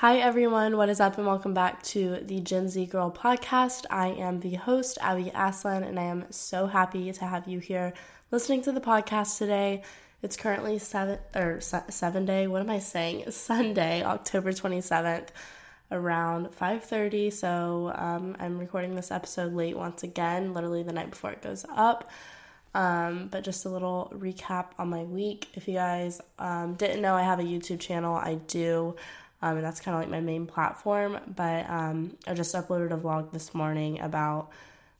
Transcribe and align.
Hi, 0.00 0.16
everyone. 0.16 0.78
What 0.78 0.88
is 0.88 0.98
up, 0.98 1.18
and 1.18 1.26
welcome 1.26 1.52
back 1.52 1.82
to 1.82 2.20
the 2.22 2.40
Gen 2.40 2.70
Z 2.70 2.86
Girl 2.86 3.10
podcast. 3.10 3.84
I 3.90 4.06
am 4.06 4.40
the 4.40 4.54
host, 4.54 4.96
Abby 5.02 5.30
Aslan, 5.34 5.84
and 5.84 6.00
I 6.00 6.04
am 6.04 6.24
so 6.30 6.66
happy 6.66 7.12
to 7.12 7.26
have 7.26 7.46
you 7.46 7.58
here 7.58 7.92
listening 8.30 8.62
to 8.62 8.72
the 8.72 8.80
podcast 8.80 9.36
today. 9.36 9.82
It's 10.22 10.38
currently 10.38 10.78
seven 10.78 11.18
or 11.36 11.60
seven 11.60 12.24
day. 12.24 12.46
What 12.46 12.62
am 12.62 12.70
I 12.70 12.78
saying? 12.78 13.30
Sunday, 13.30 14.02
October 14.02 14.54
twenty 14.54 14.80
seventh 14.80 15.32
around 15.92 16.46
5.30 16.52 17.32
so 17.32 17.92
um, 17.96 18.36
i'm 18.38 18.60
recording 18.60 18.94
this 18.94 19.10
episode 19.10 19.52
late 19.52 19.76
once 19.76 20.04
again 20.04 20.54
literally 20.54 20.84
the 20.84 20.92
night 20.92 21.10
before 21.10 21.32
it 21.32 21.42
goes 21.42 21.66
up 21.74 22.08
um, 22.76 23.26
but 23.26 23.42
just 23.42 23.64
a 23.64 23.68
little 23.68 24.08
recap 24.14 24.66
on 24.78 24.88
my 24.88 25.02
week 25.02 25.48
if 25.54 25.66
you 25.66 25.74
guys 25.74 26.20
um, 26.38 26.74
didn't 26.74 27.02
know 27.02 27.16
i 27.16 27.22
have 27.22 27.40
a 27.40 27.42
youtube 27.42 27.80
channel 27.80 28.14
i 28.14 28.36
do 28.46 28.94
um, 29.42 29.56
and 29.56 29.64
that's 29.64 29.80
kind 29.80 29.94
of 29.94 30.00
like 30.00 30.10
my 30.10 30.20
main 30.20 30.46
platform 30.46 31.18
but 31.34 31.68
um, 31.68 32.16
i 32.26 32.34
just 32.34 32.54
uploaded 32.54 32.92
a 32.92 32.98
vlog 32.98 33.30
this 33.32 33.54
morning 33.54 34.00
about 34.00 34.50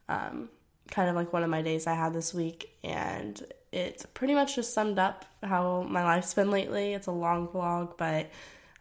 um, 0.08 0.48
kind 0.90 1.08
of 1.08 1.14
like 1.14 1.32
one 1.32 1.42
of 1.42 1.50
my 1.50 1.62
days 1.62 1.86
i 1.86 1.94
had 1.94 2.12
this 2.12 2.34
week 2.34 2.76
and 2.82 3.44
it 3.72 4.04
pretty 4.14 4.34
much 4.34 4.56
just 4.56 4.74
summed 4.74 4.98
up 4.98 5.24
how 5.42 5.82
my 5.88 6.02
life's 6.02 6.34
been 6.34 6.50
lately 6.50 6.94
it's 6.94 7.06
a 7.06 7.12
long 7.12 7.46
vlog 7.48 7.96
but 7.96 8.30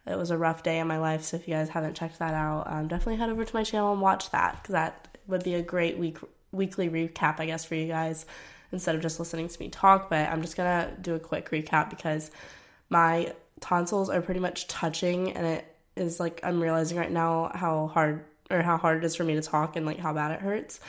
it 0.06 0.16
was 0.16 0.30
a 0.30 0.38
rough 0.38 0.62
day 0.62 0.78
in 0.78 0.86
my 0.86 0.98
life. 0.98 1.22
So 1.22 1.36
if 1.36 1.46
you 1.46 1.54
guys 1.54 1.68
haven't 1.68 1.94
checked 1.94 2.18
that 2.18 2.34
out, 2.34 2.64
um, 2.66 2.88
definitely 2.88 3.16
head 3.16 3.30
over 3.30 3.44
to 3.44 3.54
my 3.54 3.64
channel 3.64 3.92
and 3.92 4.00
watch 4.00 4.30
that 4.30 4.60
because 4.60 4.72
that 4.72 5.18
would 5.26 5.44
be 5.44 5.54
a 5.54 5.62
great 5.62 5.98
week 5.98 6.18
weekly 6.52 6.88
recap, 6.88 7.38
I 7.38 7.46
guess, 7.46 7.64
for 7.64 7.76
you 7.76 7.86
guys 7.86 8.26
instead 8.72 8.94
of 8.94 9.02
just 9.02 9.18
listening 9.18 9.48
to 9.48 9.60
me 9.60 9.68
talk. 9.68 10.10
But 10.10 10.28
I'm 10.28 10.42
just 10.42 10.56
gonna 10.56 10.92
do 11.00 11.14
a 11.14 11.20
quick 11.20 11.50
recap 11.50 11.90
because 11.90 12.30
my 12.88 13.32
tonsils 13.60 14.10
are 14.10 14.20
pretty 14.20 14.40
much 14.40 14.66
touching, 14.68 15.32
and 15.32 15.46
it 15.46 15.76
is 15.96 16.20
like 16.20 16.40
I'm 16.42 16.60
realizing 16.60 16.98
right 16.98 17.10
now 17.10 17.50
how 17.54 17.88
hard 17.88 18.24
or 18.50 18.62
how 18.62 18.76
hard 18.76 18.98
it 18.98 19.04
is 19.04 19.14
for 19.14 19.24
me 19.24 19.34
to 19.34 19.42
talk 19.42 19.76
and 19.76 19.86
like 19.86 19.98
how 19.98 20.12
bad 20.12 20.32
it 20.32 20.40
hurts. 20.40 20.80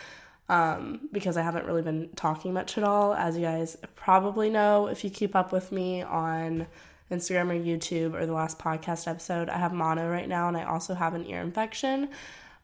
Um, 0.49 1.07
because 1.13 1.37
I 1.37 1.43
haven't 1.43 1.65
really 1.65 1.81
been 1.81 2.09
talking 2.15 2.51
much 2.51 2.77
at 2.77 2.83
all, 2.83 3.13
as 3.13 3.37
you 3.37 3.43
guys 3.43 3.77
probably 3.95 4.49
know 4.49 4.87
if 4.87 5.03
you 5.03 5.09
keep 5.09 5.35
up 5.35 5.53
with 5.53 5.71
me 5.71 6.01
on 6.01 6.67
Instagram 7.09 7.51
or 7.51 7.63
YouTube 7.63 8.19
or 8.19 8.25
the 8.25 8.33
last 8.33 8.59
podcast 8.59 9.07
episode, 9.07 9.47
I 9.49 9.57
have 9.57 9.71
mono 9.73 10.09
right 10.09 10.27
now 10.27 10.47
and 10.47 10.57
I 10.57 10.63
also 10.63 10.93
have 10.93 11.13
an 11.13 11.25
ear 11.25 11.41
infection. 11.41 12.09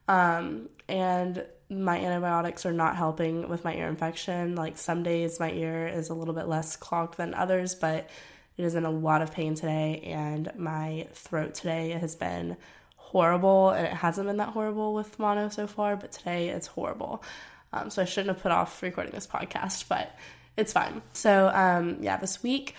Um, 0.08 0.70
and 0.90 1.46
my 1.70 2.00
antibiotics 2.00 2.66
are 2.66 2.74
not 2.74 2.96
helping 2.96 3.50
with 3.50 3.64
my 3.64 3.76
ear 3.76 3.88
infection. 3.88 4.56
Like 4.56 4.78
some 4.78 5.04
days 5.04 5.40
my 5.40 5.52
ear 5.52 5.88
is 5.88 6.10
a 6.10 6.14
little 6.14 6.34
bit 6.34 6.48
less 6.48 6.76
clogged 6.76 7.18
than 7.18 7.34
others, 7.34 7.76
but 7.76 8.10
it 8.58 8.64
is 8.64 8.76
in 8.76 8.86
a 8.86 8.92
lot 8.92 9.22
of 9.22 9.32
pain 9.32 9.56
today 9.56 10.02
and 10.06 10.52
my 10.58 11.08
throat 11.14 11.54
today 11.54 11.92
has 11.92 12.16
been 12.16 12.58
horrible 12.96 13.70
and 13.70 13.86
it 13.86 13.94
hasn't 13.94 14.28
been 14.28 14.38
that 14.38 14.50
horrible 14.50 14.94
with 14.94 15.18
mono 15.20 15.50
so 15.50 15.68
far, 15.68 15.96
but 15.96 16.12
today 16.12 16.50
it's 16.50 16.68
horrible. 16.68 17.24
Um, 17.72 17.90
so 17.90 18.02
I 18.02 18.06
shouldn't 18.06 18.36
have 18.36 18.42
put 18.42 18.52
off 18.52 18.82
recording 18.82 19.14
this 19.14 19.28
podcast, 19.28 19.88
but 19.88 20.18
it's 20.58 20.74
fine. 20.74 21.02
So 21.14 21.50
um, 21.54 21.98
yeah, 22.02 22.18
this 22.18 22.42
week 22.42 22.76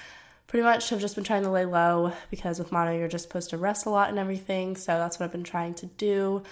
pretty 0.48 0.64
much 0.64 0.90
have 0.90 1.00
just 1.00 1.14
been 1.14 1.24
trying 1.24 1.44
to 1.44 1.50
lay 1.50 1.64
low 1.64 2.12
because 2.30 2.58
with 2.58 2.72
mono 2.72 2.96
you're 2.96 3.06
just 3.06 3.24
supposed 3.24 3.50
to 3.50 3.58
rest 3.58 3.86
a 3.86 3.90
lot 3.90 4.08
and 4.08 4.18
everything. 4.18 4.76
So 4.76 4.98
that's 4.98 5.18
what 5.20 5.26
I've 5.26 5.32
been 5.32 5.44
trying 5.44 5.74
to 5.74 5.86
do. 5.86 6.42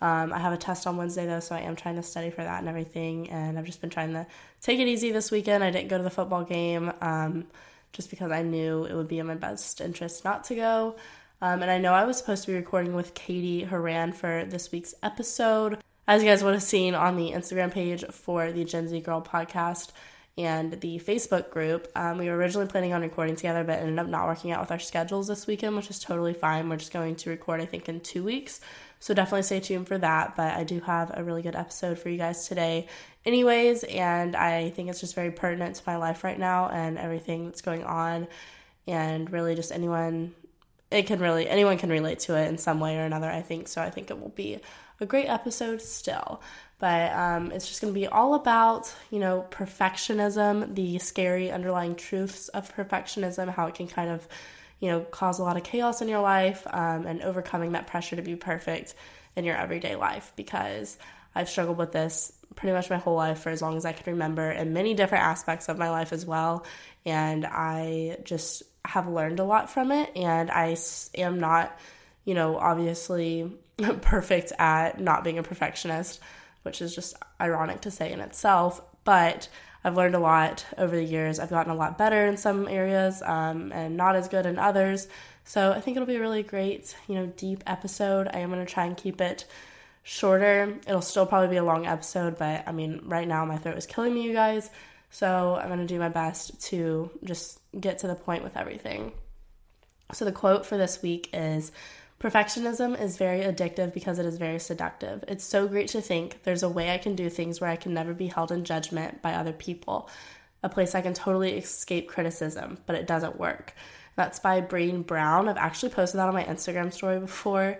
Um, 0.00 0.32
I 0.32 0.38
have 0.40 0.52
a 0.52 0.56
test 0.56 0.88
on 0.88 0.96
Wednesday 0.96 1.26
though, 1.26 1.38
so 1.38 1.54
I 1.54 1.60
am 1.60 1.76
trying 1.76 1.94
to 1.94 2.02
study 2.02 2.30
for 2.30 2.42
that 2.42 2.58
and 2.58 2.68
everything. 2.68 3.30
And 3.30 3.56
I've 3.56 3.64
just 3.64 3.80
been 3.80 3.90
trying 3.90 4.12
to 4.14 4.26
take 4.60 4.80
it 4.80 4.88
easy 4.88 5.12
this 5.12 5.30
weekend. 5.30 5.62
I 5.62 5.70
didn't 5.70 5.88
go 5.88 5.96
to 5.96 6.02
the 6.02 6.10
football 6.10 6.42
game 6.42 6.92
um, 7.00 7.46
just 7.92 8.10
because 8.10 8.30
I 8.30 8.42
knew 8.42 8.84
it 8.84 8.94
would 8.94 9.08
be 9.08 9.18
in 9.18 9.26
my 9.26 9.34
best 9.34 9.80
interest 9.80 10.24
not 10.24 10.44
to 10.44 10.54
go. 10.54 10.96
Um, 11.40 11.62
and 11.62 11.70
I 11.70 11.78
know 11.78 11.92
I 11.92 12.04
was 12.04 12.18
supposed 12.18 12.44
to 12.44 12.52
be 12.52 12.56
recording 12.56 12.94
with 12.94 13.14
Katie 13.14 13.64
Horan 13.64 14.12
for 14.12 14.44
this 14.44 14.70
week's 14.70 14.94
episode. 15.02 15.78
As 16.06 16.22
you 16.22 16.28
guys 16.28 16.42
would 16.42 16.54
have 16.54 16.62
seen 16.62 16.94
on 16.94 17.16
the 17.16 17.32
Instagram 17.32 17.72
page 17.72 18.04
for 18.10 18.52
the 18.52 18.64
Gen 18.64 18.88
Z 18.88 19.00
Girl 19.00 19.22
podcast, 19.22 19.90
and 20.38 20.80
the 20.80 20.98
Facebook 20.98 21.50
group. 21.50 21.90
Um, 21.94 22.18
we 22.18 22.28
were 22.28 22.36
originally 22.36 22.66
planning 22.66 22.92
on 22.92 23.02
recording 23.02 23.36
together, 23.36 23.64
but 23.64 23.80
ended 23.80 23.98
up 23.98 24.06
not 24.06 24.26
working 24.26 24.50
out 24.50 24.60
with 24.60 24.70
our 24.70 24.78
schedules 24.78 25.28
this 25.28 25.46
weekend, 25.46 25.76
which 25.76 25.90
is 25.90 25.98
totally 25.98 26.32
fine. 26.32 26.68
We're 26.68 26.76
just 26.76 26.92
going 26.92 27.16
to 27.16 27.30
record, 27.30 27.60
I 27.60 27.66
think, 27.66 27.88
in 27.88 28.00
two 28.00 28.24
weeks. 28.24 28.60
So 28.98 29.14
definitely 29.14 29.42
stay 29.42 29.60
tuned 29.60 29.88
for 29.88 29.98
that. 29.98 30.36
But 30.36 30.54
I 30.54 30.64
do 30.64 30.80
have 30.80 31.10
a 31.14 31.22
really 31.22 31.42
good 31.42 31.56
episode 31.56 31.98
for 31.98 32.08
you 32.08 32.16
guys 32.16 32.48
today, 32.48 32.88
anyways. 33.24 33.84
And 33.84 34.36
I 34.36 34.70
think 34.70 34.90
it's 34.90 35.00
just 35.00 35.14
very 35.14 35.30
pertinent 35.30 35.76
to 35.76 35.82
my 35.86 35.96
life 35.96 36.24
right 36.24 36.38
now 36.38 36.68
and 36.68 36.98
everything 36.98 37.46
that's 37.46 37.62
going 37.62 37.84
on. 37.84 38.28
And 38.86 39.30
really, 39.30 39.54
just 39.54 39.72
anyone, 39.72 40.34
it 40.90 41.06
can 41.06 41.20
really, 41.20 41.48
anyone 41.48 41.78
can 41.78 41.90
relate 41.90 42.20
to 42.20 42.36
it 42.36 42.48
in 42.48 42.58
some 42.58 42.80
way 42.80 42.98
or 42.98 43.04
another, 43.04 43.30
I 43.30 43.42
think. 43.42 43.68
So 43.68 43.80
I 43.80 43.90
think 43.90 44.10
it 44.10 44.20
will 44.20 44.30
be 44.30 44.60
a 45.00 45.06
great 45.06 45.26
episode 45.26 45.82
still 45.82 46.40
but 46.82 47.12
um, 47.12 47.52
it's 47.52 47.68
just 47.68 47.80
going 47.80 47.94
to 47.94 47.98
be 47.98 48.08
all 48.08 48.34
about 48.34 48.92
you 49.10 49.20
know 49.20 49.46
perfectionism 49.50 50.74
the 50.74 50.98
scary 50.98 51.50
underlying 51.50 51.94
truths 51.94 52.48
of 52.48 52.74
perfectionism 52.74 53.48
how 53.48 53.68
it 53.68 53.74
can 53.74 53.86
kind 53.86 54.10
of 54.10 54.26
you 54.80 54.90
know 54.90 55.00
cause 55.00 55.38
a 55.38 55.42
lot 55.42 55.56
of 55.56 55.62
chaos 55.62 56.02
in 56.02 56.08
your 56.08 56.20
life 56.20 56.66
um, 56.70 57.06
and 57.06 57.22
overcoming 57.22 57.72
that 57.72 57.86
pressure 57.86 58.16
to 58.16 58.22
be 58.22 58.34
perfect 58.34 58.94
in 59.36 59.44
your 59.44 59.56
everyday 59.56 59.94
life 59.94 60.32
because 60.34 60.98
i've 61.36 61.48
struggled 61.48 61.78
with 61.78 61.92
this 61.92 62.32
pretty 62.56 62.72
much 62.72 62.90
my 62.90 62.96
whole 62.96 63.16
life 63.16 63.40
for 63.40 63.50
as 63.50 63.62
long 63.62 63.76
as 63.76 63.84
i 63.84 63.92
can 63.92 64.12
remember 64.12 64.50
in 64.50 64.72
many 64.72 64.94
different 64.94 65.24
aspects 65.24 65.68
of 65.68 65.78
my 65.78 65.90
life 65.90 66.12
as 66.12 66.26
well 66.26 66.64
and 67.04 67.46
i 67.46 68.16
just 68.24 68.62
have 68.84 69.08
learned 69.08 69.38
a 69.38 69.44
lot 69.44 69.70
from 69.70 69.92
it 69.92 70.10
and 70.16 70.50
i 70.50 70.76
am 71.16 71.38
not 71.38 71.78
you 72.24 72.34
know 72.34 72.56
obviously 72.56 73.50
perfect 74.00 74.52
at 74.58 75.00
not 75.00 75.24
being 75.24 75.38
a 75.38 75.42
perfectionist 75.42 76.20
which 76.62 76.80
is 76.80 76.94
just 76.94 77.14
ironic 77.40 77.80
to 77.82 77.90
say 77.90 78.12
in 78.12 78.20
itself. 78.20 78.80
But 79.04 79.48
I've 79.84 79.96
learned 79.96 80.14
a 80.14 80.20
lot 80.20 80.64
over 80.78 80.94
the 80.94 81.04
years. 81.04 81.38
I've 81.38 81.50
gotten 81.50 81.72
a 81.72 81.76
lot 81.76 81.98
better 81.98 82.26
in 82.26 82.36
some 82.36 82.68
areas 82.68 83.20
um, 83.22 83.72
and 83.72 83.96
not 83.96 84.16
as 84.16 84.28
good 84.28 84.46
in 84.46 84.58
others. 84.58 85.08
So 85.44 85.72
I 85.72 85.80
think 85.80 85.96
it'll 85.96 86.06
be 86.06 86.16
a 86.16 86.20
really 86.20 86.44
great, 86.44 86.96
you 87.08 87.16
know, 87.16 87.26
deep 87.26 87.64
episode. 87.66 88.28
I 88.32 88.38
am 88.38 88.50
going 88.50 88.64
to 88.64 88.72
try 88.72 88.84
and 88.84 88.96
keep 88.96 89.20
it 89.20 89.44
shorter. 90.02 90.76
It'll 90.86 91.02
still 91.02 91.26
probably 91.26 91.48
be 91.48 91.56
a 91.56 91.64
long 91.64 91.86
episode, 91.86 92.38
but 92.38 92.64
I 92.66 92.72
mean, 92.72 93.02
right 93.04 93.26
now 93.26 93.44
my 93.44 93.56
throat 93.56 93.76
is 93.76 93.86
killing 93.86 94.14
me, 94.14 94.22
you 94.22 94.32
guys. 94.32 94.70
So 95.10 95.58
I'm 95.60 95.68
going 95.68 95.80
to 95.80 95.86
do 95.86 95.98
my 95.98 96.08
best 96.08 96.60
to 96.68 97.10
just 97.24 97.60
get 97.78 97.98
to 97.98 98.06
the 98.06 98.14
point 98.14 98.44
with 98.44 98.56
everything. 98.56 99.12
So 100.12 100.24
the 100.24 100.32
quote 100.32 100.66
for 100.66 100.76
this 100.76 101.02
week 101.02 101.30
is 101.32 101.72
Perfectionism 102.22 103.00
is 103.00 103.16
very 103.16 103.40
addictive 103.40 103.92
because 103.92 104.20
it 104.20 104.26
is 104.26 104.38
very 104.38 104.60
seductive. 104.60 105.24
It's 105.26 105.44
so 105.44 105.66
great 105.66 105.88
to 105.88 106.00
think 106.00 106.44
there's 106.44 106.62
a 106.62 106.68
way 106.68 106.94
I 106.94 106.98
can 106.98 107.16
do 107.16 107.28
things 107.28 107.60
where 107.60 107.68
I 107.68 107.74
can 107.74 107.94
never 107.94 108.14
be 108.14 108.28
held 108.28 108.52
in 108.52 108.64
judgment 108.64 109.20
by 109.22 109.34
other 109.34 109.52
people, 109.52 110.08
a 110.62 110.68
place 110.68 110.94
I 110.94 111.00
can 111.00 111.14
totally 111.14 111.58
escape 111.58 112.08
criticism, 112.08 112.78
but 112.86 112.94
it 112.94 113.08
doesn't 113.08 113.40
work. 113.40 113.74
That's 114.14 114.38
by 114.38 114.60
Brené 114.60 115.04
Brown. 115.04 115.48
I've 115.48 115.56
actually 115.56 115.88
posted 115.88 116.20
that 116.20 116.28
on 116.28 116.34
my 116.34 116.44
Instagram 116.44 116.92
story 116.92 117.18
before 117.18 117.78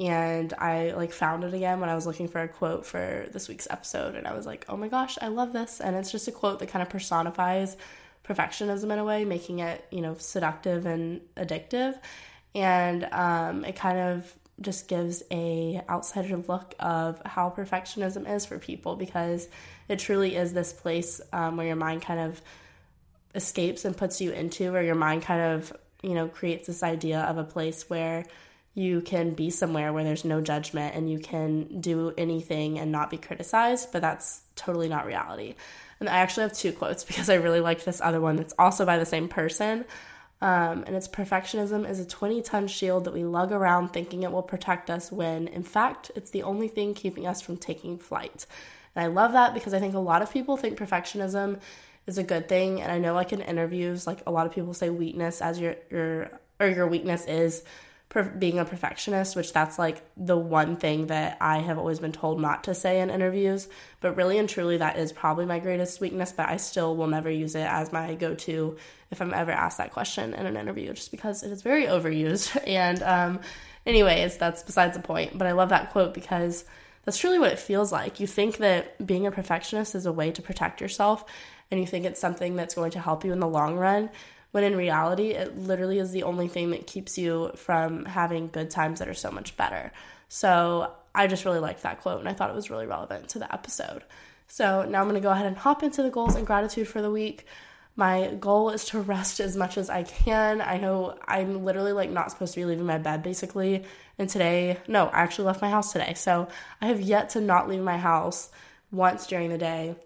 and 0.00 0.54
I 0.54 0.92
like 0.92 1.12
found 1.12 1.44
it 1.44 1.54
again 1.54 1.80
when 1.80 1.88
I 1.88 1.94
was 1.94 2.06
looking 2.06 2.28
for 2.28 2.40
a 2.40 2.48
quote 2.48 2.86
for 2.86 3.26
this 3.32 3.48
week's 3.48 3.66
episode 3.70 4.14
and 4.14 4.26
I 4.26 4.34
was 4.34 4.46
like, 4.46 4.64
"Oh 4.68 4.76
my 4.76 4.88
gosh, 4.88 5.18
I 5.20 5.28
love 5.28 5.52
this." 5.52 5.80
And 5.80 5.96
it's 5.96 6.12
just 6.12 6.28
a 6.28 6.32
quote 6.32 6.60
that 6.60 6.68
kind 6.68 6.82
of 6.82 6.88
personifies 6.88 7.76
perfectionism 8.24 8.92
in 8.92 8.98
a 8.98 9.04
way, 9.04 9.24
making 9.24 9.60
it, 9.60 9.84
you 9.90 10.00
know, 10.02 10.14
seductive 10.18 10.86
and 10.86 11.20
addictive 11.36 11.98
and 12.54 13.04
um, 13.12 13.64
it 13.64 13.76
kind 13.76 13.98
of 13.98 14.34
just 14.60 14.88
gives 14.88 15.22
a 15.30 15.80
outsider 15.88 16.36
look 16.36 16.74
of 16.80 17.22
how 17.24 17.50
perfectionism 17.50 18.28
is 18.28 18.44
for 18.44 18.58
people 18.58 18.96
because 18.96 19.48
it 19.88 19.98
truly 19.98 20.34
is 20.34 20.52
this 20.52 20.72
place 20.72 21.20
um, 21.32 21.56
where 21.56 21.66
your 21.66 21.76
mind 21.76 22.02
kind 22.02 22.20
of 22.20 22.42
escapes 23.34 23.84
and 23.84 23.96
puts 23.96 24.20
you 24.20 24.32
into 24.32 24.72
where 24.72 24.82
your 24.82 24.96
mind 24.96 25.22
kind 25.22 25.40
of 25.40 25.72
you 26.02 26.14
know 26.14 26.26
creates 26.26 26.66
this 26.66 26.82
idea 26.82 27.20
of 27.20 27.38
a 27.38 27.44
place 27.44 27.88
where 27.88 28.24
you 28.78 29.00
can 29.00 29.32
be 29.32 29.50
somewhere 29.50 29.92
where 29.92 30.04
there's 30.04 30.24
no 30.24 30.40
judgment 30.40 30.94
and 30.94 31.10
you 31.10 31.18
can 31.18 31.80
do 31.80 32.12
anything 32.16 32.78
and 32.78 32.92
not 32.92 33.10
be 33.10 33.18
criticized 33.18 33.90
but 33.92 34.00
that's 34.00 34.42
totally 34.56 34.88
not 34.88 35.04
reality 35.04 35.54
and 36.00 36.08
i 36.08 36.18
actually 36.18 36.42
have 36.42 36.52
two 36.52 36.72
quotes 36.72 37.04
because 37.10 37.28
i 37.28 37.34
really 37.34 37.60
like 37.60 37.84
this 37.84 38.00
other 38.00 38.20
one 38.20 38.36
that's 38.36 38.54
also 38.58 38.86
by 38.86 38.98
the 38.98 39.06
same 39.06 39.28
person 39.28 39.84
Um, 40.40 40.84
and 40.86 40.94
it's 40.94 41.08
perfectionism 41.08 41.88
is 41.88 41.98
a 41.98 42.06
20 42.06 42.42
ton 42.42 42.68
shield 42.68 43.04
that 43.04 43.14
we 43.14 43.24
lug 43.24 43.50
around 43.50 43.88
thinking 43.88 44.22
it 44.22 44.30
will 44.30 44.42
protect 44.42 44.88
us 44.88 45.10
when, 45.10 45.48
in 45.48 45.64
fact, 45.64 46.12
it's 46.14 46.30
the 46.30 46.44
only 46.44 46.68
thing 46.68 46.94
keeping 46.94 47.26
us 47.26 47.40
from 47.40 47.56
taking 47.56 47.98
flight. 47.98 48.46
And 48.94 49.04
I 49.04 49.08
love 49.08 49.32
that 49.32 49.52
because 49.54 49.74
I 49.74 49.80
think 49.80 49.94
a 49.94 49.98
lot 49.98 50.22
of 50.22 50.32
people 50.32 50.56
think 50.56 50.78
perfectionism 50.78 51.58
is 52.06 52.18
a 52.18 52.22
good 52.22 52.48
thing. 52.48 52.80
And 52.80 52.92
I 52.92 52.98
know, 52.98 53.14
like 53.14 53.32
in 53.32 53.40
interviews, 53.40 54.06
like 54.06 54.20
a 54.26 54.30
lot 54.30 54.46
of 54.46 54.52
people 54.52 54.74
say 54.74 54.90
weakness 54.90 55.42
as 55.42 55.58
your, 55.58 55.74
your 55.90 56.30
or 56.60 56.68
your 56.68 56.86
weakness 56.86 57.26
is 57.26 57.64
being 58.38 58.58
a 58.58 58.64
perfectionist, 58.64 59.36
which 59.36 59.52
that's 59.52 59.78
like 59.78 60.02
the 60.16 60.36
one 60.36 60.76
thing 60.76 61.08
that 61.08 61.36
I 61.42 61.58
have 61.58 61.76
always 61.76 61.98
been 61.98 62.12
told 62.12 62.40
not 62.40 62.64
to 62.64 62.74
say 62.74 63.00
in 63.00 63.10
interviews. 63.10 63.68
But 64.00 64.16
really 64.16 64.38
and 64.38 64.48
truly, 64.48 64.78
that 64.78 64.98
is 64.98 65.12
probably 65.12 65.44
my 65.44 65.58
greatest 65.58 66.00
weakness, 66.00 66.32
but 66.32 66.48
I 66.48 66.56
still 66.56 66.96
will 66.96 67.06
never 67.06 67.30
use 67.30 67.54
it 67.54 67.66
as 67.68 67.92
my 67.92 68.14
go 68.14 68.34
to 68.34 68.76
if 69.10 69.20
I'm 69.20 69.34
ever 69.34 69.50
asked 69.50 69.78
that 69.78 69.92
question 69.92 70.32
in 70.32 70.46
an 70.46 70.56
interview, 70.56 70.94
just 70.94 71.10
because 71.10 71.42
it 71.42 71.50
is 71.50 71.62
very 71.62 71.84
overused. 71.84 72.56
And, 72.68 73.02
um, 73.02 73.40
anyways, 73.86 74.36
that's 74.36 74.62
besides 74.62 74.96
the 74.96 75.02
point. 75.02 75.36
But 75.36 75.46
I 75.46 75.52
love 75.52 75.70
that 75.70 75.90
quote 75.90 76.14
because 76.14 76.64
that's 77.04 77.18
truly 77.18 77.38
what 77.38 77.52
it 77.52 77.58
feels 77.58 77.92
like. 77.92 78.20
You 78.20 78.26
think 78.26 78.58
that 78.58 79.04
being 79.06 79.26
a 79.26 79.30
perfectionist 79.30 79.94
is 79.94 80.06
a 80.06 80.12
way 80.12 80.30
to 80.32 80.42
protect 80.42 80.80
yourself, 80.80 81.24
and 81.70 81.78
you 81.80 81.86
think 81.86 82.04
it's 82.04 82.20
something 82.20 82.56
that's 82.56 82.74
going 82.74 82.90
to 82.92 83.00
help 83.00 83.24
you 83.24 83.32
in 83.32 83.40
the 83.40 83.48
long 83.48 83.76
run 83.76 84.10
when 84.50 84.64
in 84.64 84.76
reality, 84.76 85.30
it 85.30 85.58
literally 85.58 85.98
is 85.98 86.10
the 86.10 86.22
only 86.22 86.48
thing 86.48 86.70
that 86.70 86.86
keeps 86.86 87.18
you 87.18 87.52
from 87.54 88.04
having 88.04 88.48
good 88.48 88.70
times 88.70 88.98
that 88.98 89.08
are 89.08 89.14
so 89.14 89.30
much 89.30 89.56
better. 89.56 89.92
So 90.28 90.92
I 91.14 91.26
just 91.26 91.44
really 91.44 91.58
liked 91.58 91.82
that 91.82 92.00
quote 92.00 92.20
and 92.20 92.28
I 92.28 92.32
thought 92.32 92.50
it 92.50 92.56
was 92.56 92.70
really 92.70 92.86
relevant 92.86 93.28
to 93.30 93.38
the 93.38 93.52
episode. 93.52 94.04
So 94.46 94.84
now 94.84 95.00
I'm 95.00 95.08
going 95.08 95.20
to 95.20 95.26
go 95.26 95.30
ahead 95.30 95.46
and 95.46 95.56
hop 95.56 95.82
into 95.82 96.02
the 96.02 96.10
goals 96.10 96.34
and 96.34 96.46
gratitude 96.46 96.88
for 96.88 97.02
the 97.02 97.10
week. 97.10 97.46
My 97.96 98.34
goal 98.38 98.70
is 98.70 98.84
to 98.86 99.00
rest 99.00 99.40
as 99.40 99.56
much 99.56 99.76
as 99.76 99.90
I 99.90 100.04
can. 100.04 100.60
I 100.60 100.78
know 100.78 101.18
I'm 101.26 101.64
literally 101.64 101.92
like 101.92 102.10
not 102.10 102.30
supposed 102.30 102.54
to 102.54 102.60
be 102.60 102.64
leaving 102.64 102.86
my 102.86 102.98
bed 102.98 103.22
basically. 103.22 103.84
And 104.18 104.28
today, 104.28 104.78
no, 104.88 105.06
I 105.08 105.20
actually 105.20 105.46
left 105.46 105.60
my 105.60 105.70
house 105.70 105.92
today. 105.92 106.14
So 106.14 106.48
I 106.80 106.86
have 106.86 107.00
yet 107.00 107.30
to 107.30 107.40
not 107.40 107.68
leave 107.68 107.82
my 107.82 107.98
house 107.98 108.50
once 108.90 109.26
during 109.26 109.50
the 109.50 109.58
day 109.58 109.96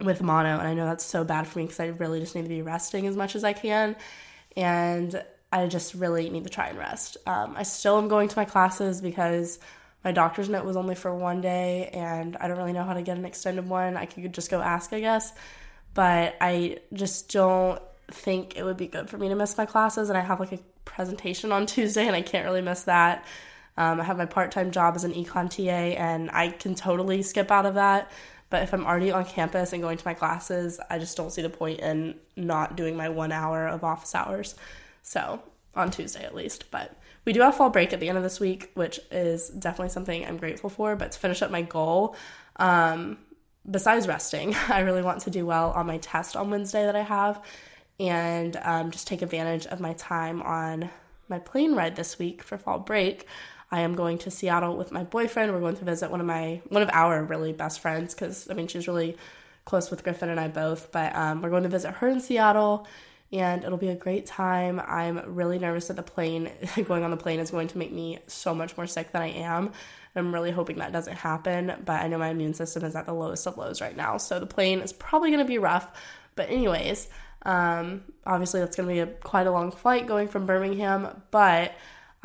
with 0.00 0.22
mono 0.22 0.58
and 0.58 0.68
I 0.68 0.74
know 0.74 0.84
that's 0.84 1.04
so 1.04 1.24
bad 1.24 1.46
for 1.46 1.58
me 1.58 1.64
because 1.64 1.80
I 1.80 1.86
really 1.86 2.20
just 2.20 2.34
need 2.34 2.42
to 2.42 2.48
be 2.48 2.62
resting 2.62 3.06
as 3.06 3.16
much 3.16 3.34
as 3.34 3.44
I 3.44 3.52
can 3.52 3.96
and 4.56 5.22
I 5.52 5.66
just 5.68 5.94
really 5.94 6.28
need 6.28 6.44
to 6.44 6.50
try 6.50 6.68
and 6.68 6.78
rest. 6.78 7.16
Um, 7.26 7.54
I 7.56 7.62
still 7.62 7.96
am 7.98 8.08
going 8.08 8.28
to 8.28 8.36
my 8.36 8.44
classes 8.44 9.00
because 9.00 9.58
my 10.04 10.12
doctor's 10.12 10.48
note 10.48 10.64
was 10.64 10.76
only 10.76 10.94
for 10.94 11.14
one 11.14 11.40
day 11.40 11.90
and 11.92 12.36
I 12.36 12.48
don't 12.48 12.58
really 12.58 12.72
know 12.72 12.84
how 12.84 12.94
to 12.94 13.02
get 13.02 13.16
an 13.16 13.24
extended 13.24 13.68
one. 13.68 13.96
I 13.96 14.06
could 14.06 14.32
just 14.34 14.50
go 14.50 14.60
ask, 14.60 14.92
I 14.92 15.00
guess, 15.00 15.32
but 15.94 16.36
I 16.40 16.78
just 16.92 17.32
don't 17.32 17.80
think 18.08 18.56
it 18.56 18.64
would 18.64 18.76
be 18.76 18.86
good 18.86 19.08
for 19.08 19.18
me 19.18 19.28
to 19.28 19.34
miss 19.34 19.56
my 19.56 19.66
classes 19.66 20.08
and 20.08 20.18
I 20.18 20.20
have 20.20 20.40
like 20.40 20.52
a 20.52 20.58
presentation 20.84 21.52
on 21.52 21.66
Tuesday 21.66 22.06
and 22.06 22.14
I 22.14 22.22
can't 22.22 22.44
really 22.44 22.62
miss 22.62 22.82
that. 22.82 23.24
Um, 23.78 24.00
I 24.00 24.04
have 24.04 24.16
my 24.16 24.26
part 24.26 24.52
time 24.52 24.70
job 24.70 24.96
as 24.96 25.04
an 25.04 25.12
econ 25.12 25.50
TA 25.50 26.00
and 26.00 26.30
I 26.30 26.48
can 26.48 26.74
totally 26.74 27.22
skip 27.22 27.50
out 27.50 27.66
of 27.66 27.74
that. 27.74 28.10
But 28.48 28.62
if 28.62 28.72
I'm 28.72 28.86
already 28.86 29.10
on 29.10 29.24
campus 29.24 29.72
and 29.72 29.82
going 29.82 29.98
to 29.98 30.06
my 30.06 30.14
classes, 30.14 30.80
I 30.88 30.98
just 30.98 31.16
don't 31.16 31.32
see 31.32 31.42
the 31.42 31.50
point 31.50 31.80
in 31.80 32.14
not 32.36 32.76
doing 32.76 32.96
my 32.96 33.08
one 33.08 33.32
hour 33.32 33.66
of 33.66 33.82
office 33.82 34.14
hours. 34.14 34.54
So 35.02 35.40
on 35.74 35.90
Tuesday 35.90 36.24
at 36.24 36.34
least. 36.34 36.70
But 36.70 36.96
we 37.24 37.32
do 37.32 37.40
have 37.40 37.56
fall 37.56 37.70
break 37.70 37.92
at 37.92 38.00
the 38.00 38.08
end 38.08 38.16
of 38.16 38.24
this 38.24 38.40
week, 38.40 38.70
which 38.74 38.98
is 39.10 39.48
definitely 39.48 39.90
something 39.90 40.24
I'm 40.24 40.38
grateful 40.38 40.70
for. 40.70 40.96
But 40.96 41.12
to 41.12 41.18
finish 41.18 41.42
up 41.42 41.50
my 41.50 41.62
goal, 41.62 42.16
um, 42.56 43.18
besides 43.70 44.08
resting, 44.08 44.54
I 44.68 44.80
really 44.80 45.02
want 45.02 45.20
to 45.22 45.30
do 45.30 45.44
well 45.44 45.70
on 45.72 45.86
my 45.86 45.98
test 45.98 46.36
on 46.36 46.50
Wednesday 46.50 46.84
that 46.84 46.96
I 46.96 47.02
have 47.02 47.42
and 47.98 48.56
um, 48.62 48.90
just 48.90 49.06
take 49.06 49.22
advantage 49.22 49.66
of 49.66 49.80
my 49.80 49.94
time 49.94 50.42
on 50.42 50.90
my 51.28 51.38
plane 51.38 51.74
ride 51.74 51.96
this 51.96 52.18
week 52.18 52.42
for 52.42 52.58
fall 52.58 52.78
break. 52.78 53.26
I 53.70 53.80
am 53.80 53.94
going 53.94 54.18
to 54.18 54.30
Seattle 54.30 54.76
with 54.76 54.92
my 54.92 55.04
boyfriend. 55.04 55.52
We're 55.52 55.60
going 55.60 55.76
to 55.76 55.84
visit 55.84 56.10
one 56.10 56.20
of 56.20 56.26
my 56.26 56.62
one 56.68 56.82
of 56.82 56.90
our 56.92 57.22
really 57.24 57.52
best 57.52 57.80
friends 57.80 58.14
because 58.14 58.48
I 58.50 58.54
mean 58.54 58.68
she's 58.68 58.86
really 58.86 59.16
close 59.64 59.90
with 59.90 60.04
Griffin 60.04 60.28
and 60.28 60.40
I 60.40 60.48
both. 60.48 60.92
But 60.92 61.14
um, 61.14 61.42
we're 61.42 61.50
going 61.50 61.64
to 61.64 61.68
visit 61.68 61.92
her 61.92 62.08
in 62.08 62.20
Seattle, 62.20 62.86
and 63.32 63.64
it'll 63.64 63.78
be 63.78 63.88
a 63.88 63.96
great 63.96 64.26
time. 64.26 64.80
I'm 64.86 65.34
really 65.34 65.58
nervous 65.58 65.88
that 65.88 65.96
the 65.96 66.02
plane 66.02 66.50
going 66.84 67.02
on 67.02 67.10
the 67.10 67.16
plane 67.16 67.40
is 67.40 67.50
going 67.50 67.68
to 67.68 67.78
make 67.78 67.92
me 67.92 68.20
so 68.28 68.54
much 68.54 68.76
more 68.76 68.86
sick 68.86 69.12
than 69.12 69.22
I 69.22 69.30
am. 69.30 69.72
I'm 70.14 70.32
really 70.32 70.50
hoping 70.50 70.78
that 70.78 70.92
doesn't 70.92 71.16
happen, 71.16 71.74
but 71.84 72.00
I 72.00 72.08
know 72.08 72.16
my 72.16 72.30
immune 72.30 72.54
system 72.54 72.84
is 72.84 72.96
at 72.96 73.04
the 73.04 73.12
lowest 73.12 73.46
of 73.46 73.58
lows 73.58 73.82
right 73.82 73.94
now, 73.94 74.16
so 74.16 74.40
the 74.40 74.46
plane 74.46 74.80
is 74.80 74.92
probably 74.92 75.30
going 75.30 75.44
to 75.44 75.48
be 75.48 75.58
rough. 75.58 75.86
But 76.36 76.48
anyways, 76.48 77.08
um, 77.42 78.02
obviously 78.24 78.60
that's 78.60 78.76
going 78.76 78.88
to 78.88 78.94
be 78.94 79.00
a, 79.00 79.06
quite 79.06 79.46
a 79.46 79.50
long 79.50 79.72
flight 79.72 80.06
going 80.06 80.28
from 80.28 80.46
Birmingham, 80.46 81.22
but 81.30 81.74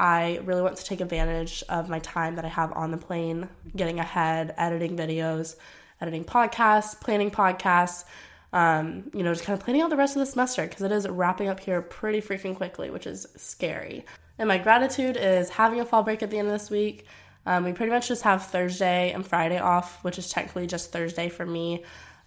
I 0.01 0.39
really 0.45 0.63
want 0.63 0.77
to 0.77 0.83
take 0.83 0.99
advantage 0.99 1.63
of 1.69 1.87
my 1.87 1.99
time 1.99 2.35
that 2.37 2.43
I 2.43 2.47
have 2.47 2.73
on 2.73 2.89
the 2.89 2.97
plane, 2.97 3.47
getting 3.75 3.99
ahead, 3.99 4.55
editing 4.57 4.97
videos, 4.97 5.57
editing 6.01 6.25
podcasts, 6.25 6.99
planning 6.99 7.29
podcasts, 7.29 8.05
um, 8.51 9.11
you 9.13 9.21
know, 9.21 9.31
just 9.31 9.45
kind 9.45 9.57
of 9.57 9.63
planning 9.63 9.83
out 9.83 9.91
the 9.91 9.95
rest 9.95 10.15
of 10.15 10.21
the 10.21 10.25
semester 10.25 10.63
because 10.65 10.81
it 10.81 10.91
is 10.91 11.07
wrapping 11.07 11.49
up 11.49 11.59
here 11.59 11.83
pretty 11.83 12.19
freaking 12.19 12.55
quickly, 12.55 12.89
which 12.89 13.05
is 13.05 13.27
scary. 13.37 14.03
And 14.39 14.47
my 14.47 14.57
gratitude 14.57 15.17
is 15.17 15.49
having 15.49 15.79
a 15.79 15.85
fall 15.85 16.01
break 16.01 16.23
at 16.23 16.31
the 16.31 16.39
end 16.39 16.47
of 16.47 16.53
this 16.53 16.71
week. 16.71 17.05
Um, 17.45 17.63
we 17.63 17.71
pretty 17.71 17.91
much 17.91 18.07
just 18.07 18.23
have 18.23 18.47
Thursday 18.47 19.11
and 19.11 19.23
Friday 19.23 19.59
off, 19.59 20.03
which 20.03 20.17
is 20.17 20.31
technically 20.31 20.65
just 20.65 20.91
Thursday 20.91 21.29
for 21.29 21.45
me 21.45 21.83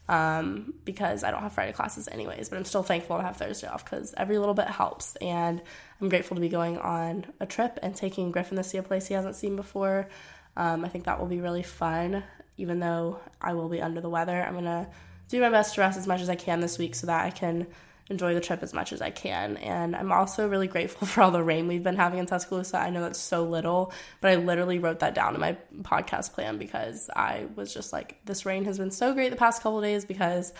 um, 0.09 0.75
because 0.85 1.25
I 1.25 1.31
don't 1.31 1.43
have 1.43 1.53
Friday 1.53 1.73
classes 1.73 2.09
anyways. 2.09 2.49
But 2.49 2.59
I'm 2.59 2.65
still 2.65 2.83
thankful 2.83 3.17
to 3.17 3.23
have 3.23 3.37
Thursday 3.37 3.67
off 3.67 3.85
because 3.85 4.15
every 4.17 4.39
little 4.39 4.55
bit 4.55 4.67
helps. 4.67 5.17
And 5.17 5.63
I'm 6.01 6.09
grateful 6.09 6.35
to 6.35 6.41
be 6.41 6.49
going 6.49 6.79
on 6.79 7.27
a 7.41 7.47
trip 7.47 7.79
and 7.83 7.95
taking 7.95 8.31
Griffin 8.31 8.57
to 8.57 8.65
see 8.65 8.79
a 8.79 8.83
place 8.83 9.07
he 9.07 9.15
hasn't 9.15 9.37
seen 9.37 9.57
before. 9.57 10.09
Um, 10.57 10.85
I 10.85 10.89
think 10.89 11.05
that 11.05 11.19
will 11.19 11.27
be 11.27 11.41
really 11.41 11.63
fun, 11.63 12.23
even 12.57 12.79
though 12.79 13.21
I 13.41 13.55
will 13.55 13.69
be 13.69 13.81
under 13.81 14.01
the 14.01 14.11
weather. 14.11 14.43
I'm 14.43 14.55
gonna 14.55 14.89
do 15.29 15.41
my 15.41 15.51
best 15.51 15.75
to 15.75 15.81
rest 15.81 15.99
as 15.99 16.07
much 16.07 16.21
as 16.21 16.29
I 16.29 16.37
can 16.37 16.61
this 16.61 16.79
week 16.79 16.95
so 16.95 17.07
that 17.07 17.25
I 17.25 17.31
can 17.31 17.67
enjoy 18.11 18.35
the 18.35 18.41
trip 18.41 18.63
as 18.63 18.75
much 18.75 18.93
as 18.93 19.01
I 19.01 19.11
can. 19.11 19.57
And 19.57 19.97
I'm 19.97 20.13
also 20.13 20.49
really 20.49 20.67
grateful 20.67 21.07
for 21.07 21.23
all 21.23 21.31
the 21.31 21.43
rain 21.43 21.69
we've 21.69 21.83
been 21.83 21.97
having 21.97 22.19
in 22.19 22.27
Tuscaloosa. 22.27 22.79
I 22.79 22.91
know 22.91 23.01
that's 23.01 23.19
so 23.19 23.45
little, 23.45 23.93
but 24.21 24.31
I 24.31 24.37
literally 24.37 24.79
wrote 24.79 25.01
that 25.01 25.15
down 25.15 25.35
in 25.35 25.41
my 25.41 25.57
podcast 25.83 26.33
plan 26.33 26.59
because 26.59 27.09
I 27.15 27.47
was 27.57 27.73
just 27.73 27.93
like, 27.93 28.25
this 28.25 28.45
rain 28.45 28.65
has 28.67 28.79
been 28.79 28.91
so 28.91 29.15
great 29.15 29.31
the 29.31 29.37
past 29.37 29.63
couple 29.63 29.81
days 29.81 30.05
because 30.05 30.53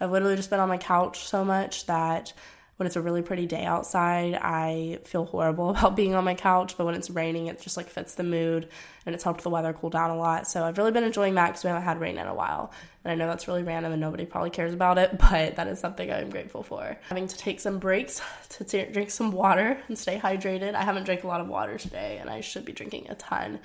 I've 0.00 0.10
literally 0.10 0.36
just 0.36 0.50
been 0.50 0.60
on 0.60 0.68
my 0.68 0.78
couch 0.78 1.26
so 1.26 1.44
much 1.44 1.86
that 1.86 2.32
when 2.78 2.86
it's 2.86 2.94
a 2.94 3.02
really 3.02 3.22
pretty 3.22 3.44
day 3.44 3.64
outside, 3.64 4.34
I 4.34 5.00
feel 5.04 5.24
horrible 5.24 5.70
about 5.76 5.96
being 5.96 6.14
on 6.14 6.24
my 6.24 6.34
couch, 6.34 6.76
but 6.78 6.86
when 6.86 6.94
it's 6.94 7.10
raining, 7.10 7.48
it 7.48 7.60
just 7.60 7.76
like 7.76 7.88
fits 7.88 8.14
the 8.14 8.22
mood 8.22 8.68
and 9.04 9.14
it's 9.16 9.24
helped 9.24 9.42
the 9.42 9.50
weather 9.50 9.72
cool 9.72 9.90
down 9.90 10.10
a 10.10 10.16
lot. 10.16 10.46
So 10.46 10.64
I've 10.64 10.78
really 10.78 10.92
been 10.92 11.02
enjoying 11.02 11.34
that 11.34 11.48
because 11.48 11.64
we 11.64 11.68
haven't 11.68 11.82
had 11.82 12.00
rain 12.00 12.18
in 12.18 12.28
a 12.28 12.34
while. 12.34 12.72
And 13.04 13.10
I 13.10 13.16
know 13.16 13.26
that's 13.26 13.48
really 13.48 13.64
random 13.64 13.90
and 13.90 14.00
nobody 14.00 14.26
probably 14.26 14.50
cares 14.50 14.72
about 14.72 14.96
it, 14.96 15.18
but 15.30 15.56
that 15.56 15.66
is 15.66 15.80
something 15.80 16.10
I'm 16.10 16.30
grateful 16.30 16.62
for. 16.62 16.96
Having 17.08 17.26
to 17.28 17.36
take 17.36 17.58
some 17.58 17.80
breaks 17.80 18.22
to 18.50 18.64
t- 18.64 18.84
drink 18.92 19.10
some 19.10 19.32
water 19.32 19.78
and 19.88 19.98
stay 19.98 20.18
hydrated. 20.18 20.74
I 20.74 20.84
haven't 20.84 21.04
drank 21.04 21.24
a 21.24 21.28
lot 21.28 21.40
of 21.40 21.48
water 21.48 21.78
today 21.78 22.18
and 22.20 22.30
I 22.30 22.42
should 22.42 22.64
be 22.64 22.72
drinking 22.72 23.08
a 23.08 23.16
ton. 23.16 23.58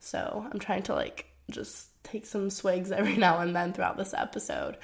So 0.00 0.46
I'm 0.52 0.58
trying 0.58 0.82
to 0.84 0.94
like 0.94 1.24
just 1.50 1.86
take 2.02 2.26
some 2.26 2.50
swigs 2.50 2.92
every 2.92 3.16
now 3.16 3.38
and 3.38 3.56
then 3.56 3.72
throughout 3.72 3.96
this 3.96 4.12
episode. 4.12 4.76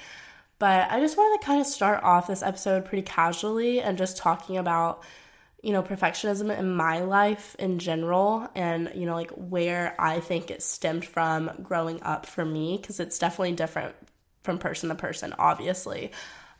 But 0.59 0.89
I 0.89 0.99
just 0.99 1.17
wanted 1.17 1.39
to 1.39 1.45
kind 1.45 1.61
of 1.61 1.67
start 1.67 2.03
off 2.03 2.27
this 2.27 2.41
episode 2.41 2.85
pretty 2.85 3.03
casually 3.03 3.79
and 3.79 3.97
just 3.97 4.17
talking 4.17 4.57
about, 4.57 5.03
you 5.61 5.71
know, 5.71 5.83
perfectionism 5.83 6.57
in 6.57 6.75
my 6.75 7.01
life 7.01 7.55
in 7.59 7.77
general 7.79 8.49
and, 8.55 8.91
you 8.95 9.05
know, 9.05 9.13
like 9.13 9.31
where 9.31 9.95
I 9.99 10.19
think 10.19 10.49
it 10.49 10.63
stemmed 10.63 11.05
from 11.05 11.51
growing 11.61 12.01
up 12.01 12.25
for 12.25 12.43
me, 12.43 12.77
because 12.77 12.99
it's 12.99 13.19
definitely 13.19 13.53
different 13.53 13.95
from 14.43 14.57
person 14.57 14.89
to 14.89 14.95
person, 14.95 15.35
obviously, 15.37 16.11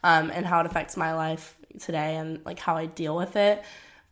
um, 0.03 0.29
and 0.29 0.45
how 0.45 0.59
it 0.59 0.65
affects 0.65 0.95
my 0.95 1.15
life 1.15 1.57
today 1.79 2.17
and 2.17 2.45
like 2.45 2.59
how 2.59 2.75
I 2.75 2.85
deal 2.85 3.15
with 3.15 3.35
it. 3.35 3.63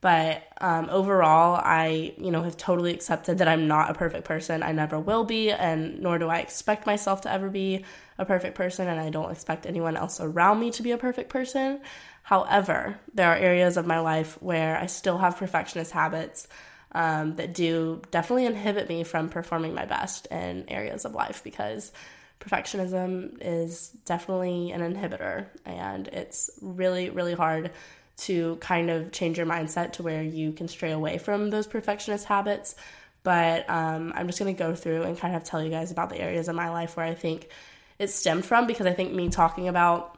But 0.06 0.44
um, 0.62 0.88
overall, 0.92 1.60
I, 1.64 2.14
you 2.20 2.30
know, 2.30 2.44
have 2.44 2.58
totally 2.58 2.94
accepted 2.94 3.40
that 3.40 3.48
I'm 3.48 3.68
not 3.68 3.90
a 3.90 3.96
perfect 3.96 4.24
person. 4.24 4.62
I 4.62 4.72
never 4.72 5.00
will 5.00 5.24
be, 5.24 5.50
and 5.50 6.00
nor 6.00 6.20
do 6.20 6.28
I 6.30 6.42
expect 6.42 6.86
myself 6.86 7.22
to 7.22 7.32
ever 7.32 7.50
be 7.50 7.84
a 8.20 8.24
perfect 8.24 8.54
person, 8.54 8.88
and 8.88 9.00
I 9.00 9.10
don't 9.10 9.32
expect 9.32 9.66
anyone 9.66 9.98
else 9.98 10.22
around 10.22 10.60
me 10.60 10.70
to 10.70 10.84
be 10.84 10.92
a 10.92 10.98
perfect 11.00 11.32
person. 11.32 11.82
However, 12.22 13.00
there 13.16 13.32
are 13.32 13.36
areas 13.36 13.78
of 13.78 13.88
my 13.88 13.98
life 13.98 14.40
where 14.44 14.78
I 14.78 14.86
still 14.86 15.18
have 15.18 15.38
perfectionist 15.38 15.92
habits 15.92 16.48
um, 16.92 17.38
that 17.38 17.56
do 17.56 18.04
definitely 18.12 18.46
inhibit 18.46 18.88
me 18.88 19.04
from 19.04 19.30
performing 19.30 19.74
my 19.74 19.86
best 19.86 20.28
in 20.28 20.66
areas 20.68 21.06
of 21.06 21.16
life 21.16 21.44
because 21.44 21.92
perfectionism 22.40 23.40
is 23.42 23.90
definitely 24.06 24.70
an 24.70 24.82
inhibitor, 24.82 25.48
and 25.66 26.10
it's 26.10 26.52
really, 26.62 27.10
really 27.10 27.34
hard 27.34 27.72
to 28.18 28.56
kind 28.58 28.90
of 28.90 29.12
change 29.12 29.38
your 29.38 29.48
mindset 29.48 29.94
to 29.94 30.04
where 30.04 30.24
you 30.24 30.52
can 30.52 30.68
stray 30.68 30.92
away 30.92 31.18
from 31.18 31.50
those 31.50 31.68
perfectionist 31.68 32.26
habits. 32.26 32.76
But 33.24 33.70
um, 33.70 34.14
I'm 34.16 34.28
just 34.28 34.40
going 34.40 34.56
to 34.56 34.58
go 34.58 34.76
through 34.76 35.04
and 35.04 35.18
kind 35.18 35.36
of 35.36 35.44
tell 35.44 35.64
you 35.64 35.70
guys 35.70 35.92
about 35.92 36.10
the 36.10 36.20
areas 36.20 36.48
of 36.48 36.56
my 36.56 36.70
life 36.70 36.96
where 36.96 37.06
I 37.06 37.16
think 37.16 37.50
it 37.98 38.10
stemmed 38.10 38.46
from 38.46 38.68
because 38.68 38.86
I 38.86 38.94
think 38.94 39.14
me 39.14 39.30
talking 39.30 39.68
about 39.68 40.18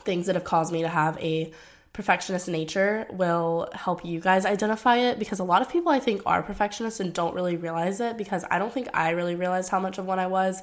things 0.00 0.26
that 0.26 0.34
have 0.34 0.44
caused 0.44 0.72
me 0.72 0.82
to 0.82 0.88
have 0.88 1.18
a 1.18 1.52
perfectionist 1.92 2.46
nature 2.46 3.06
will 3.10 3.70
help 3.72 4.04
you 4.04 4.20
guys 4.20 4.44
identify 4.44 4.96
it 4.96 5.18
because 5.18 5.38
a 5.38 5.44
lot 5.44 5.62
of 5.62 5.70
people 5.70 5.90
I 5.90 5.98
think 5.98 6.20
are 6.26 6.42
perfectionists 6.42 7.00
and 7.00 7.14
don't 7.14 7.34
really 7.34 7.56
realize 7.56 8.00
it 8.00 8.18
because 8.18 8.44
I 8.50 8.58
don't 8.58 8.70
think 8.70 8.88
I 8.92 9.10
really 9.10 9.34
realized 9.34 9.70
how 9.70 9.80
much 9.80 9.96
of 9.96 10.04
one 10.04 10.18
I 10.18 10.26
was 10.26 10.62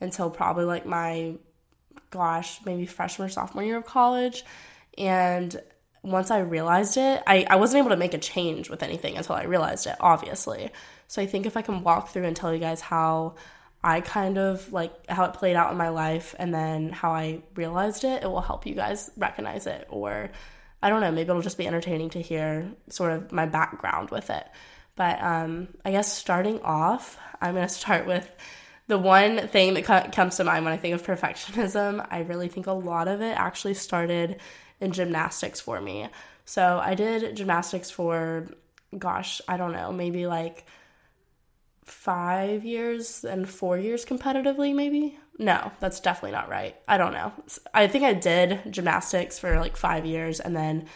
until 0.00 0.30
probably 0.30 0.64
like 0.64 0.86
my 0.86 1.34
gosh, 2.08 2.60
maybe 2.64 2.86
freshman 2.86 3.26
or 3.26 3.28
sophomore 3.28 3.62
year 3.62 3.76
of 3.76 3.84
college. 3.84 4.42
And 4.96 5.60
once 6.02 6.30
I 6.30 6.40
realized 6.40 6.96
it, 6.96 7.22
I, 7.26 7.46
I 7.48 7.56
wasn't 7.56 7.80
able 7.80 7.90
to 7.90 7.96
make 7.96 8.14
a 8.14 8.18
change 8.18 8.70
with 8.70 8.82
anything 8.82 9.16
until 9.16 9.36
I 9.36 9.44
realized 9.44 9.86
it, 9.86 9.96
obviously. 10.00 10.70
So 11.08 11.20
I 11.20 11.26
think 11.26 11.46
if 11.46 11.56
I 11.56 11.62
can 11.62 11.82
walk 11.82 12.08
through 12.08 12.24
and 12.24 12.34
tell 12.34 12.52
you 12.52 12.60
guys 12.60 12.80
how 12.80 13.34
I 13.82 14.00
kind 14.00 14.38
of 14.38 14.72
like 14.72 14.92
how 15.08 15.24
it 15.24 15.34
played 15.34 15.56
out 15.56 15.72
in 15.72 15.78
my 15.78 15.88
life 15.88 16.34
and 16.38 16.54
then 16.54 16.90
how 16.90 17.12
I 17.12 17.42
realized 17.54 18.04
it, 18.04 18.22
it 18.22 18.26
will 18.26 18.40
help 18.40 18.66
you 18.66 18.74
guys 18.74 19.10
recognize 19.16 19.66
it 19.66 19.86
or 19.90 20.30
I 20.82 20.88
don't 20.88 21.00
know, 21.00 21.10
maybe 21.10 21.28
it'll 21.28 21.42
just 21.42 21.58
be 21.58 21.66
entertaining 21.66 22.10
to 22.10 22.22
hear 22.22 22.70
sort 22.88 23.12
of 23.12 23.32
my 23.32 23.46
background 23.46 24.10
with 24.10 24.30
it. 24.30 24.46
But 24.96 25.22
um, 25.22 25.68
I 25.84 25.90
guess 25.90 26.12
starting 26.12 26.60
off, 26.62 27.18
I'm 27.40 27.54
going 27.54 27.66
to 27.68 27.72
start 27.72 28.06
with 28.06 28.30
the 28.86 28.98
one 28.98 29.48
thing 29.48 29.74
that 29.74 30.12
comes 30.12 30.36
to 30.36 30.44
mind 30.44 30.64
when 30.64 30.74
I 30.74 30.76
think 30.76 30.94
of 30.94 31.02
perfectionism. 31.02 32.06
I 32.10 32.20
really 32.20 32.48
think 32.48 32.66
a 32.66 32.72
lot 32.72 33.08
of 33.08 33.20
it 33.20 33.36
actually 33.36 33.74
started 33.74 34.40
in 34.80 34.92
gymnastics 34.92 35.60
for 35.60 35.80
me. 35.80 36.08
So 36.44 36.80
I 36.82 36.94
did 36.94 37.36
gymnastics 37.36 37.90
for, 37.90 38.48
gosh, 38.98 39.40
I 39.46 39.56
don't 39.56 39.72
know, 39.72 39.92
maybe 39.92 40.26
like 40.26 40.66
five 41.84 42.64
years 42.64 43.24
and 43.24 43.48
four 43.48 43.78
years 43.78 44.04
competitively, 44.04 44.74
maybe. 44.74 45.18
No, 45.38 45.72
that's 45.80 46.00
definitely 46.00 46.32
not 46.32 46.48
right. 46.48 46.76
I 46.86 46.98
don't 46.98 47.12
know. 47.12 47.32
I 47.72 47.88
think 47.88 48.04
I 48.04 48.12
did 48.12 48.60
gymnastics 48.70 49.38
for 49.38 49.58
like 49.58 49.76
five 49.76 50.04
years, 50.04 50.38
and 50.38 50.54
then 50.54 50.86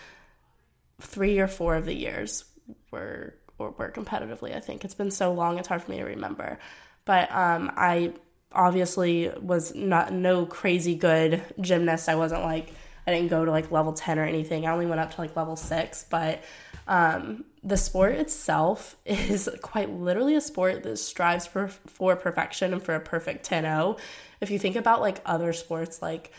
three 1.01 1.39
or 1.39 1.49
four 1.49 1.77
of 1.77 1.87
the 1.87 1.95
years 1.95 2.45
were 2.91 3.35
were, 3.59 3.71
were 3.71 3.91
competitively. 3.91 4.55
I 4.55 4.61
think 4.61 4.85
it's 4.85 4.95
been 4.95 5.11
so 5.11 5.33
long; 5.33 5.59
it's 5.59 5.69
hard 5.69 5.83
for 5.83 5.91
me 5.91 5.99
to 5.99 6.05
remember. 6.05 6.59
But 7.07 7.33
um, 7.33 7.73
I 7.77 8.13
obviously 8.53 9.31
was 9.41 9.75
not 9.75 10.13
no 10.13 10.47
crazy 10.47 10.95
good 10.95 11.43
gymnast. 11.61 12.09
I 12.09 12.15
wasn't 12.15 12.43
like 12.43 12.73
I 13.07 13.13
didn't 13.13 13.29
go 13.29 13.45
to 13.45 13.51
like 13.51 13.71
level 13.71 13.93
ten 13.93 14.19
or 14.19 14.25
anything. 14.25 14.67
I 14.67 14.73
only 14.73 14.87
went 14.87 15.01
up 15.01 15.15
to 15.15 15.21
like 15.21 15.37
level 15.37 15.57
six, 15.57 16.07
but 16.09 16.43
um, 16.87 17.45
the 17.63 17.77
sport 17.77 18.13
itself 18.13 18.97
is 19.05 19.49
quite 19.63 19.91
literally 19.91 20.35
a 20.37 20.41
sport 20.41 20.83
that 20.83 20.97
strives 20.99 21.47
for, 21.47 21.69
for 21.69 22.17
perfection 22.17 22.73
and 22.73 22.83
for 22.83 22.95
a 22.95 23.01
perfect 23.01 23.45
10 23.45 23.65
0 23.65 23.97
if 24.41 24.51
you 24.51 24.59
think 24.59 24.77
about 24.77 25.01
like 25.01 25.21
other 25.25 25.53
sports 25.53 26.03
like 26.03 26.31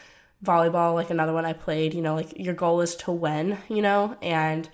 volleyball, 0.43 0.93
like 0.93 1.09
another 1.09 1.33
one 1.33 1.45
I 1.45 1.53
played, 1.53 1.93
you 1.93 2.01
know, 2.01 2.15
like 2.15 2.37
your 2.37 2.53
goal 2.53 2.81
is 2.81 2.95
to 2.97 3.11
win, 3.11 3.57
you 3.67 3.81
know, 3.81 4.15
and 4.21 4.69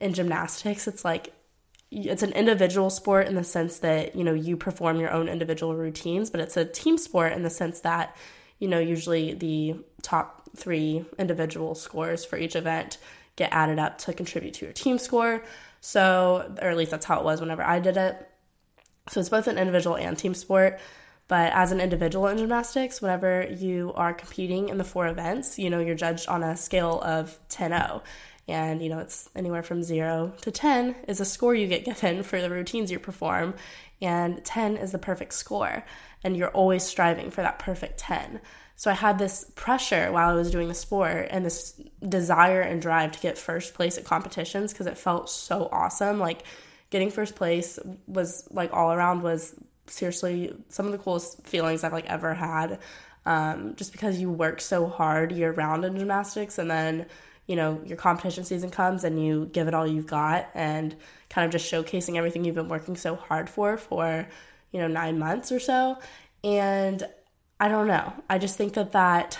in 0.00 0.14
gymnastics, 0.14 0.86
it's 0.86 1.04
like 1.04 1.32
it's 1.90 2.22
an 2.22 2.32
individual 2.32 2.90
sport 2.90 3.26
in 3.26 3.34
the 3.34 3.42
sense 3.42 3.78
that, 3.78 4.14
you 4.14 4.22
know, 4.22 4.34
you 4.34 4.56
perform 4.56 5.00
your 5.00 5.10
own 5.10 5.28
individual 5.28 5.74
routines, 5.74 6.30
but 6.30 6.40
it's 6.40 6.56
a 6.56 6.64
team 6.64 6.98
sport 6.98 7.32
in 7.32 7.42
the 7.42 7.50
sense 7.50 7.80
that, 7.80 8.14
you 8.58 8.68
know, 8.68 8.78
usually 8.78 9.32
the 9.34 9.74
top 10.02 10.37
three 10.56 11.04
individual 11.18 11.74
scores 11.74 12.24
for 12.24 12.36
each 12.38 12.56
event 12.56 12.98
get 13.36 13.52
added 13.52 13.78
up 13.78 13.98
to 13.98 14.12
contribute 14.12 14.54
to 14.54 14.64
your 14.66 14.72
team 14.72 14.98
score. 14.98 15.44
So, 15.80 16.52
or 16.60 16.68
at 16.68 16.76
least 16.76 16.90
that's 16.90 17.06
how 17.06 17.20
it 17.20 17.24
was 17.24 17.40
whenever 17.40 17.62
I 17.62 17.78
did 17.78 17.96
it. 17.96 18.28
So 19.10 19.20
it's 19.20 19.28
both 19.28 19.46
an 19.46 19.58
individual 19.58 19.96
and 19.96 20.18
team 20.18 20.34
sport. 20.34 20.80
But 21.28 21.52
as 21.52 21.72
an 21.72 21.80
individual 21.80 22.26
in 22.26 22.38
gymnastics, 22.38 23.02
whenever 23.02 23.46
you 23.48 23.92
are 23.94 24.14
competing 24.14 24.70
in 24.70 24.78
the 24.78 24.84
four 24.84 25.06
events, 25.06 25.58
you 25.58 25.68
know, 25.68 25.78
you're 25.78 25.94
judged 25.94 26.26
on 26.26 26.42
a 26.42 26.56
scale 26.56 27.00
of 27.02 27.38
10 27.50 27.70
0. 27.70 28.02
And, 28.48 28.82
you 28.82 28.88
know, 28.88 28.98
it's 28.98 29.28
anywhere 29.36 29.62
from 29.62 29.82
zero 29.82 30.32
to 30.40 30.50
10 30.50 30.96
is 31.06 31.20
a 31.20 31.26
score 31.26 31.54
you 31.54 31.66
get 31.66 31.84
given 31.84 32.22
for 32.22 32.40
the 32.40 32.50
routines 32.50 32.90
you 32.90 32.98
perform. 32.98 33.54
And 34.00 34.42
10 34.44 34.78
is 34.78 34.92
the 34.92 34.98
perfect 34.98 35.34
score. 35.34 35.84
And 36.24 36.36
you're 36.36 36.50
always 36.50 36.82
striving 36.82 37.30
for 37.30 37.42
that 37.42 37.58
perfect 37.58 37.98
10. 37.98 38.40
So 38.78 38.92
I 38.92 38.94
had 38.94 39.18
this 39.18 39.44
pressure 39.56 40.12
while 40.12 40.30
I 40.30 40.34
was 40.34 40.52
doing 40.52 40.68
the 40.68 40.74
sport 40.74 41.26
and 41.32 41.44
this 41.44 41.80
desire 42.08 42.60
and 42.60 42.80
drive 42.80 43.10
to 43.10 43.18
get 43.18 43.36
first 43.36 43.74
place 43.74 43.98
at 43.98 44.04
competitions 44.04 44.72
because 44.72 44.86
it 44.86 44.96
felt 44.96 45.28
so 45.28 45.68
awesome. 45.72 46.20
Like 46.20 46.44
getting 46.90 47.10
first 47.10 47.34
place 47.34 47.80
was 48.06 48.46
like 48.52 48.72
all 48.72 48.92
around 48.92 49.22
was 49.22 49.56
seriously 49.88 50.54
some 50.68 50.86
of 50.86 50.92
the 50.92 50.98
coolest 50.98 51.44
feelings 51.44 51.82
I've 51.82 51.92
like 51.92 52.06
ever 52.06 52.34
had. 52.34 52.78
Um, 53.26 53.74
just 53.74 53.90
because 53.90 54.20
you 54.20 54.30
work 54.30 54.60
so 54.60 54.86
hard 54.86 55.32
year 55.32 55.50
round 55.50 55.84
in 55.84 55.98
gymnastics 55.98 56.56
and 56.56 56.70
then 56.70 57.06
you 57.48 57.56
know 57.56 57.82
your 57.84 57.96
competition 57.96 58.44
season 58.44 58.70
comes 58.70 59.02
and 59.02 59.20
you 59.20 59.46
give 59.52 59.66
it 59.66 59.74
all 59.74 59.88
you've 59.88 60.06
got 60.06 60.50
and 60.54 60.94
kind 61.30 61.44
of 61.44 61.50
just 61.50 61.70
showcasing 61.70 62.14
everything 62.14 62.44
you've 62.44 62.54
been 62.54 62.68
working 62.68 62.94
so 62.94 63.16
hard 63.16 63.50
for 63.50 63.76
for 63.76 64.28
you 64.70 64.78
know 64.78 64.86
nine 64.86 65.18
months 65.18 65.50
or 65.50 65.58
so 65.58 65.98
and 66.44 67.06
i 67.60 67.68
don't 67.68 67.86
know 67.86 68.12
i 68.28 68.38
just 68.38 68.56
think 68.56 68.74
that 68.74 68.92
that 68.92 69.38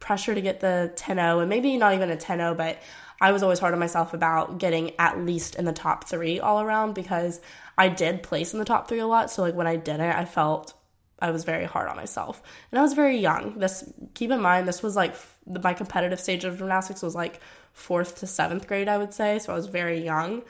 pressure 0.00 0.34
to 0.34 0.40
get 0.40 0.60
the 0.60 0.92
10-0 0.96 1.40
and 1.40 1.48
maybe 1.48 1.76
not 1.76 1.94
even 1.94 2.10
a 2.10 2.16
10-0 2.16 2.56
but 2.56 2.78
I 3.22 3.30
was 3.30 3.44
always 3.44 3.60
hard 3.60 3.72
on 3.72 3.78
myself 3.78 4.14
about 4.14 4.58
getting 4.58 4.98
at 4.98 5.16
least 5.16 5.54
in 5.54 5.64
the 5.64 5.72
top 5.72 6.08
three 6.08 6.40
all 6.40 6.60
around 6.60 6.92
because 6.94 7.40
I 7.78 7.88
did 7.88 8.24
place 8.24 8.52
in 8.52 8.58
the 8.58 8.64
top 8.64 8.88
three 8.88 8.98
a 8.98 9.06
lot. 9.06 9.30
So 9.30 9.42
like 9.42 9.54
when 9.54 9.68
I 9.68 9.76
did 9.76 10.00
it, 10.00 10.14
I 10.14 10.24
felt 10.24 10.74
I 11.20 11.30
was 11.30 11.44
very 11.44 11.64
hard 11.64 11.88
on 11.88 11.96
myself, 11.96 12.42
and 12.72 12.80
I 12.80 12.82
was 12.82 12.94
very 12.94 13.16
young. 13.16 13.60
This 13.60 13.88
keep 14.14 14.32
in 14.32 14.42
mind, 14.42 14.66
this 14.66 14.82
was 14.82 14.96
like 14.96 15.14
my 15.46 15.72
competitive 15.72 16.18
stage 16.18 16.44
of 16.44 16.58
gymnastics 16.58 17.00
was 17.00 17.14
like 17.14 17.40
fourth 17.72 18.18
to 18.18 18.26
seventh 18.26 18.66
grade, 18.66 18.88
I 18.88 18.98
would 18.98 19.14
say. 19.14 19.38
So 19.38 19.52
I 19.52 19.56
was 19.56 19.66
very 19.66 20.02
young, 20.04 20.42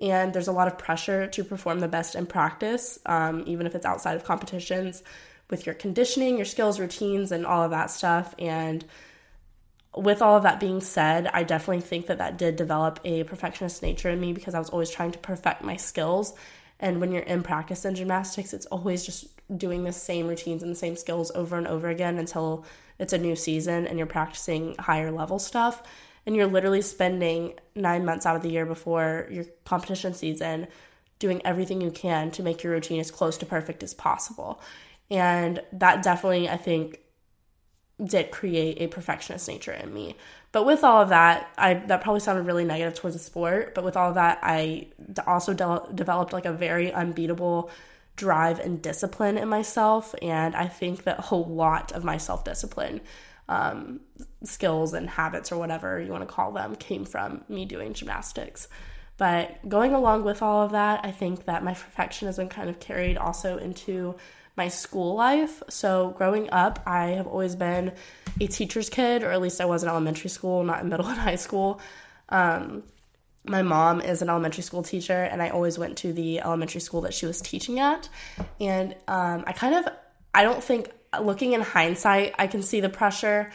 and 0.00 0.32
there's 0.32 0.48
a 0.48 0.52
lot 0.52 0.66
of 0.66 0.78
pressure 0.78 1.26
to 1.26 1.44
perform 1.44 1.80
the 1.80 1.88
best 1.88 2.14
in 2.14 2.24
practice, 2.24 2.98
um, 3.04 3.44
even 3.46 3.66
if 3.66 3.74
it's 3.74 3.84
outside 3.84 4.16
of 4.16 4.24
competitions, 4.24 5.02
with 5.50 5.66
your 5.66 5.74
conditioning, 5.74 6.36
your 6.36 6.46
skills, 6.46 6.80
routines, 6.80 7.32
and 7.32 7.44
all 7.44 7.62
of 7.62 7.70
that 7.70 7.90
stuff, 7.90 8.34
and 8.38 8.84
with 9.96 10.22
all 10.22 10.36
of 10.36 10.42
that 10.42 10.60
being 10.60 10.80
said, 10.80 11.28
I 11.32 11.44
definitely 11.44 11.82
think 11.82 12.06
that 12.06 12.18
that 12.18 12.36
did 12.36 12.56
develop 12.56 13.00
a 13.04 13.24
perfectionist 13.24 13.82
nature 13.82 14.10
in 14.10 14.20
me 14.20 14.32
because 14.32 14.54
I 14.54 14.58
was 14.58 14.70
always 14.70 14.90
trying 14.90 15.12
to 15.12 15.18
perfect 15.18 15.62
my 15.62 15.76
skills. 15.76 16.34
And 16.80 17.00
when 17.00 17.12
you're 17.12 17.22
in 17.22 17.42
practice 17.42 17.84
in 17.84 17.94
gymnastics, 17.94 18.52
it's 18.52 18.66
always 18.66 19.04
just 19.06 19.26
doing 19.56 19.84
the 19.84 19.92
same 19.92 20.26
routines 20.26 20.62
and 20.62 20.72
the 20.72 20.76
same 20.76 20.96
skills 20.96 21.30
over 21.34 21.56
and 21.56 21.68
over 21.68 21.88
again 21.88 22.18
until 22.18 22.64
it's 22.98 23.12
a 23.12 23.18
new 23.18 23.36
season 23.36 23.86
and 23.86 23.98
you're 23.98 24.06
practicing 24.06 24.74
higher 24.78 25.12
level 25.12 25.38
stuff. 25.38 25.82
And 26.26 26.34
you're 26.34 26.46
literally 26.46 26.82
spending 26.82 27.54
nine 27.74 28.04
months 28.04 28.26
out 28.26 28.34
of 28.34 28.42
the 28.42 28.50
year 28.50 28.66
before 28.66 29.28
your 29.30 29.44
competition 29.64 30.14
season 30.14 30.66
doing 31.18 31.40
everything 31.44 31.80
you 31.80 31.90
can 31.90 32.30
to 32.32 32.42
make 32.42 32.62
your 32.62 32.72
routine 32.72 32.98
as 32.98 33.10
close 33.10 33.36
to 33.38 33.46
perfect 33.46 33.82
as 33.82 33.94
possible. 33.94 34.60
And 35.10 35.62
that 35.72 36.02
definitely, 36.02 36.48
I 36.48 36.56
think, 36.56 37.00
did 38.02 38.30
create 38.30 38.80
a 38.80 38.88
perfectionist 38.88 39.46
nature 39.48 39.72
in 39.72 39.92
me. 39.92 40.16
But 40.52 40.66
with 40.66 40.82
all 40.82 41.02
of 41.02 41.10
that, 41.10 41.48
I 41.56 41.74
that 41.74 42.00
probably 42.02 42.20
sounded 42.20 42.46
really 42.46 42.64
negative 42.64 42.94
towards 42.94 43.16
the 43.16 43.22
sport. 43.22 43.74
But 43.74 43.84
with 43.84 43.96
all 43.96 44.08
of 44.08 44.14
that, 44.16 44.38
I 44.42 44.88
also 45.26 45.54
de- 45.54 45.94
developed 45.94 46.32
like 46.32 46.44
a 46.44 46.52
very 46.52 46.92
unbeatable 46.92 47.70
drive 48.16 48.60
and 48.60 48.80
discipline 48.80 49.36
in 49.36 49.48
myself, 49.48 50.14
and 50.22 50.54
I 50.54 50.68
think 50.68 51.04
that 51.04 51.18
a 51.18 51.22
whole 51.22 51.44
lot 51.44 51.92
of 51.92 52.04
my 52.04 52.16
self 52.16 52.44
discipline 52.44 53.00
um, 53.48 54.00
skills 54.42 54.94
and 54.94 55.08
habits 55.08 55.52
or 55.52 55.58
whatever 55.58 56.00
you 56.00 56.10
want 56.10 56.26
to 56.26 56.32
call 56.32 56.52
them 56.52 56.76
came 56.76 57.04
from 57.04 57.44
me 57.48 57.64
doing 57.64 57.92
gymnastics. 57.92 58.68
But 59.16 59.68
going 59.68 59.94
along 59.94 60.24
with 60.24 60.42
all 60.42 60.62
of 60.62 60.72
that, 60.72 61.04
I 61.04 61.12
think 61.12 61.44
that 61.44 61.62
my 61.62 61.74
perfectionism 61.74 62.50
kind 62.50 62.68
of 62.68 62.80
carried 62.80 63.16
also 63.16 63.58
into 63.58 64.16
my 64.56 64.68
school 64.68 65.14
life. 65.14 65.62
So, 65.68 66.14
growing 66.16 66.50
up, 66.50 66.82
I 66.86 67.06
have 67.10 67.26
always 67.26 67.56
been 67.56 67.92
a 68.40 68.46
teacher's 68.46 68.88
kid, 68.88 69.22
or 69.22 69.30
at 69.30 69.40
least 69.40 69.60
I 69.60 69.64
was 69.64 69.82
in 69.82 69.88
elementary 69.88 70.30
school, 70.30 70.62
not 70.64 70.82
in 70.82 70.88
middle 70.88 71.06
and 71.08 71.18
high 71.18 71.36
school. 71.36 71.80
Um, 72.28 72.82
my 73.46 73.62
mom 73.62 74.00
is 74.00 74.22
an 74.22 74.30
elementary 74.30 74.62
school 74.62 74.82
teacher, 74.82 75.22
and 75.22 75.42
I 75.42 75.50
always 75.50 75.78
went 75.78 75.98
to 75.98 76.12
the 76.12 76.40
elementary 76.40 76.80
school 76.80 77.02
that 77.02 77.12
she 77.12 77.26
was 77.26 77.40
teaching 77.40 77.78
at. 77.78 78.08
And 78.60 78.94
um, 79.06 79.44
I 79.46 79.52
kind 79.52 79.74
of, 79.74 79.92
I 80.32 80.42
don't 80.42 80.64
think, 80.64 80.90
looking 81.20 81.52
in 81.52 81.60
hindsight, 81.60 82.34
I 82.38 82.46
can 82.46 82.62
see 82.62 82.80
the 82.80 82.88
pressure 82.88 83.50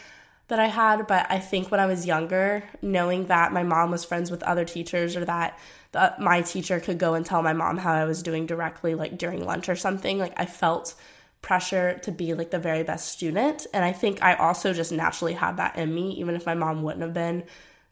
that 0.48 0.60
I 0.60 0.68
had, 0.68 1.08
but 1.08 1.28
I 1.30 1.40
think 1.40 1.72
when 1.72 1.80
I 1.80 1.86
was 1.86 2.06
younger, 2.06 2.64
knowing 2.82 3.28
that 3.28 3.52
my 3.54 3.64
mom 3.64 3.92
was 3.92 4.04
friends 4.04 4.32
with 4.32 4.44
other 4.44 4.66
teachers 4.66 5.16
or 5.16 5.26
that 5.26 5.58
that 5.92 6.20
my 6.20 6.42
teacher 6.42 6.80
could 6.80 6.98
go 6.98 7.16
and 7.16 7.26
tell 7.26 7.42
my 7.42 7.54
mom 7.54 7.78
how 7.78 7.94
I 7.94 8.06
was 8.06 8.22
doing 8.22 8.46
directly, 8.46 8.96
like 8.96 9.18
during 9.18 9.44
lunch 9.44 9.70
or 9.70 9.76
something. 9.76 10.20
Like 10.20 10.34
I 10.38 10.46
felt 10.46 10.96
pressure 11.42 12.00
to 12.04 12.12
be 12.12 12.34
like 12.34 12.52
the 12.52 12.60
very 12.60 12.84
best 12.84 13.12
student. 13.12 13.66
And 13.74 13.84
I 13.84 13.92
think 13.92 14.22
I 14.22 14.36
also 14.36 14.74
just 14.74 14.92
naturally 14.92 15.34
had 15.34 15.58
that 15.58 15.78
in 15.78 15.94
me, 15.94 16.12
even 16.14 16.36
if 16.36 16.46
my 16.46 16.54
mom 16.54 16.84
wouldn't 16.84 17.02
have 17.02 17.14
been 17.14 17.44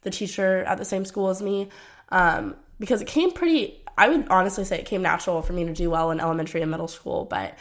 the 0.01 0.10
teacher 0.10 0.63
at 0.63 0.77
the 0.77 0.86
same 0.86 1.06
school 1.06 1.30
as 1.30 1.42
me. 1.42 1.70
Um, 2.10 2.56
because 2.80 3.01
it 3.01 3.08
came 3.08 3.32
pretty, 3.32 3.84
I 3.98 4.10
would 4.10 4.27
honestly 4.30 4.63
say 4.63 4.80
it 4.80 4.86
came 4.86 5.01
natural 5.01 5.42
for 5.42 5.54
me 5.54 5.66
to 5.66 5.74
do 5.74 5.89
well 5.89 6.12
in 6.12 6.20
elementary 6.20 6.62
and 6.62 6.70
middle 6.70 6.88
school. 6.88 7.25
But 7.25 7.58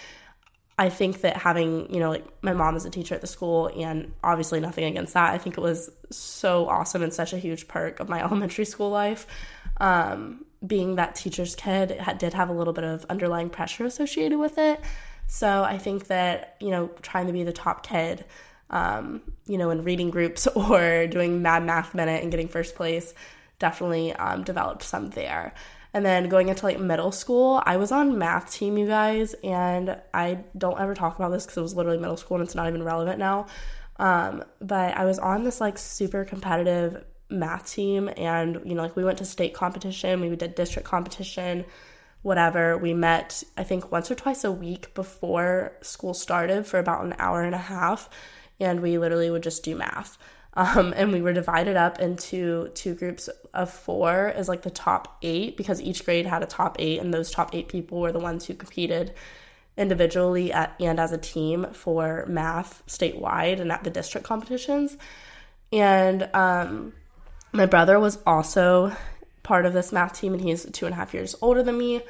I 0.79 0.91
think 0.91 1.23
that 1.23 1.39
having, 1.39 1.93
you 1.93 2.01
know, 2.01 2.11
like 2.11 2.27
my 2.43 2.53
mom 2.53 2.77
is 2.77 2.85
a 2.85 2.91
teacher 2.91 3.15
at 3.15 3.23
the 3.23 3.27
school 3.27 3.71
and 3.75 4.13
obviously 4.23 4.61
nothing 4.61 4.85
against 4.85 5.15
that. 5.15 5.33
I 5.33 5.39
think 5.39 5.57
it 5.57 5.63
was 5.63 5.91
so 6.11 6.69
awesome 6.69 7.03
and 7.03 7.15
such 7.15 7.33
a 7.33 7.39
huge 7.39 7.67
perk 7.67 8.01
of 8.01 8.09
my 8.09 8.21
elementary 8.23 8.67
school 8.67 8.91
life. 8.91 9.27
Um, 9.79 10.45
being 10.67 10.97
that 10.97 11.15
teacher's 11.15 11.55
kid 11.55 11.91
it 11.91 12.19
did 12.19 12.33
have 12.33 12.49
a 12.49 12.53
little 12.53 12.73
bit 12.73 12.85
of 12.85 13.05
underlying 13.11 13.51
pressure 13.51 13.85
associated 13.85 14.39
with 14.39 14.59
it. 14.59 14.81
So 15.27 15.65
I 15.65 15.79
think 15.79 16.07
that, 16.07 16.57
you 16.61 16.71
know, 16.71 16.89
trying 17.03 17.27
to 17.27 17.33
be 17.33 17.45
the 17.45 17.53
top 17.53 17.87
kid, 17.87 18.25
um, 18.71 19.21
you 19.47 19.59
know, 19.59 19.71
in 19.71 19.85
reading 19.85 20.11
groups 20.11 20.47
or 20.55 21.07
doing 21.07 21.43
Mad 21.43 21.65
Math 21.65 21.95
Minute 21.95 22.23
and 22.23 22.31
getting 22.31 22.49
first 22.49 22.75
place 22.75 23.15
definitely 23.59 24.13
um, 24.15 24.45
developed 24.45 24.83
some 24.83 25.11
there. 25.11 25.55
And 25.95 26.05
then 26.05 26.29
going 26.29 26.51
into 26.51 26.65
like 26.67 26.79
middle 26.79 27.11
school, 27.11 27.63
I 27.65 27.79
was 27.79 27.91
on 27.91 28.19
math 28.19 28.53
team, 28.53 28.77
you 28.77 28.87
guys, 28.87 29.35
and 29.43 29.99
I 30.13 30.41
don't 30.57 30.79
ever 30.79 30.95
talk 30.95 31.17
about 31.17 31.31
this 31.31 31.47
because 31.47 31.57
it 31.57 31.63
was 31.63 31.75
literally 31.75 31.99
middle 31.99 32.19
school 32.19 32.37
and 32.37 32.45
it's 32.45 32.55
not 32.55 32.69
even 32.69 32.83
relevant 32.83 33.19
now. 33.19 33.47
Um, 33.99 34.45
but 34.61 34.95
I 34.95 35.07
was 35.07 35.19
on 35.19 35.45
this 35.45 35.59
like 35.59 35.79
super 35.79 36.27
competitive 36.27 37.03
math 37.29 37.73
team, 37.73 38.11
and 38.17 38.61
you 38.65 38.75
know, 38.75 38.83
like 38.83 38.97
we 38.97 39.05
went 39.05 39.19
to 39.19 39.25
state 39.25 39.55
competition, 39.55 40.21
we 40.21 40.35
did 40.37 40.55
district 40.55 40.89
competition, 40.89 41.65
whatever. 42.23 42.79
We 42.79 42.95
met, 42.95 43.43
I 43.57 43.65
think, 43.65 43.91
once 43.93 44.11
or 44.11 44.15
twice 44.15 44.45
a 44.45 44.53
week 44.53 44.95
before 44.95 45.73
school 45.83 46.15
started 46.15 46.67
for 46.67 46.79
about 46.79 47.05
an 47.05 47.15
hour 47.19 47.43
and 47.43 47.55
a 47.55 47.59
half, 47.59 48.09
and 48.61 48.81
we 48.81 48.99
literally 48.99 49.31
would 49.31 49.43
just 49.43 49.65
do 49.65 49.77
math. 49.77 50.19
Um, 50.55 50.95
and 50.97 51.13
we 51.13 51.21
were 51.21 51.35
divided 51.35 51.77
up 51.77 51.99
into 52.01 52.69
two 52.69 52.95
groups 52.95 53.29
of 53.53 53.71
four 53.71 54.29
as 54.29 54.49
like 54.49 54.63
the 54.63 54.71
top 54.71 55.19
eight 55.21 55.55
because 55.55 55.83
each 55.83 56.03
grade 56.05 56.25
had 56.25 56.43
a 56.43 56.47
top 56.47 56.77
eight, 56.79 57.01
and 57.01 57.13
those 57.13 57.31
top 57.31 57.55
eight 57.55 57.69
people 57.69 58.01
were 58.01 58.13
the 58.13 58.19
ones 58.19 58.47
who 58.47 58.55
competed 58.55 59.13
individually 59.77 60.53
at, 60.53 60.75
and 60.81 60.99
as 60.99 61.13
a 61.13 61.19
team 61.19 61.67
for 61.73 62.25
math 62.27 62.83
statewide 62.87 63.61
and 63.61 63.71
at 63.71 63.85
the 63.85 63.91
district 63.91 64.27
competitions. 64.27 64.97
And 65.73 66.29
um, 66.33 66.95
my 67.57 67.67
brother 67.67 67.99
was 67.99 68.19
also 68.27 68.95
part 69.43 69.67
of 69.67 69.73
this 69.73 69.93
math 69.93 70.19
team, 70.19 70.35
and 70.35 70.43
he's 70.43 70.65
two 70.73 70.87
and 70.87 70.93
a 70.93 70.97
half 70.97 71.15
years 71.15 71.35
older 71.41 71.63
than 71.63 71.79
me. 71.79 72.03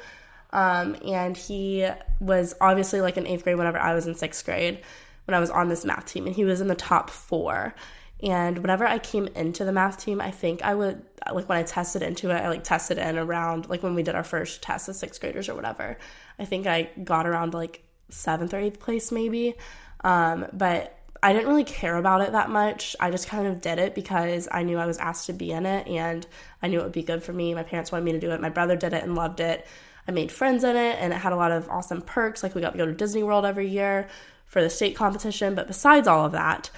Um, 0.51 0.95
and 1.05 1.35
he 1.35 1.87
was 2.19 2.53
obviously 2.61 3.01
like 3.01 3.17
in 3.17 3.27
eighth 3.27 3.43
grade 3.43 3.57
whenever 3.57 3.79
I 3.79 3.93
was 3.93 4.07
in 4.07 4.15
sixth 4.15 4.45
grade 4.45 4.81
when 5.25 5.35
I 5.35 5.39
was 5.39 5.49
on 5.49 5.69
this 5.69 5.85
math 5.85 6.05
team, 6.05 6.25
and 6.25 6.35
he 6.35 6.45
was 6.45 6.61
in 6.61 6.67
the 6.67 6.75
top 6.75 7.09
four. 7.09 7.73
And 8.23 8.57
whenever 8.57 8.85
I 8.85 8.97
came 8.97 9.27
into 9.27 9.63
the 9.63 9.71
math 9.71 9.99
team, 9.99 10.19
I 10.19 10.31
think 10.31 10.63
I 10.63 10.73
would 10.73 11.03
like 11.31 11.47
when 11.47 11.57
I 11.59 11.63
tested 11.63 12.01
into 12.01 12.31
it, 12.31 12.41
I 12.41 12.49
like 12.49 12.63
tested 12.63 12.97
in 12.97 13.17
around 13.17 13.69
like 13.69 13.83
when 13.83 13.93
we 13.93 14.03
did 14.03 14.15
our 14.15 14.23
first 14.23 14.61
test 14.63 14.89
as 14.89 14.99
sixth 14.99 15.21
graders 15.21 15.49
or 15.49 15.55
whatever. 15.55 15.97
I 16.39 16.45
think 16.45 16.65
I 16.65 16.89
got 17.03 17.27
around 17.27 17.53
like 17.53 17.83
seventh 18.09 18.53
or 18.53 18.57
eighth 18.57 18.79
place 18.79 19.11
maybe. 19.11 19.55
Um, 20.03 20.47
but 20.53 20.96
I 21.21 21.33
didn't 21.33 21.47
really 21.47 21.63
care 21.63 21.95
about 21.95 22.21
it 22.21 22.31
that 22.31 22.49
much. 22.49 22.95
I 22.99 23.11
just 23.11 23.27
kind 23.27 23.47
of 23.47 23.61
did 23.61 23.79
it 23.79 23.95
because 23.95 24.47
I 24.51 24.63
knew 24.63 24.77
I 24.77 24.85
was 24.85 24.97
asked 24.97 25.27
to 25.27 25.33
be 25.33 25.51
in 25.51 25.65
it 25.65 25.87
and 25.87 26.25
I 26.61 26.67
knew 26.67 26.79
it 26.79 26.83
would 26.83 26.91
be 26.91 27.03
good 27.03 27.23
for 27.23 27.33
me. 27.33 27.53
My 27.53 27.63
parents 27.63 27.91
wanted 27.91 28.05
me 28.05 28.11
to 28.13 28.19
do 28.19 28.31
it. 28.31 28.41
My 28.41 28.49
brother 28.49 28.75
did 28.75 28.93
it 28.93 29.03
and 29.03 29.15
loved 29.15 29.39
it. 29.39 29.65
I 30.07 30.11
made 30.11 30.31
friends 30.31 30.63
in 30.63 30.75
it 30.75 30.97
and 30.99 31.11
it 31.11 31.17
had 31.17 31.33
a 31.33 31.37
lot 31.37 31.51
of 31.51 31.69
awesome 31.69 32.01
perks. 32.01 32.43
Like 32.43 32.55
we 32.55 32.61
got 32.61 32.71
to 32.71 32.77
go 32.77 32.85
to 32.85 32.93
Disney 32.93 33.23
World 33.23 33.45
every 33.45 33.67
year 33.67 34.07
for 34.45 34.61
the 34.61 34.69
state 34.69 34.95
competition. 34.95 35.55
But 35.55 35.67
besides 35.67 36.07
all 36.07 36.25
of 36.25 36.31
that, 36.33 36.69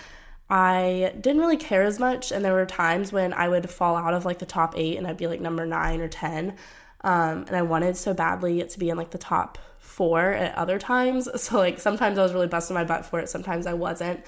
I 0.50 1.14
didn't 1.20 1.42
really 1.42 1.58
care 1.58 1.84
as 1.84 2.00
much, 2.00 2.32
and 2.32 2.44
there 2.44 2.54
were 2.54 2.66
times 2.66 3.14
when 3.14 3.34
I 3.34 3.48
would 3.48 3.70
fall 3.70 3.96
out 3.96 4.16
of 4.16 4.26
like 4.26 4.40
the 4.40 4.48
top 4.48 4.74
eight 4.76 4.98
and 4.98 5.06
I'd 5.06 5.18
be 5.18 5.28
like 5.28 5.42
number 5.42 5.66
nine 5.66 6.02
or 6.02 6.08
10. 6.08 6.56
Um, 7.02 7.46
and 7.48 7.56
I 7.56 7.62
wanted 7.62 7.96
so 7.96 8.14
badly 8.14 8.64
to 8.64 8.80
be 8.80 8.90
in 8.90 8.98
like 8.98 9.12
the 9.12 9.20
top 9.20 9.58
four 10.00 10.32
at 10.32 10.56
other 10.56 10.80
times. 10.80 11.28
So, 11.38 11.58
like, 11.58 11.80
sometimes 11.82 12.18
I 12.18 12.24
was 12.24 12.34
really 12.34 12.48
busting 12.48 12.74
my 12.74 12.86
butt 12.86 13.06
for 13.06 13.20
it, 13.20 13.28
sometimes 13.28 13.68
I 13.68 13.74
wasn't. 13.74 14.26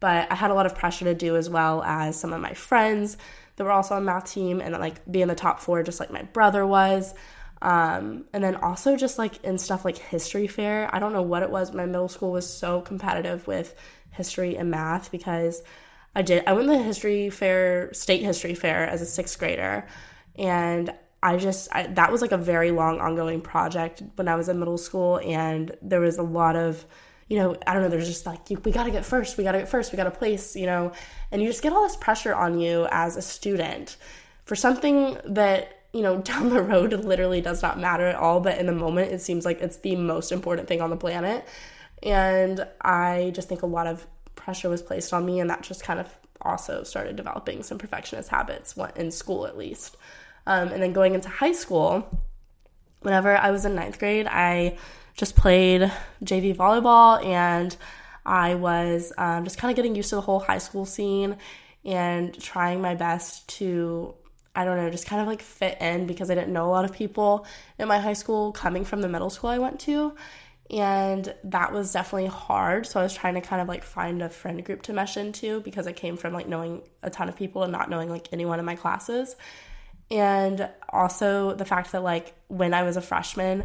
But 0.00 0.32
I 0.32 0.34
had 0.34 0.50
a 0.50 0.54
lot 0.54 0.66
of 0.66 0.74
pressure 0.74 1.04
to 1.04 1.14
do 1.14 1.36
as 1.36 1.48
well 1.48 1.80
as 1.84 2.18
some 2.18 2.32
of 2.32 2.40
my 2.40 2.54
friends 2.54 3.16
that 3.54 3.62
were 3.62 3.70
also 3.70 3.94
on 3.94 4.04
math 4.04 4.32
team 4.32 4.60
and 4.60 4.72
like 4.74 4.96
be 5.10 5.22
in 5.22 5.28
the 5.28 5.36
top 5.36 5.60
four, 5.60 5.84
just 5.84 6.00
like 6.00 6.10
my 6.10 6.22
brother 6.22 6.66
was. 6.66 7.14
Um, 7.60 8.24
and 8.32 8.42
then 8.42 8.56
also 8.56 8.96
just 8.96 9.16
like 9.16 9.44
in 9.44 9.58
stuff 9.58 9.84
like 9.84 9.96
history 9.96 10.48
fair. 10.48 10.92
I 10.92 10.98
don't 10.98 11.12
know 11.12 11.22
what 11.22 11.44
it 11.44 11.50
was. 11.50 11.72
My 11.72 11.86
middle 11.86 12.08
school 12.08 12.32
was 12.32 12.48
so 12.52 12.80
competitive 12.80 13.46
with 13.46 13.76
history 14.10 14.56
and 14.56 14.72
math 14.72 15.12
because 15.12 15.62
I 16.16 16.22
did 16.22 16.42
I 16.48 16.52
went 16.52 16.66
to 16.68 16.76
the 16.76 16.82
history 16.82 17.30
fair 17.30 17.94
state 17.94 18.22
history 18.22 18.54
fair 18.54 18.88
as 18.88 19.00
a 19.00 19.06
sixth 19.06 19.38
grader 19.38 19.86
and 20.36 20.92
I 21.22 21.36
just 21.36 21.68
I, 21.72 21.86
that 21.88 22.10
was 22.10 22.20
like 22.20 22.32
a 22.32 22.38
very 22.38 22.70
long 22.70 23.00
ongoing 23.00 23.40
project 23.40 24.02
when 24.16 24.28
I 24.28 24.34
was 24.34 24.48
in 24.48 24.58
middle 24.58 24.78
school 24.78 25.20
and 25.24 25.76
there 25.82 26.00
was 26.00 26.18
a 26.18 26.22
lot 26.22 26.56
of 26.56 26.84
you 27.28 27.38
know 27.38 27.56
I 27.66 27.74
don't 27.74 27.82
know 27.82 27.88
there's 27.88 28.08
just 28.08 28.26
like 28.26 28.40
we 28.64 28.72
got 28.72 28.84
to 28.84 28.90
get 28.90 29.04
first 29.04 29.38
we 29.38 29.44
got 29.44 29.52
to 29.52 29.58
get 29.58 29.68
first 29.68 29.92
we 29.92 29.96
got 29.96 30.04
to 30.04 30.10
place 30.10 30.56
you 30.56 30.66
know 30.66 30.92
and 31.30 31.40
you 31.40 31.48
just 31.48 31.62
get 31.62 31.72
all 31.72 31.82
this 31.82 31.96
pressure 31.96 32.34
on 32.34 32.58
you 32.58 32.86
as 32.90 33.16
a 33.16 33.22
student 33.22 33.96
for 34.44 34.56
something 34.56 35.16
that 35.24 35.82
you 35.92 36.02
know 36.02 36.18
down 36.22 36.48
the 36.48 36.62
road 36.62 36.92
literally 37.04 37.40
does 37.40 37.62
not 37.62 37.78
matter 37.78 38.06
at 38.06 38.16
all 38.16 38.40
but 38.40 38.58
in 38.58 38.66
the 38.66 38.72
moment 38.72 39.12
it 39.12 39.20
seems 39.20 39.44
like 39.44 39.60
it's 39.60 39.78
the 39.78 39.96
most 39.96 40.32
important 40.32 40.66
thing 40.66 40.80
on 40.80 40.90
the 40.90 40.96
planet 40.96 41.46
and 42.02 42.66
I 42.80 43.30
just 43.34 43.48
think 43.48 43.62
a 43.62 43.66
lot 43.66 43.86
of 43.86 44.06
pressure 44.34 44.68
was 44.68 44.82
placed 44.82 45.12
on 45.12 45.24
me, 45.24 45.40
and 45.40 45.50
that 45.50 45.62
just 45.62 45.84
kind 45.84 46.00
of 46.00 46.08
also 46.40 46.82
started 46.82 47.16
developing 47.16 47.62
some 47.62 47.78
perfectionist 47.78 48.28
habits 48.28 48.74
in 48.96 49.10
school, 49.10 49.46
at 49.46 49.56
least. 49.56 49.96
Um, 50.46 50.68
and 50.68 50.82
then 50.82 50.92
going 50.92 51.14
into 51.14 51.28
high 51.28 51.52
school, 51.52 52.06
whenever 53.00 53.36
I 53.36 53.50
was 53.50 53.64
in 53.64 53.74
ninth 53.74 53.98
grade, 53.98 54.26
I 54.26 54.78
just 55.16 55.36
played 55.36 55.92
JV 56.24 56.56
volleyball 56.56 57.24
and 57.24 57.76
I 58.24 58.54
was 58.54 59.12
um, 59.18 59.44
just 59.44 59.58
kind 59.58 59.70
of 59.70 59.76
getting 59.76 59.94
used 59.94 60.10
to 60.10 60.16
the 60.16 60.20
whole 60.20 60.40
high 60.40 60.58
school 60.58 60.86
scene 60.86 61.36
and 61.84 62.38
trying 62.40 62.80
my 62.80 62.94
best 62.94 63.48
to, 63.48 64.14
I 64.54 64.64
don't 64.64 64.76
know, 64.76 64.88
just 64.90 65.06
kind 65.06 65.20
of 65.20 65.26
like 65.26 65.42
fit 65.42 65.78
in 65.80 66.06
because 66.06 66.30
I 66.30 66.34
didn't 66.34 66.52
know 66.52 66.66
a 66.66 66.70
lot 66.70 66.84
of 66.84 66.92
people 66.92 67.46
in 67.78 67.88
my 67.88 67.98
high 67.98 68.12
school 68.12 68.52
coming 68.52 68.84
from 68.84 69.00
the 69.00 69.08
middle 69.08 69.30
school 69.30 69.50
I 69.50 69.58
went 69.58 69.80
to. 69.80 70.14
And 70.70 71.34
that 71.44 71.72
was 71.72 71.92
definitely 71.92 72.28
hard 72.28 72.86
so 72.86 72.98
i 72.98 73.02
was 73.02 73.12
trying 73.12 73.34
to 73.34 73.42
kind 73.42 73.60
of 73.60 73.68
like 73.68 73.84
find 73.84 74.22
a 74.22 74.30
friend 74.30 74.64
group 74.64 74.80
to 74.82 74.94
mesh 74.94 75.18
into 75.18 75.60
because 75.60 75.86
i 75.86 75.92
came 75.92 76.16
from 76.16 76.32
like 76.32 76.48
knowing 76.48 76.80
a 77.02 77.10
ton 77.10 77.28
of 77.28 77.36
people 77.36 77.62
and 77.62 77.72
not 77.72 77.90
knowing 77.90 78.08
like 78.08 78.28
anyone 78.32 78.58
in 78.58 78.64
my 78.64 78.76
classes 78.76 79.36
and 80.12 80.68
also 80.90 81.54
the 81.54 81.64
fact 81.64 81.92
that 81.92 82.02
like 82.02 82.34
when 82.48 82.74
i 82.74 82.82
was 82.82 82.96
a 82.96 83.00
freshman 83.00 83.64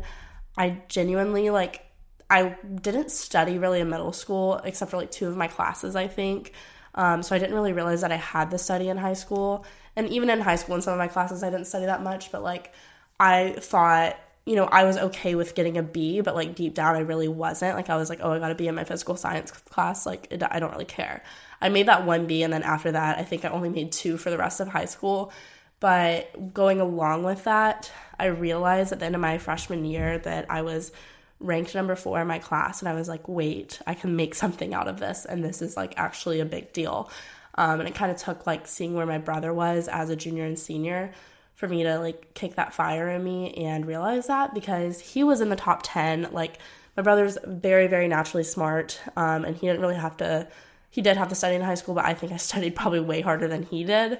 i 0.58 0.82
genuinely 0.88 1.50
like 1.50 1.86
i 2.30 2.56
didn't 2.82 3.12
study 3.12 3.58
really 3.58 3.82
in 3.82 3.90
middle 3.90 4.14
school 4.14 4.56
except 4.64 4.90
for 4.90 4.98
like 4.98 5.12
two 5.12 5.28
of 5.28 5.36
my 5.36 5.48
classes 5.48 5.96
i 5.96 6.08
think 6.08 6.54
um, 6.96 7.22
so 7.22 7.36
i 7.36 7.40
didn't 7.40 7.54
really 7.54 7.74
realize 7.74 8.02
that 8.02 8.12
i 8.12 8.16
had 8.16 8.50
the 8.50 8.58
study 8.58 8.90
in 8.90 8.98
high 8.98 9.14
school 9.14 9.66
and 9.96 10.10
even 10.10 10.30
in 10.30 10.40
high 10.42 10.56
school 10.56 10.76
in 10.76 10.82
some 10.82 10.94
of 10.94 11.00
my 11.00 11.08
classes 11.08 11.44
i 11.44 11.50
didn't 11.50 11.68
study 11.68 11.86
that 11.86 12.02
much 12.02 12.32
but 12.32 12.42
like 12.42 12.74
i 13.20 13.54
thought 13.60 14.18
you 14.48 14.56
know, 14.56 14.64
I 14.64 14.86
was 14.86 14.96
okay 14.98 15.36
with 15.36 15.56
getting 15.56 15.78
a 15.78 15.84
B, 15.84 16.22
but 16.22 16.34
like 16.34 16.56
deep 16.56 16.74
down, 16.74 16.96
I 16.96 17.00
really 17.00 17.28
wasn't. 17.28 17.76
Like, 17.76 17.90
I 17.90 17.98
was 17.98 18.10
like, 18.10 18.20
oh, 18.22 18.32
I 18.32 18.40
got 18.40 18.48
to 18.48 18.56
be 18.56 18.70
in 18.70 18.76
my 18.76 18.86
physical 18.86 19.18
science 19.18 19.52
class. 19.52 20.06
Like, 20.06 20.28
it, 20.32 20.42
I 20.42 20.60
don't 20.62 20.72
really 20.72 20.86
care. 20.86 21.22
I 21.60 21.68
made 21.68 21.88
that 21.88 22.06
one 22.06 22.28
B, 22.28 22.44
and 22.44 22.54
then 22.54 22.64
after 22.64 22.94
that, 22.94 23.18
I 23.18 23.24
think 23.24 23.44
I 23.44 23.50
only 23.50 23.68
made 23.68 23.92
two 23.92 24.16
for 24.16 24.30
the 24.30 24.38
rest 24.38 24.62
of 24.62 24.70
high 24.70 24.86
school. 24.86 25.34
But 25.80 26.54
going 26.54 26.80
along 26.80 27.24
with 27.24 27.44
that, 27.44 27.92
I 28.20 28.26
realized 28.26 28.92
at 28.92 29.00
the 29.00 29.06
end 29.06 29.16
of 29.16 29.22
my 29.22 29.38
freshman 29.38 29.86
year 29.86 30.18
that 30.20 30.50
I 30.50 30.64
was 30.64 30.92
ranked 31.40 31.76
number 31.76 31.96
four 31.96 32.20
in 32.20 32.28
my 32.28 32.40
class, 32.40 32.82
and 32.82 32.90
I 32.90 32.94
was 32.94 33.08
like, 33.08 33.28
wait, 33.28 33.80
I 33.86 33.94
can 33.94 34.16
make 34.16 34.34
something 34.34 34.74
out 34.74 34.88
of 34.88 35.00
this, 35.00 35.26
and 35.26 35.44
this 35.44 35.62
is 35.62 35.78
like 35.78 35.94
actually 35.98 36.40
a 36.40 36.46
big 36.46 36.74
deal. 36.74 37.12
Um, 37.56 37.80
and 37.80 37.90
it 37.90 37.96
kind 37.96 38.12
of 38.12 38.18
took 38.18 38.48
like 38.48 38.68
seeing 38.68 38.94
where 38.94 39.06
my 39.06 39.18
brother 39.18 39.54
was 39.54 39.88
as 39.88 40.10
a 40.10 40.16
junior 40.16 40.46
and 40.46 40.58
senior 40.58 41.12
for 41.58 41.68
me 41.68 41.84
to 41.84 41.98
like 42.00 42.36
kick 42.36 42.56
that 42.56 42.74
fire 42.74 43.10
in 43.10 43.24
me 43.24 43.52
and 43.56 43.86
realize 43.86 44.28
that 44.28 44.54
because 44.54 45.00
he 45.00 45.24
was 45.24 45.42
in 45.42 45.50
the 45.50 45.56
top 45.56 45.82
10 45.84 46.30
like 46.32 46.60
my 46.96 47.02
brother's 47.02 47.38
very 47.46 47.88
very 47.88 48.08
naturally 48.08 48.44
smart 48.44 49.02
um, 49.16 49.44
and 49.44 49.58
he 49.58 49.66
didn't 49.66 49.82
really 49.82 49.96
have 49.96 50.16
to 50.18 50.48
he 50.92 51.02
did 51.02 51.18
have 51.18 51.30
to 51.30 51.36
study 51.36 51.56
in 51.56 51.62
high 51.62 51.74
school 51.74 51.96
but 51.96 52.06
i 52.06 52.14
think 52.14 52.32
i 52.32 52.38
studied 52.38 52.76
probably 52.76 53.00
way 53.00 53.22
harder 53.22 53.48
than 53.48 53.64
he 53.64 53.84
did 53.84 54.20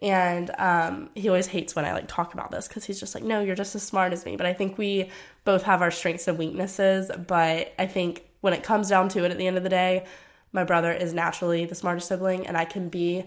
and 0.00 0.50
um, 0.58 1.08
he 1.14 1.28
always 1.28 1.46
hates 1.46 1.74
when 1.74 1.84
i 1.84 1.92
like 1.92 2.06
talk 2.06 2.34
about 2.34 2.50
this 2.50 2.68
because 2.68 2.84
he's 2.84 3.00
just 3.00 3.14
like 3.14 3.24
no 3.24 3.40
you're 3.40 3.54
just 3.54 3.74
as 3.74 3.82
smart 3.82 4.12
as 4.12 4.24
me 4.24 4.36
but 4.36 4.46
i 4.46 4.52
think 4.52 4.76
we 4.76 5.10
both 5.44 5.62
have 5.62 5.82
our 5.82 5.90
strengths 5.90 6.28
and 6.28 6.38
weaknesses 6.38 7.10
but 7.26 7.72
i 7.78 7.86
think 7.86 8.24
when 8.40 8.52
it 8.52 8.62
comes 8.62 8.88
down 8.88 9.08
to 9.08 9.24
it 9.24 9.30
at 9.30 9.38
the 9.38 9.46
end 9.46 9.56
of 9.56 9.62
the 9.62 9.68
day 9.68 10.04
my 10.52 10.64
brother 10.64 10.92
is 10.92 11.14
naturally 11.14 11.64
the 11.64 11.74
smartest 11.74 12.08
sibling 12.08 12.46
and 12.46 12.56
i 12.56 12.64
can 12.64 12.88
be 12.88 13.24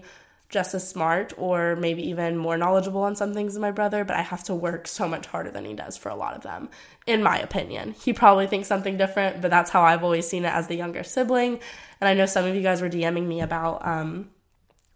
just 0.50 0.74
as 0.74 0.86
smart 0.86 1.32
or 1.36 1.76
maybe 1.76 2.08
even 2.08 2.36
more 2.36 2.58
knowledgeable 2.58 3.02
on 3.02 3.14
some 3.14 3.32
things 3.32 3.54
than 3.54 3.62
my 3.62 3.70
brother, 3.70 4.04
but 4.04 4.16
I 4.16 4.22
have 4.22 4.42
to 4.44 4.54
work 4.54 4.88
so 4.88 5.08
much 5.08 5.26
harder 5.26 5.50
than 5.50 5.64
he 5.64 5.74
does 5.74 5.96
for 5.96 6.08
a 6.08 6.16
lot 6.16 6.34
of 6.34 6.42
them, 6.42 6.68
in 7.06 7.22
my 7.22 7.38
opinion. 7.38 7.94
He 8.02 8.12
probably 8.12 8.48
thinks 8.48 8.66
something 8.66 8.96
different, 8.96 9.40
but 9.40 9.50
that's 9.50 9.70
how 9.70 9.82
I've 9.82 10.02
always 10.02 10.26
seen 10.26 10.44
it 10.44 10.52
as 10.52 10.66
the 10.66 10.74
younger 10.74 11.04
sibling. 11.04 11.60
And 12.00 12.08
I 12.08 12.14
know 12.14 12.26
some 12.26 12.44
of 12.44 12.54
you 12.56 12.62
guys 12.62 12.82
were 12.82 12.90
DMing 12.90 13.26
me 13.26 13.40
about 13.40 13.86
um, 13.86 14.28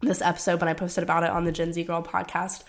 this 0.04 0.22
episode 0.22 0.60
when 0.60 0.68
I 0.68 0.74
posted 0.74 1.04
about 1.04 1.24
it 1.24 1.30
on 1.30 1.44
the 1.44 1.52
Gen 1.52 1.72
Z 1.72 1.82
Girl 1.84 2.02
podcast 2.02 2.62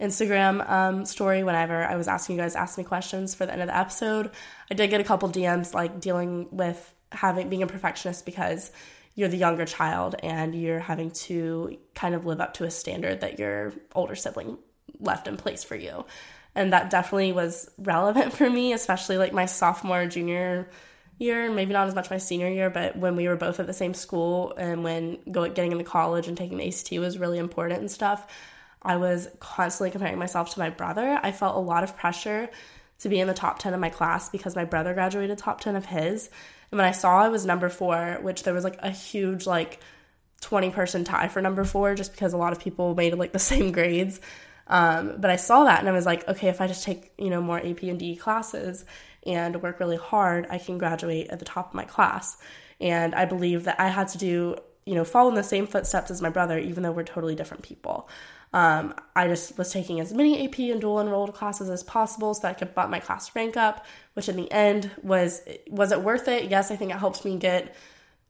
Instagram 0.00 0.68
um, 0.68 1.04
story 1.06 1.42
whenever 1.42 1.84
I 1.84 1.96
was 1.96 2.08
asking 2.08 2.36
you 2.36 2.42
guys 2.42 2.54
ask 2.54 2.76
me 2.76 2.84
questions 2.84 3.34
for 3.34 3.46
the 3.46 3.52
end 3.52 3.62
of 3.62 3.68
the 3.68 3.76
episode. 3.76 4.30
I 4.70 4.74
did 4.74 4.90
get 4.90 5.00
a 5.00 5.04
couple 5.04 5.28
DMs 5.28 5.72
like 5.72 6.00
dealing 6.00 6.48
with 6.50 6.94
having 7.12 7.48
being 7.48 7.62
a 7.62 7.66
perfectionist 7.66 8.26
because 8.26 8.70
you're 9.14 9.28
the 9.28 9.38
younger 9.38 9.64
child 9.64 10.14
and 10.22 10.54
you're 10.54 10.80
having 10.80 11.10
to 11.10 11.78
kind 11.94 12.14
of 12.14 12.26
live 12.26 12.40
up 12.40 12.54
to 12.54 12.64
a 12.64 12.70
standard 12.70 13.22
that 13.22 13.38
your 13.38 13.72
older 13.94 14.14
sibling 14.14 14.58
left 15.00 15.26
in 15.26 15.36
place 15.38 15.64
for 15.64 15.74
you. 15.76 16.04
And 16.54 16.72
that 16.72 16.90
definitely 16.90 17.32
was 17.32 17.70
relevant 17.78 18.32
for 18.34 18.48
me, 18.48 18.74
especially 18.74 19.16
like 19.16 19.32
my 19.32 19.46
sophomore, 19.46 20.06
junior 20.06 20.68
year, 21.18 21.50
maybe 21.50 21.72
not 21.72 21.88
as 21.88 21.94
much 21.94 22.10
my 22.10 22.18
senior 22.18 22.48
year, 22.48 22.70
but 22.70 22.96
when 22.96 23.16
we 23.16 23.28
were 23.28 23.36
both 23.36 23.60
at 23.60 23.66
the 23.66 23.72
same 23.72 23.94
school 23.94 24.54
and 24.56 24.84
when 24.84 25.18
getting 25.32 25.72
into 25.72 25.84
college 25.84 26.28
and 26.28 26.36
taking 26.36 26.58
the 26.58 26.68
ACT 26.68 26.92
was 26.92 27.18
really 27.18 27.38
important 27.38 27.80
and 27.80 27.90
stuff, 27.90 28.26
I 28.82 28.96
was 28.96 29.28
constantly 29.40 29.90
comparing 29.90 30.18
myself 30.18 30.54
to 30.54 30.58
my 30.58 30.70
brother. 30.70 31.18
I 31.22 31.32
felt 31.32 31.56
a 31.56 31.60
lot 31.60 31.84
of 31.84 31.96
pressure 31.96 32.48
to 33.00 33.08
be 33.08 33.18
in 33.18 33.26
the 33.26 33.34
top 33.34 33.58
10 33.58 33.74
of 33.74 33.80
my 33.80 33.88
class 33.88 34.28
because 34.30 34.54
my 34.56 34.64
brother 34.64 34.94
graduated 34.94 35.38
top 35.38 35.60
10 35.60 35.76
of 35.76 35.86
his. 35.86 36.30
And 36.70 36.78
when 36.78 36.86
I 36.86 36.92
saw 36.92 37.22
I 37.22 37.28
was 37.28 37.46
number 37.46 37.68
4, 37.68 38.18
which 38.22 38.42
there 38.42 38.54
was 38.54 38.64
like 38.64 38.78
a 38.80 38.90
huge 38.90 39.46
like 39.46 39.80
20 40.42 40.70
person 40.70 41.04
tie 41.04 41.28
for 41.28 41.40
number 41.40 41.64
4 41.64 41.94
just 41.94 42.12
because 42.12 42.32
a 42.32 42.36
lot 42.36 42.52
of 42.52 42.60
people 42.60 42.94
made 42.94 43.14
like 43.14 43.32
the 43.32 43.38
same 43.52 43.72
grades. 43.72 44.20
Um, 44.68 45.14
but 45.18 45.30
I 45.30 45.36
saw 45.36 45.64
that 45.64 45.80
and 45.80 45.88
I 45.88 45.92
was 45.92 46.06
like, 46.06 46.26
okay, 46.28 46.48
if 46.48 46.60
I 46.60 46.66
just 46.66 46.84
take, 46.84 47.12
you 47.18 47.30
know, 47.30 47.40
more 47.40 47.58
AP 47.58 47.82
and 47.82 47.98
D 47.98 48.16
classes 48.16 48.84
and 49.26 49.62
work 49.62 49.80
really 49.80 49.96
hard, 49.96 50.46
I 50.50 50.58
can 50.58 50.78
graduate 50.78 51.28
at 51.28 51.38
the 51.38 51.44
top 51.44 51.68
of 51.68 51.74
my 51.74 51.84
class. 51.84 52.36
And 52.80 53.14
I 53.14 53.24
believe 53.24 53.64
that 53.64 53.80
I 53.80 53.88
had 53.88 54.08
to 54.08 54.18
do, 54.18 54.56
you 54.84 54.94
know, 54.94 55.04
follow 55.04 55.30
in 55.30 55.34
the 55.34 55.42
same 55.42 55.66
footsteps 55.66 56.10
as 56.10 56.22
my 56.22 56.30
brother, 56.30 56.58
even 56.58 56.82
though 56.82 56.92
we're 56.92 57.04
totally 57.04 57.34
different 57.34 57.62
people. 57.62 58.08
Um, 58.52 58.94
I 59.14 59.26
just 59.26 59.58
was 59.58 59.72
taking 59.72 60.00
as 60.00 60.14
many 60.14 60.46
AP 60.46 60.58
and 60.58 60.80
dual 60.80 61.00
enrolled 61.00 61.34
classes 61.34 61.68
as 61.68 61.82
possible 61.82 62.32
so 62.32 62.42
that 62.42 62.48
I 62.48 62.54
could 62.54 62.74
bump 62.74 62.90
my 62.90 63.00
class 63.00 63.34
rank 63.34 63.56
up, 63.56 63.84
which 64.14 64.28
in 64.28 64.36
the 64.36 64.50
end 64.50 64.90
was 65.02 65.42
was 65.68 65.92
it 65.92 66.00
worth 66.00 66.28
it? 66.28 66.50
Yes, 66.50 66.70
I 66.70 66.76
think 66.76 66.90
it 66.90 66.96
helped 66.96 67.24
me 67.24 67.36
get 67.36 67.74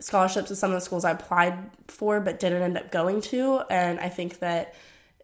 scholarships 0.00 0.48
to 0.48 0.56
some 0.56 0.70
of 0.70 0.76
the 0.76 0.80
schools 0.80 1.04
I 1.04 1.12
applied 1.12 1.70
for 1.88 2.20
but 2.20 2.40
didn't 2.40 2.62
end 2.62 2.76
up 2.76 2.90
going 2.90 3.20
to. 3.22 3.62
And 3.70 4.00
I 4.00 4.08
think 4.08 4.40
that 4.40 4.74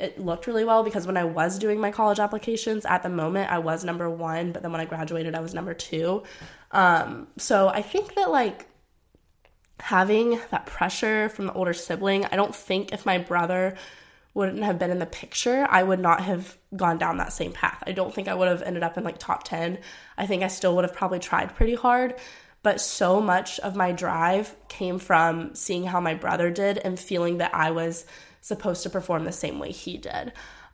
it 0.02 0.18
looked 0.18 0.48
really 0.48 0.64
well 0.64 0.82
because 0.82 1.06
when 1.06 1.16
I 1.16 1.22
was 1.22 1.58
doing 1.58 1.80
my 1.80 1.92
college 1.92 2.18
applications 2.18 2.84
at 2.84 3.04
the 3.04 3.08
moment, 3.08 3.52
I 3.52 3.58
was 3.58 3.84
number 3.84 4.10
one, 4.10 4.50
but 4.50 4.62
then 4.62 4.72
when 4.72 4.80
I 4.80 4.84
graduated, 4.84 5.36
I 5.36 5.40
was 5.40 5.54
number 5.54 5.74
two. 5.74 6.24
Um, 6.72 7.28
so 7.38 7.68
I 7.68 7.82
think 7.82 8.16
that 8.16 8.28
like 8.28 8.66
having 9.78 10.40
that 10.50 10.66
pressure 10.66 11.28
from 11.28 11.46
the 11.46 11.52
older 11.52 11.72
sibling, 11.72 12.24
I 12.26 12.36
don't 12.36 12.54
think 12.54 12.92
if 12.92 13.06
my 13.06 13.18
brother 13.18 13.76
wouldn't 14.34 14.64
have 14.64 14.78
been 14.78 14.90
in 14.90 14.98
the 14.98 15.06
picture, 15.06 15.66
I 15.70 15.84
would 15.84 16.00
not 16.00 16.22
have 16.22 16.58
gone 16.74 16.98
down 16.98 17.18
that 17.18 17.32
same 17.32 17.52
path. 17.52 17.82
I 17.86 17.92
don't 17.92 18.12
think 18.12 18.26
I 18.26 18.34
would 18.34 18.48
have 18.48 18.62
ended 18.62 18.82
up 18.82 18.98
in 18.98 19.04
like 19.04 19.18
top 19.18 19.44
10. 19.44 19.78
I 20.18 20.26
think 20.26 20.42
I 20.42 20.48
still 20.48 20.74
would 20.74 20.84
have 20.84 20.94
probably 20.94 21.20
tried 21.20 21.54
pretty 21.54 21.76
hard, 21.76 22.16
but 22.64 22.80
so 22.80 23.20
much 23.20 23.60
of 23.60 23.76
my 23.76 23.92
drive 23.92 24.56
came 24.68 24.98
from 24.98 25.54
seeing 25.54 25.84
how 25.84 26.00
my 26.00 26.14
brother 26.14 26.50
did 26.50 26.78
and 26.78 26.98
feeling 26.98 27.38
that 27.38 27.54
I 27.54 27.70
was 27.70 28.04
supposed 28.42 28.82
to 28.82 28.90
perform 28.90 29.24
the 29.24 29.32
same 29.32 29.58
way 29.58 29.72
he 29.72 29.96
did. 29.96 30.32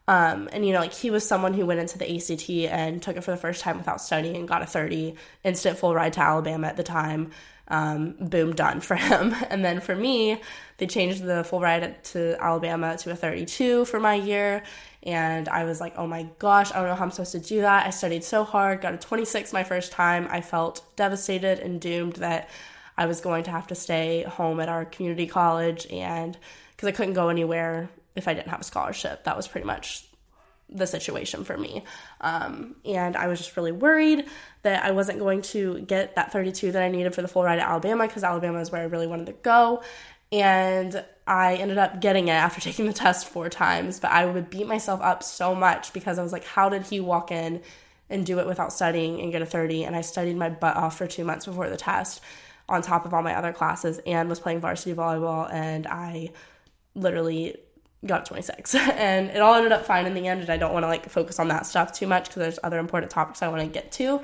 Um, 0.09 0.48
and 0.52 0.66
you 0.66 0.72
know, 0.72 0.81
like 0.81 0.94
he 0.94 1.11
was 1.11 1.24
someone 1.24 1.52
who 1.52 1.66
went 1.66 1.81
into 1.81 1.98
the 1.98 2.16
ACT 2.16 2.48
and 2.72 3.00
took 3.00 3.16
it 3.16 3.20
for 3.22 3.31
the 3.31 3.37
first 3.37 3.61
time 3.61 3.76
without 3.76 4.00
studying 4.00 4.37
and 4.37 4.48
got 4.48 4.62
a 4.62 4.66
30, 4.66 5.14
instant 5.44 5.78
full 5.78 5.94
ride 5.94 6.14
to 6.14 6.20
Alabama 6.20 6.66
at 6.66 6.78
the 6.78 6.83
time. 6.83 7.31
Um, 7.68 8.16
boom, 8.18 8.54
done 8.54 8.81
for 8.81 8.94
him. 8.96 9.37
And 9.50 9.62
then 9.62 9.81
for 9.81 9.94
me, 9.94 10.40
they 10.78 10.87
changed 10.87 11.22
the 11.22 11.44
full 11.44 11.61
ride 11.61 12.02
to 12.04 12.42
Alabama 12.42 12.96
to 12.96 13.11
a 13.11 13.14
32 13.14 13.85
for 13.85 14.00
my 14.00 14.14
year. 14.14 14.62
And 15.02 15.46
I 15.46 15.64
was 15.64 15.78
like, 15.78 15.92
oh 15.96 16.07
my 16.07 16.26
gosh, 16.38 16.72
I 16.72 16.76
don't 16.76 16.88
know 16.88 16.94
how 16.94 17.04
I'm 17.04 17.11
supposed 17.11 17.33
to 17.33 17.40
do 17.40 17.61
that. 17.61 17.87
I 17.87 17.90
studied 17.90 18.24
so 18.24 18.44
hard, 18.44 18.81
got 18.81 18.94
a 18.94 18.98
26 18.98 19.52
my 19.52 19.62
first 19.62 19.92
time. 19.92 20.26
I 20.31 20.40
felt 20.40 20.83
devastated 20.96 21.59
and 21.59 21.83
doomed 21.83 22.14
that 22.14 22.48
I 22.96 23.04
was 23.04 23.20
going 23.20 23.44
to 23.44 23.50
have 23.50 23.66
to 23.68 23.74
stay 23.74 24.22
home 24.22 24.59
at 24.59 24.70
our 24.70 24.87
community 24.87 25.26
college 25.26 25.87
and 25.90 26.37
because 26.78 26.86
I 26.86 26.92
couldn't 26.92 27.14
go 27.14 27.28
anywhere 27.28 27.90
if 28.14 28.28
I 28.28 28.34
didn't 28.34 28.50
have 28.50 28.60
a 28.60 28.64
scholarship. 28.64 29.24
That 29.24 29.36
was 29.36 29.48
pretty 29.48 29.66
much 29.66 30.06
the 30.70 30.86
situation 30.86 31.42
for 31.42 31.58
me. 31.58 31.82
Um, 32.20 32.76
and 32.84 33.16
I 33.16 33.26
was 33.26 33.40
just 33.40 33.56
really 33.56 33.72
worried 33.72 34.26
that 34.62 34.84
I 34.84 34.92
wasn't 34.92 35.18
going 35.18 35.42
to 35.42 35.80
get 35.80 36.14
that 36.14 36.30
32 36.30 36.70
that 36.72 36.82
I 36.82 36.88
needed 36.88 37.16
for 37.16 37.22
the 37.22 37.26
full 37.26 37.42
ride 37.42 37.58
at 37.58 37.66
Alabama 37.66 38.06
because 38.06 38.22
Alabama 38.22 38.60
is 38.60 38.70
where 38.70 38.82
I 38.82 38.84
really 38.84 39.08
wanted 39.08 39.26
to 39.26 39.32
go. 39.32 39.82
And 40.30 41.04
I 41.26 41.56
ended 41.56 41.78
up 41.78 42.00
getting 42.00 42.28
it 42.28 42.32
after 42.32 42.60
taking 42.60 42.86
the 42.86 42.92
test 42.92 43.26
four 43.26 43.48
times, 43.48 43.98
but 43.98 44.12
I 44.12 44.26
would 44.26 44.48
beat 44.48 44.68
myself 44.68 45.00
up 45.00 45.24
so 45.24 45.56
much 45.56 45.92
because 45.92 46.16
I 46.16 46.22
was 46.22 46.32
like, 46.32 46.44
how 46.44 46.68
did 46.68 46.84
he 46.84 47.00
walk 47.00 47.32
in 47.32 47.60
and 48.08 48.24
do 48.24 48.38
it 48.38 48.46
without 48.46 48.72
studying 48.72 49.20
and 49.20 49.32
get 49.32 49.42
a 49.42 49.46
30? 49.46 49.82
And 49.82 49.96
I 49.96 50.02
studied 50.02 50.36
my 50.36 50.48
butt 50.48 50.76
off 50.76 50.96
for 50.96 51.08
two 51.08 51.24
months 51.24 51.44
before 51.44 51.68
the 51.68 51.76
test 51.76 52.20
on 52.68 52.82
top 52.82 53.06
of 53.06 53.14
all 53.14 53.22
my 53.22 53.34
other 53.34 53.52
classes 53.52 53.98
and 54.06 54.28
was 54.28 54.38
playing 54.38 54.60
varsity 54.60 54.94
volleyball 54.94 55.50
and 55.52 55.86
I 55.86 56.30
literally 56.98 57.56
got 58.06 58.26
26 58.26 58.74
and 58.76 59.30
it 59.30 59.40
all 59.40 59.54
ended 59.54 59.72
up 59.72 59.84
fine 59.84 60.06
in 60.06 60.14
the 60.14 60.28
end 60.28 60.40
and 60.40 60.50
i 60.50 60.56
don't 60.56 60.72
want 60.72 60.84
to 60.84 60.87
like 60.87 61.08
focus 61.08 61.40
on 61.40 61.48
that 61.48 61.66
stuff 61.66 61.92
too 61.92 62.06
much 62.06 62.26
because 62.26 62.40
there's 62.40 62.58
other 62.62 62.78
important 62.78 63.11
topics 63.11 63.42
i 63.42 63.48
want 63.48 63.61
to 63.61 63.68
get 63.68 63.90
to. 63.92 64.20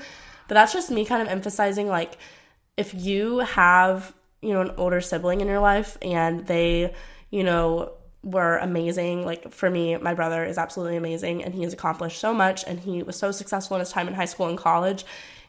But 0.46 0.54
that's 0.54 0.72
just 0.72 0.90
me 0.90 1.04
kind 1.04 1.22
of 1.22 1.28
emphasizing 1.28 1.88
like 1.88 2.18
if 2.76 2.94
you 2.94 3.38
have 3.38 4.12
you 4.42 4.52
know 4.52 4.60
an 4.60 4.72
older 4.76 5.00
sibling 5.00 5.40
in 5.40 5.48
your 5.48 5.60
life 5.60 5.96
and 6.02 6.46
they 6.46 6.94
you 7.30 7.42
know 7.42 7.92
were 8.22 8.58
amazing 8.58 9.24
like 9.24 9.52
for 9.52 9.70
me 9.70 9.96
my 9.96 10.14
brother 10.14 10.44
is 10.44 10.58
absolutely 10.58 10.96
amazing 10.96 11.44
and 11.44 11.54
he 11.54 11.62
has 11.62 11.72
accomplished 11.72 12.18
so 12.18 12.32
much 12.32 12.64
and 12.66 12.80
he 12.80 13.02
was 13.02 13.16
so 13.16 13.30
successful 13.30 13.76
in 13.76 13.80
his 13.80 13.90
time 13.90 14.08
in 14.08 14.14
high 14.14 14.24
school 14.24 14.46
and 14.46 14.58
college 14.58 15.04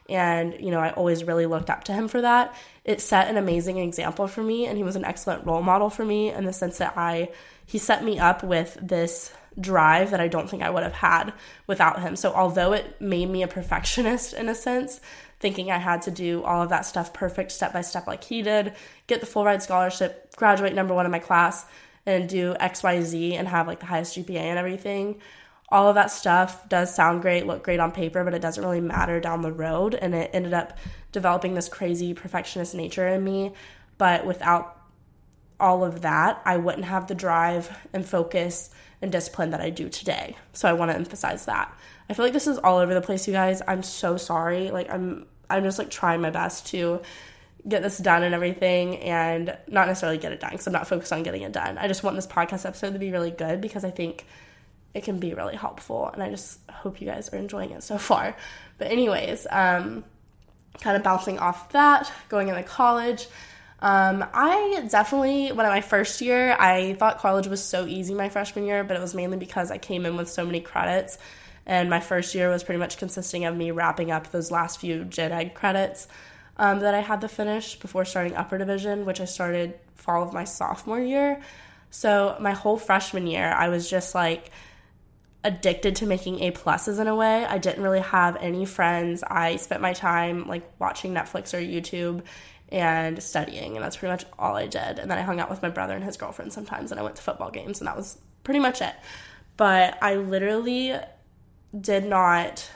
and 0.08 0.54
you 0.60 0.70
know 0.70 0.80
i 0.80 0.90
always 0.90 1.24
really 1.24 1.46
looked 1.46 1.70
up 1.70 1.84
to 1.84 1.92
him 1.92 2.08
for 2.08 2.20
that. 2.20 2.54
It 2.84 3.00
set 3.00 3.28
an 3.28 3.36
amazing 3.36 3.78
example 3.78 4.28
for 4.28 4.42
me 4.42 4.66
and 4.66 4.76
he 4.76 4.84
was 4.84 4.96
an 4.96 5.04
excellent 5.04 5.44
role 5.46 5.62
model 5.62 5.90
for 5.90 6.04
me 6.04 6.32
in 6.32 6.44
the 6.44 6.52
sense 6.52 6.78
that 6.78 6.94
i 6.96 7.28
he 7.66 7.78
set 7.78 8.04
me 8.04 8.18
up 8.18 8.42
with 8.42 8.78
this 8.80 9.32
drive 9.58 10.10
that 10.10 10.20
i 10.20 10.28
don't 10.28 10.48
think 10.48 10.62
i 10.62 10.70
would 10.70 10.82
have 10.82 10.92
had 10.92 11.32
without 11.66 12.00
him. 12.00 12.14
So 12.16 12.32
although 12.32 12.72
it 12.72 13.00
made 13.00 13.28
me 13.30 13.42
a 13.42 13.48
perfectionist 13.48 14.34
in 14.34 14.48
a 14.48 14.54
sense 14.54 15.00
thinking 15.40 15.70
i 15.70 15.78
had 15.78 16.02
to 16.02 16.10
do 16.10 16.42
all 16.44 16.62
of 16.62 16.70
that 16.70 16.86
stuff 16.86 17.12
perfect 17.12 17.52
step 17.52 17.72
by 17.72 17.80
step 17.80 18.06
like 18.06 18.24
he 18.24 18.42
did 18.42 18.74
get 19.06 19.20
the 19.20 19.26
full 19.26 19.44
ride 19.44 19.62
scholarship 19.62 20.34
graduate 20.36 20.74
number 20.74 20.94
one 20.94 21.04
in 21.04 21.12
my 21.12 21.18
class 21.18 21.66
and 22.06 22.28
do 22.28 22.54
xyz 22.54 23.32
and 23.34 23.48
have 23.48 23.66
like 23.66 23.80
the 23.80 23.86
highest 23.86 24.16
gpa 24.16 24.38
and 24.38 24.58
everything 24.58 25.20
all 25.68 25.88
of 25.88 25.96
that 25.96 26.10
stuff 26.10 26.68
does 26.68 26.94
sound 26.94 27.22
great, 27.22 27.46
look 27.46 27.62
great 27.64 27.80
on 27.80 27.90
paper, 27.90 28.22
but 28.22 28.34
it 28.34 28.42
doesn't 28.42 28.62
really 28.62 28.80
matter 28.80 29.20
down 29.20 29.42
the 29.42 29.52
road. 29.52 29.94
And 29.94 30.14
it 30.14 30.30
ended 30.32 30.54
up 30.54 30.78
developing 31.12 31.54
this 31.54 31.68
crazy 31.68 32.14
perfectionist 32.14 32.74
nature 32.74 33.08
in 33.08 33.24
me. 33.24 33.52
But 33.98 34.24
without 34.24 34.80
all 35.58 35.84
of 35.84 36.02
that, 36.02 36.40
I 36.44 36.56
wouldn't 36.56 36.84
have 36.84 37.08
the 37.08 37.14
drive 37.14 37.76
and 37.92 38.06
focus 38.06 38.70
and 39.02 39.10
discipline 39.10 39.50
that 39.50 39.60
I 39.60 39.70
do 39.70 39.88
today. 39.88 40.36
So 40.52 40.68
I 40.68 40.72
want 40.72 40.90
to 40.90 40.96
emphasize 40.96 41.46
that. 41.46 41.76
I 42.08 42.14
feel 42.14 42.24
like 42.24 42.32
this 42.32 42.46
is 42.46 42.58
all 42.58 42.78
over 42.78 42.94
the 42.94 43.00
place, 43.00 43.26
you 43.26 43.32
guys. 43.32 43.60
I'm 43.66 43.82
so 43.82 44.16
sorry. 44.16 44.70
Like 44.70 44.90
I'm 44.90 45.26
I'm 45.50 45.64
just 45.64 45.78
like 45.78 45.90
trying 45.90 46.20
my 46.20 46.30
best 46.30 46.66
to 46.68 47.00
get 47.68 47.82
this 47.82 47.98
done 47.98 48.22
and 48.22 48.34
everything 48.34 48.96
and 48.98 49.56
not 49.68 49.88
necessarily 49.88 50.18
get 50.18 50.32
it 50.32 50.40
done 50.40 50.50
because 50.50 50.66
I'm 50.66 50.72
not 50.72 50.86
focused 50.86 51.12
on 51.12 51.22
getting 51.24 51.42
it 51.42 51.52
done. 51.52 51.78
I 51.78 51.88
just 51.88 52.04
want 52.04 52.14
this 52.16 52.26
podcast 52.26 52.64
episode 52.64 52.92
to 52.92 52.98
be 52.98 53.10
really 53.10 53.32
good 53.32 53.60
because 53.60 53.84
I 53.84 53.90
think 53.90 54.24
it 54.96 55.04
can 55.04 55.18
be 55.18 55.34
really 55.34 55.56
helpful. 55.56 56.08
And 56.08 56.22
I 56.22 56.30
just 56.30 56.58
hope 56.70 57.00
you 57.00 57.06
guys 57.06 57.28
are 57.32 57.36
enjoying 57.36 57.70
it 57.72 57.82
so 57.82 57.98
far. 58.10 58.36
But, 58.78 58.90
anyways, 58.90 59.46
um, 59.50 60.04
kind 60.80 60.96
of 60.96 61.02
bouncing 61.02 61.38
off 61.38 61.70
that, 61.72 62.10
going 62.28 62.48
into 62.48 62.62
college. 62.62 63.28
Um, 63.80 64.24
I 64.32 64.86
definitely, 64.90 65.52
when 65.52 65.66
my 65.66 65.82
first 65.82 66.20
year, 66.22 66.56
I 66.58 66.94
thought 66.94 67.18
college 67.18 67.46
was 67.46 67.62
so 67.62 67.86
easy 67.86 68.14
my 68.14 68.30
freshman 68.30 68.64
year, 68.64 68.84
but 68.84 68.96
it 68.96 69.00
was 69.00 69.14
mainly 69.14 69.36
because 69.36 69.70
I 69.70 69.78
came 69.78 70.06
in 70.06 70.16
with 70.16 70.30
so 70.30 70.46
many 70.46 70.60
credits. 70.60 71.18
And 71.66 71.90
my 71.90 72.00
first 72.00 72.34
year 72.34 72.48
was 72.48 72.64
pretty 72.64 72.78
much 72.78 72.96
consisting 72.96 73.44
of 73.44 73.56
me 73.56 73.72
wrapping 73.72 74.10
up 74.10 74.30
those 74.30 74.50
last 74.50 74.78
few 74.80 75.04
gen 75.04 75.32
ed 75.32 75.54
credits 75.54 76.08
um, 76.56 76.80
that 76.80 76.94
I 76.94 77.00
had 77.00 77.20
to 77.20 77.28
finish 77.28 77.78
before 77.78 78.04
starting 78.04 78.34
upper 78.34 78.56
division, 78.56 79.04
which 79.04 79.20
I 79.20 79.24
started 79.24 79.78
fall 79.94 80.22
of 80.22 80.32
my 80.32 80.44
sophomore 80.44 81.00
year. 81.00 81.42
So 81.90 82.36
my 82.40 82.52
whole 82.52 82.78
freshman 82.78 83.26
year, 83.26 83.50
I 83.50 83.68
was 83.68 83.90
just 83.90 84.14
like, 84.14 84.50
addicted 85.46 85.94
to 85.96 86.06
making 86.06 86.40
A 86.40 86.50
pluses 86.50 86.98
in 86.98 87.06
a 87.06 87.14
way. 87.14 87.44
I 87.44 87.58
didn't 87.58 87.82
really 87.82 88.00
have 88.00 88.36
any 88.36 88.64
friends. 88.64 89.22
I 89.22 89.56
spent 89.56 89.80
my 89.80 89.92
time 89.92 90.48
like 90.48 90.68
watching 90.80 91.14
Netflix 91.14 91.54
or 91.54 91.58
YouTube 91.58 92.22
and 92.70 93.22
studying, 93.22 93.76
and 93.76 93.84
that's 93.84 93.96
pretty 93.96 94.10
much 94.10 94.24
all 94.40 94.56
I 94.56 94.66
did. 94.66 94.98
And 94.98 95.08
then 95.08 95.18
I 95.18 95.22
hung 95.22 95.38
out 95.38 95.48
with 95.48 95.62
my 95.62 95.68
brother 95.68 95.94
and 95.94 96.02
his 96.02 96.16
girlfriend 96.16 96.52
sometimes, 96.52 96.90
and 96.90 96.98
I 96.98 97.04
went 97.04 97.14
to 97.14 97.22
football 97.22 97.52
games, 97.52 97.80
and 97.80 97.86
that 97.86 97.96
was 97.96 98.18
pretty 98.42 98.58
much 98.58 98.82
it. 98.82 98.94
But 99.56 99.96
I 100.02 100.16
literally 100.16 100.96
did 101.80 102.04
not 102.04 102.68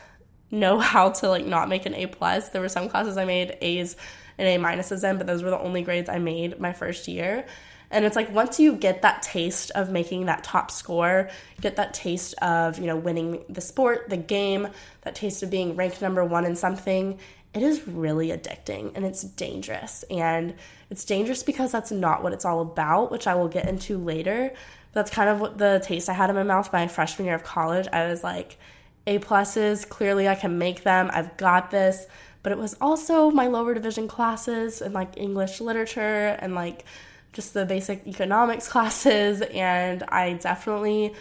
know 0.52 0.78
how 0.78 1.10
to 1.10 1.28
like 1.28 1.44
not 1.44 1.68
make 1.68 1.86
an 1.86 1.94
A 1.94 2.06
plus. 2.06 2.50
There 2.50 2.62
were 2.62 2.68
some 2.68 2.88
classes 2.88 3.16
I 3.16 3.24
made 3.24 3.58
A's 3.60 3.96
and 4.38 4.46
A 4.46 4.64
minuses 4.64 5.02
in, 5.08 5.18
but 5.18 5.26
those 5.26 5.42
were 5.42 5.50
the 5.50 5.58
only 5.58 5.82
grades 5.82 6.08
I 6.08 6.18
made 6.18 6.60
my 6.60 6.72
first 6.72 7.08
year. 7.08 7.46
And 7.90 8.04
it's 8.04 8.16
like 8.16 8.32
once 8.32 8.60
you 8.60 8.76
get 8.76 9.02
that 9.02 9.22
taste 9.22 9.70
of 9.74 9.90
making 9.90 10.26
that 10.26 10.44
top 10.44 10.70
score, 10.70 11.28
get 11.60 11.76
that 11.76 11.92
taste 11.92 12.34
of, 12.40 12.78
you 12.78 12.86
know, 12.86 12.96
winning 12.96 13.44
the 13.48 13.60
sport, 13.60 14.08
the 14.08 14.16
game, 14.16 14.68
that 15.02 15.14
taste 15.14 15.42
of 15.42 15.50
being 15.50 15.74
ranked 15.76 16.00
number 16.00 16.24
one 16.24 16.44
in 16.44 16.54
something, 16.54 17.18
it 17.52 17.62
is 17.62 17.86
really 17.88 18.28
addicting 18.28 18.92
and 18.94 19.04
it's 19.04 19.22
dangerous. 19.22 20.04
And 20.10 20.54
it's 20.88 21.04
dangerous 21.04 21.42
because 21.42 21.72
that's 21.72 21.90
not 21.90 22.22
what 22.22 22.32
it's 22.32 22.44
all 22.44 22.60
about, 22.60 23.10
which 23.10 23.26
I 23.26 23.34
will 23.34 23.48
get 23.48 23.68
into 23.68 23.98
later. 23.98 24.52
That's 24.92 25.10
kind 25.10 25.28
of 25.28 25.40
what 25.40 25.58
the 25.58 25.80
taste 25.84 26.08
I 26.08 26.12
had 26.12 26.30
in 26.30 26.36
my 26.36 26.42
mouth 26.44 26.70
by 26.70 26.86
freshman 26.86 27.26
year 27.26 27.34
of 27.34 27.42
college. 27.42 27.88
I 27.92 28.06
was 28.06 28.22
like, 28.22 28.56
A 29.06 29.18
pluses, 29.18 29.88
clearly 29.88 30.28
I 30.28 30.36
can 30.36 30.58
make 30.58 30.84
them. 30.84 31.10
I've 31.12 31.36
got 31.36 31.72
this. 31.72 32.06
But 32.42 32.52
it 32.52 32.58
was 32.58 32.76
also 32.80 33.30
my 33.30 33.48
lower 33.48 33.74
division 33.74 34.08
classes 34.08 34.80
and 34.80 34.94
like 34.94 35.16
English 35.16 35.60
literature 35.60 36.38
and 36.40 36.54
like 36.54 36.84
just 37.32 37.54
the 37.54 37.64
basic 37.64 38.06
economics 38.06 38.68
classes. 38.68 39.42
And 39.42 40.02
I 40.04 40.34
definitely 40.34 41.14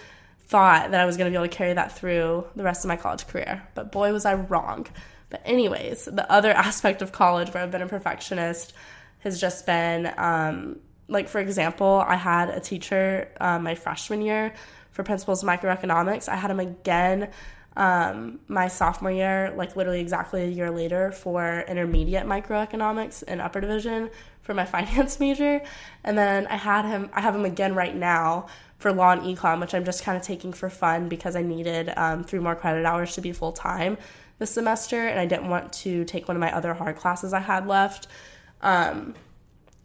thought 0.48 0.92
that 0.92 1.00
I 1.00 1.06
was 1.06 1.18
going 1.18 1.32
to 1.32 1.38
be 1.38 1.42
able 1.42 1.50
to 1.50 1.56
carry 1.56 1.74
that 1.74 1.96
through 1.98 2.48
the 2.56 2.64
rest 2.64 2.84
of 2.84 2.88
my 2.88 2.96
college 2.96 3.28
career. 3.28 3.68
But 3.76 3.92
boy, 3.92 4.12
was 4.12 4.26
I 4.26 4.34
wrong. 4.34 4.88
But, 5.30 5.42
anyways, 5.46 6.06
the 6.06 6.30
other 6.32 6.52
aspect 6.68 7.02
of 7.02 7.12
college 7.12 7.54
where 7.54 7.64
I've 7.64 7.72
been 7.72 7.82
a 7.82 7.88
perfectionist 7.88 8.74
has 9.20 9.40
just 9.40 9.66
been 9.66 10.12
um, 10.18 10.80
like, 11.10 11.28
for 11.28 11.40
example, 11.40 12.04
I 12.08 12.16
had 12.16 12.50
a 12.50 12.60
teacher 12.60 13.30
uh, 13.42 13.60
my 13.60 13.76
freshman 13.76 14.22
year 14.22 14.54
for 14.92 15.04
principles 15.04 15.44
of 15.44 15.50
microeconomics. 15.50 16.30
I 16.30 16.36
had 16.36 16.52
him 16.52 16.60
again 16.60 17.30
um, 17.76 18.40
my 18.48 18.68
sophomore 18.68 19.12
year, 19.12 19.54
like 19.56 19.76
literally 19.76 20.02
exactly 20.02 20.44
a 20.44 20.48
year 20.48 20.70
later, 20.72 21.12
for 21.12 21.64
intermediate 21.68 22.26
microeconomics 22.26 23.24
and 23.28 23.42
upper 23.42 23.62
division 23.62 24.10
for 24.50 24.56
my 24.56 24.66
finance 24.78 25.20
major. 25.20 25.62
And 26.04 26.18
then 26.18 26.48
I 26.48 26.56
had 26.56 26.86
him, 26.86 27.12
I 27.14 27.22
have 27.22 27.36
him 27.36 27.46
again 27.46 27.76
right 27.76 27.96
now 27.96 28.48
for 28.80 28.92
law 28.92 29.12
and 29.12 29.22
econ, 29.22 29.62
which 29.62 29.76
I'm 29.76 29.86
just 29.86 30.04
kind 30.04 30.18
of 30.18 30.24
taking 30.24 30.54
for 30.54 30.72
fun 30.72 31.08
because 31.08 31.36
I 31.36 31.44
needed 31.44 31.94
um, 31.96 32.24
three 32.24 32.40
more 32.40 32.56
credit 32.56 32.84
hours 32.84 33.14
to 33.14 33.22
be 33.22 33.32
full 33.32 33.52
time 33.52 33.98
this 34.40 34.50
semester, 34.52 35.08
and 35.08 35.20
I 35.20 35.28
didn't 35.28 35.50
want 35.50 35.72
to 35.74 36.04
take 36.06 36.28
one 36.28 36.36
of 36.36 36.42
my 36.42 36.52
other 36.56 36.74
hard 36.74 36.96
classes 36.96 37.32
I 37.32 37.42
had 37.42 37.68
left. 37.68 38.08
Um, 38.62 39.14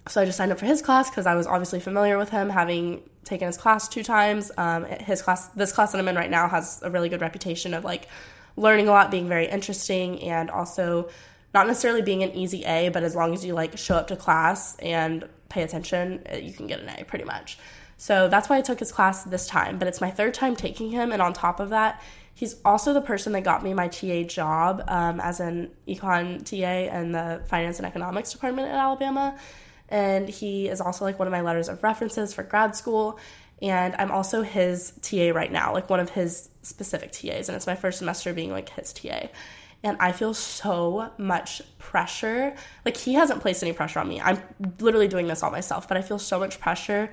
so 0.08 0.22
I 0.22 0.24
just 0.24 0.38
signed 0.38 0.52
up 0.52 0.58
for 0.58 0.66
his 0.66 0.80
class 0.80 1.10
because 1.10 1.26
I 1.26 1.34
was 1.34 1.46
obviously 1.46 1.80
familiar 1.80 2.16
with 2.16 2.30
him, 2.30 2.48
having 2.48 3.02
taken 3.24 3.48
his 3.48 3.58
class 3.58 3.86
two 3.88 4.02
times. 4.02 4.50
Um, 4.56 4.84
his 4.84 5.20
class, 5.20 5.48
this 5.48 5.72
class 5.72 5.92
that 5.92 5.98
I'm 5.98 6.08
in 6.08 6.16
right 6.16 6.30
now, 6.30 6.48
has 6.48 6.80
a 6.82 6.90
really 6.90 7.10
good 7.10 7.20
reputation 7.20 7.74
of 7.74 7.84
like 7.84 8.08
learning 8.56 8.88
a 8.88 8.92
lot, 8.92 9.10
being 9.10 9.28
very 9.28 9.46
interesting, 9.46 10.22
and 10.22 10.50
also 10.50 11.10
not 11.54 11.66
necessarily 11.66 12.02
being 12.02 12.22
an 12.22 12.32
easy 12.32 12.64
A, 12.64 12.90
but 12.90 13.02
as 13.04 13.14
long 13.14 13.32
as 13.32 13.44
you 13.44 13.54
like 13.54 13.78
show 13.78 13.94
up 13.94 14.08
to 14.08 14.16
class 14.16 14.76
and 14.80 15.26
pay 15.48 15.62
attention, 15.62 16.26
you 16.38 16.52
can 16.52 16.66
get 16.66 16.80
an 16.80 16.90
A 16.98 17.04
pretty 17.04 17.24
much. 17.24 17.58
So 17.96 18.28
that's 18.28 18.48
why 18.48 18.58
I 18.58 18.60
took 18.60 18.80
his 18.80 18.90
class 18.90 19.22
this 19.22 19.46
time. 19.46 19.78
But 19.78 19.86
it's 19.88 20.00
my 20.00 20.10
third 20.10 20.34
time 20.34 20.56
taking 20.56 20.90
him, 20.90 21.12
and 21.12 21.22
on 21.22 21.32
top 21.32 21.60
of 21.60 21.70
that, 21.70 22.02
He's 22.34 22.56
also 22.64 22.92
the 22.92 23.00
person 23.00 23.32
that 23.34 23.44
got 23.44 23.62
me 23.62 23.74
my 23.74 23.88
TA 23.88 24.22
job 24.24 24.82
um, 24.88 25.20
as 25.20 25.38
an 25.38 25.70
econ 25.86 26.44
TA 26.44 26.96
in 26.98 27.12
the 27.12 27.42
finance 27.46 27.78
and 27.78 27.86
economics 27.86 28.32
department 28.32 28.68
at 28.68 28.74
Alabama. 28.74 29.38
And 29.88 30.28
he 30.28 30.68
is 30.68 30.80
also 30.80 31.04
like 31.04 31.18
one 31.18 31.28
of 31.28 31.32
my 31.32 31.42
letters 31.42 31.68
of 31.68 31.82
references 31.84 32.34
for 32.34 32.42
grad 32.42 32.74
school. 32.74 33.20
And 33.62 33.94
I'm 33.98 34.10
also 34.10 34.42
his 34.42 34.92
TA 35.00 35.30
right 35.32 35.50
now, 35.50 35.72
like 35.72 35.88
one 35.88 36.00
of 36.00 36.10
his 36.10 36.48
specific 36.62 37.12
TAs. 37.12 37.48
And 37.48 37.54
it's 37.54 37.68
my 37.68 37.76
first 37.76 37.98
semester 37.98 38.32
being 38.32 38.50
like 38.50 38.68
his 38.70 38.92
TA. 38.92 39.28
And 39.84 39.96
I 40.00 40.10
feel 40.10 40.34
so 40.34 41.12
much 41.18 41.62
pressure. 41.78 42.56
Like, 42.84 42.96
he 42.96 43.14
hasn't 43.14 43.40
placed 43.40 43.62
any 43.62 43.72
pressure 43.72 44.00
on 44.00 44.08
me. 44.08 44.20
I'm 44.20 44.42
literally 44.80 45.08
doing 45.08 45.28
this 45.28 45.42
all 45.42 45.50
myself, 45.50 45.86
but 45.86 45.96
I 45.96 46.02
feel 46.02 46.18
so 46.18 46.40
much 46.40 46.58
pressure 46.58 47.10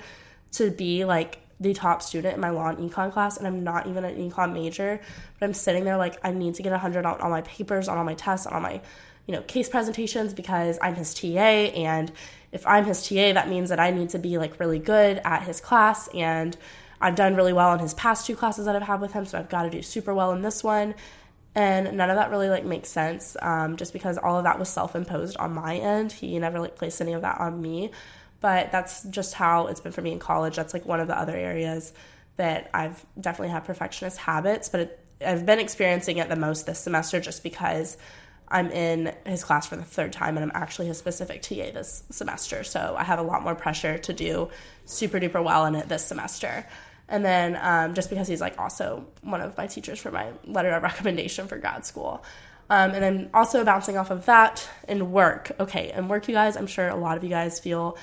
to 0.52 0.70
be 0.70 1.04
like 1.04 1.38
the 1.62 1.72
top 1.72 2.02
student 2.02 2.34
in 2.34 2.40
my 2.40 2.50
law 2.50 2.68
and 2.68 2.78
econ 2.78 3.12
class, 3.12 3.36
and 3.36 3.46
I'm 3.46 3.62
not 3.62 3.86
even 3.86 4.04
an 4.04 4.16
econ 4.16 4.52
major, 4.52 5.00
but 5.38 5.46
I'm 5.46 5.54
sitting 5.54 5.84
there 5.84 5.96
like 5.96 6.18
I 6.24 6.32
need 6.32 6.54
to 6.56 6.62
get 6.62 6.72
100 6.72 7.06
on 7.06 7.20
all 7.20 7.30
my 7.30 7.42
papers, 7.42 7.88
on 7.88 7.98
all 7.98 8.04
my 8.04 8.14
tests, 8.14 8.46
on 8.46 8.52
all 8.52 8.60
my 8.60 8.80
you 9.26 9.34
know 9.34 9.42
case 9.42 9.68
presentations 9.68 10.34
because 10.34 10.78
I'm 10.82 10.94
his 10.94 11.14
TA, 11.14 11.28
and 11.28 12.10
if 12.50 12.66
I'm 12.66 12.84
his 12.84 13.08
TA, 13.08 13.32
that 13.32 13.48
means 13.48 13.68
that 13.68 13.78
I 13.78 13.90
need 13.90 14.10
to 14.10 14.18
be 14.18 14.38
like 14.38 14.58
really 14.58 14.80
good 14.80 15.20
at 15.24 15.44
his 15.44 15.60
class, 15.60 16.08
and 16.08 16.56
I've 17.00 17.14
done 17.14 17.34
really 17.34 17.52
well 17.52 17.72
in 17.74 17.80
his 17.80 17.94
past 17.94 18.26
two 18.26 18.36
classes 18.36 18.66
that 18.66 18.76
I've 18.76 18.82
had 18.82 19.00
with 19.00 19.12
him, 19.12 19.24
so 19.24 19.38
I've 19.38 19.48
got 19.48 19.62
to 19.62 19.70
do 19.70 19.82
super 19.82 20.14
well 20.14 20.32
in 20.32 20.42
this 20.42 20.62
one. 20.64 20.94
And 21.54 21.96
none 21.98 22.08
of 22.08 22.16
that 22.16 22.30
really 22.30 22.48
like 22.48 22.64
makes 22.64 22.88
sense, 22.88 23.36
um, 23.42 23.76
just 23.76 23.92
because 23.92 24.16
all 24.16 24.38
of 24.38 24.44
that 24.44 24.58
was 24.58 24.70
self-imposed 24.70 25.36
on 25.36 25.52
my 25.52 25.76
end. 25.76 26.10
He 26.10 26.38
never 26.38 26.58
like 26.60 26.76
placed 26.76 27.00
any 27.00 27.12
of 27.12 27.22
that 27.22 27.40
on 27.40 27.60
me 27.60 27.90
but 28.42 28.72
that's 28.72 29.04
just 29.04 29.32
how 29.32 29.68
it's 29.68 29.80
been 29.80 29.92
for 29.92 30.02
me 30.02 30.12
in 30.12 30.18
college. 30.18 30.56
That's 30.56 30.74
like 30.74 30.84
one 30.84 31.00
of 31.00 31.06
the 31.06 31.18
other 31.18 31.34
areas 31.34 31.94
that 32.36 32.68
I've 32.74 33.06
definitely 33.18 33.50
had 33.50 33.64
perfectionist 33.64 34.18
habits, 34.18 34.68
but 34.68 34.80
it, 34.80 35.00
I've 35.24 35.46
been 35.46 35.60
experiencing 35.60 36.18
it 36.18 36.28
the 36.28 36.36
most 36.36 36.66
this 36.66 36.80
semester 36.80 37.20
just 37.20 37.44
because 37.44 37.96
I'm 38.48 38.70
in 38.70 39.14
his 39.24 39.44
class 39.44 39.68
for 39.68 39.76
the 39.76 39.84
third 39.84 40.12
time 40.12 40.36
and 40.36 40.44
I'm 40.44 40.60
actually 40.60 40.88
his 40.88 40.98
specific 40.98 41.42
TA 41.42 41.70
this 41.72 42.02
semester. 42.10 42.64
So 42.64 42.96
I 42.98 43.04
have 43.04 43.20
a 43.20 43.22
lot 43.22 43.44
more 43.44 43.54
pressure 43.54 43.96
to 43.98 44.12
do 44.12 44.50
super 44.86 45.20
duper 45.20 45.42
well 45.42 45.64
in 45.66 45.76
it 45.76 45.88
this 45.88 46.04
semester. 46.04 46.66
And 47.12 47.22
then 47.22 47.58
um, 47.60 47.94
just 47.94 48.08
because 48.08 48.26
he's 48.26 48.40
like 48.40 48.58
also 48.58 49.06
one 49.20 49.42
of 49.42 49.56
my 49.58 49.66
teachers 49.66 50.00
for 50.00 50.10
my 50.10 50.32
letter 50.46 50.70
of 50.70 50.82
recommendation 50.82 51.46
for 51.46 51.58
grad 51.58 51.86
school. 51.86 52.24
Um, 52.70 52.92
and 52.92 53.02
then 53.02 53.30
also 53.34 53.64
bouncing 53.64 53.98
off 53.98 54.10
of 54.10 54.24
that 54.26 54.66
in 54.88 55.12
work. 55.12 55.52
Okay, 55.60 55.92
in 55.92 56.08
work, 56.08 56.26
you 56.26 56.34
guys, 56.34 56.56
I'm 56.56 56.66
sure 56.66 56.88
a 56.88 56.96
lot 56.96 57.18
of 57.18 57.22
you 57.22 57.28
guys 57.28 57.60
feel 57.60 57.98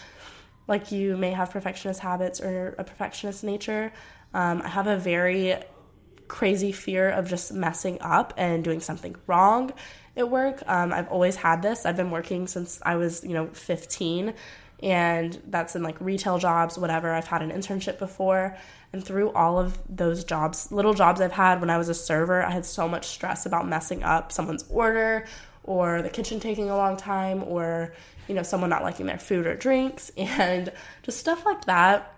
like 0.67 0.91
you 0.91 1.17
may 1.17 1.31
have 1.31 1.49
perfectionist 1.49 1.99
habits 1.99 2.39
or 2.39 2.75
a 2.77 2.83
perfectionist 2.83 3.43
nature. 3.43 3.91
Um, 4.35 4.61
I 4.61 4.67
have 4.67 4.85
a 4.85 4.95
very 4.95 5.55
crazy 6.27 6.71
fear 6.71 7.09
of 7.09 7.27
just 7.27 7.51
messing 7.51 7.97
up 8.01 8.35
and 8.37 8.63
doing 8.63 8.79
something 8.79 9.15
wrong 9.25 9.73
at 10.15 10.29
work. 10.29 10.61
Um, 10.67 10.93
I've 10.93 11.07
always 11.07 11.35
had 11.35 11.63
this. 11.63 11.87
I've 11.87 11.97
been 11.97 12.11
working 12.11 12.45
since 12.45 12.79
I 12.85 12.95
was, 12.95 13.23
you 13.23 13.33
know, 13.33 13.47
15, 13.47 14.35
and 14.81 15.41
that's 15.47 15.75
in 15.75 15.83
like 15.83 15.99
retail 15.99 16.37
jobs, 16.37 16.77
whatever. 16.77 17.13
I've 17.13 17.27
had 17.27 17.41
an 17.41 17.51
internship 17.51 17.99
before, 17.99 18.57
and 18.93 19.03
through 19.03 19.31
all 19.31 19.59
of 19.59 19.77
those 19.89 20.23
jobs, 20.23 20.71
little 20.71 20.93
jobs 20.93 21.21
I've 21.21 21.31
had 21.31 21.61
when 21.61 21.69
I 21.69 21.77
was 21.77 21.89
a 21.89 21.93
server, 21.93 22.43
I 22.43 22.51
had 22.51 22.65
so 22.65 22.87
much 22.87 23.07
stress 23.07 23.45
about 23.45 23.67
messing 23.67 24.03
up 24.03 24.31
someone's 24.31 24.65
order 24.69 25.25
or 25.63 26.01
the 26.01 26.09
kitchen 26.09 26.39
taking 26.39 26.69
a 26.69 26.77
long 26.77 26.97
time 26.97 27.43
or 27.43 27.93
you 28.29 28.35
know, 28.35 28.43
someone 28.43 28.69
not 28.69 28.83
liking 28.83 29.07
their 29.07 29.17
food 29.17 29.47
or 29.47 29.55
drinks 29.55 30.11
and 30.17 30.71
just 31.03 31.17
stuff 31.17 31.45
like 31.45 31.65
that. 31.65 32.15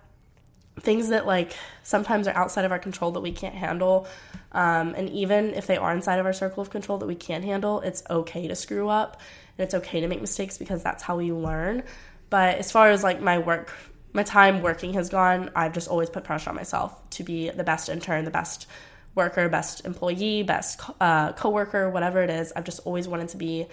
Things 0.80 1.10
that 1.10 1.26
like 1.26 1.54
sometimes 1.84 2.28
are 2.28 2.36
outside 2.36 2.66
of 2.66 2.72
our 2.72 2.80
control 2.80 3.12
that 3.12 3.22
we 3.22 3.32
can't 3.32 3.56
handle. 3.56 4.08
Um, 4.52 4.94
and 4.96 5.10
even 5.10 5.54
if 5.54 5.68
they 5.68 5.78
are 5.78 5.94
inside 5.94 6.20
of 6.20 6.26
our 6.26 6.34
circle 6.34 6.62
of 6.62 6.70
control 6.70 6.98
that 7.00 7.08
we 7.08 7.16
can't 7.16 7.44
handle, 7.44 7.82
it's 7.82 8.04
okay 8.10 8.48
to 8.48 8.56
screw 8.56 8.90
up 8.90 9.20
and 9.58 9.66
it's 9.66 9.74
okay 9.74 10.02
to 10.02 10.08
make 10.08 10.22
mistakes 10.22 10.58
because 10.58 10.84
that's 10.84 11.04
how 11.04 11.18
we 11.18 11.32
learn. 11.32 11.84
But 12.32 12.58
as 12.58 12.72
far 12.72 12.90
as 12.90 13.04
like 13.04 13.22
my 13.22 13.38
work, 13.38 13.72
my 14.14 14.24
time 14.24 14.64
working 14.64 14.94
has 14.94 15.10
gone, 15.10 15.52
I've 15.56 15.74
just 15.74 15.90
always 15.90 16.10
put 16.10 16.24
pressure 16.24 16.50
on 16.50 16.56
myself 16.56 16.98
to 17.12 17.24
be 17.24 17.52
the 17.52 17.64
best 17.64 17.90
intern, 17.90 18.26
the 18.26 18.32
best 18.32 18.66
worker, 19.14 19.48
best 19.50 19.86
employee, 19.86 20.42
best 20.42 20.80
uh, 21.00 21.34
coworker, 21.34 21.90
whatever 21.90 22.24
it 22.24 22.30
is. 22.30 22.54
I've 22.56 22.64
just 22.64 22.80
always 22.86 23.08
wanted 23.08 23.28
to 23.30 23.38
be 23.38 23.68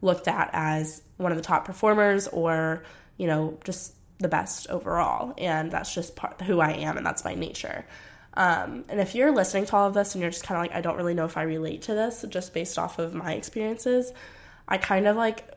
looked 0.00 0.28
at 0.28 0.50
as 0.52 1.02
one 1.16 1.32
of 1.32 1.36
the 1.36 1.44
top 1.44 1.64
performers 1.64 2.28
or, 2.28 2.84
you 3.16 3.26
know, 3.26 3.58
just 3.64 3.94
the 4.18 4.28
best 4.28 4.70
overall. 4.70 5.34
And 5.36 5.72
that's 5.72 5.92
just 5.92 6.14
part 6.14 6.40
who 6.42 6.60
I 6.60 6.70
am 6.70 6.96
and 6.96 7.04
that's 7.04 7.24
my 7.24 7.34
nature. 7.34 7.84
Um, 8.34 8.84
and 8.88 9.00
if 9.00 9.14
you're 9.16 9.32
listening 9.32 9.66
to 9.66 9.76
all 9.76 9.88
of 9.88 9.94
this 9.94 10.14
and 10.14 10.22
you're 10.22 10.30
just 10.30 10.44
kind 10.44 10.58
of 10.58 10.62
like, 10.62 10.76
I 10.76 10.80
don't 10.80 10.96
really 10.96 11.14
know 11.14 11.24
if 11.24 11.36
I 11.36 11.42
relate 11.42 11.82
to 11.82 11.94
this 11.94 12.24
just 12.28 12.54
based 12.54 12.78
off 12.78 13.00
of 13.00 13.12
my 13.14 13.34
experiences, 13.34 14.12
I 14.68 14.78
kind 14.78 15.08
of 15.08 15.16
like 15.16 15.53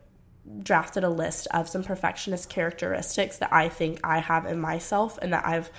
drafted 0.64 1.04
a 1.04 1.10
list 1.10 1.48
of 1.52 1.68
some 1.68 1.84
perfectionist 1.84 2.50
characteristics 2.50 3.38
that 3.38 3.52
I 3.52 3.70
think 3.70 4.00
I 4.04 4.20
have 4.20 4.46
in 4.46 4.60
myself 4.60 5.18
and 5.22 5.34
that 5.34 5.46
I've 5.46 5.70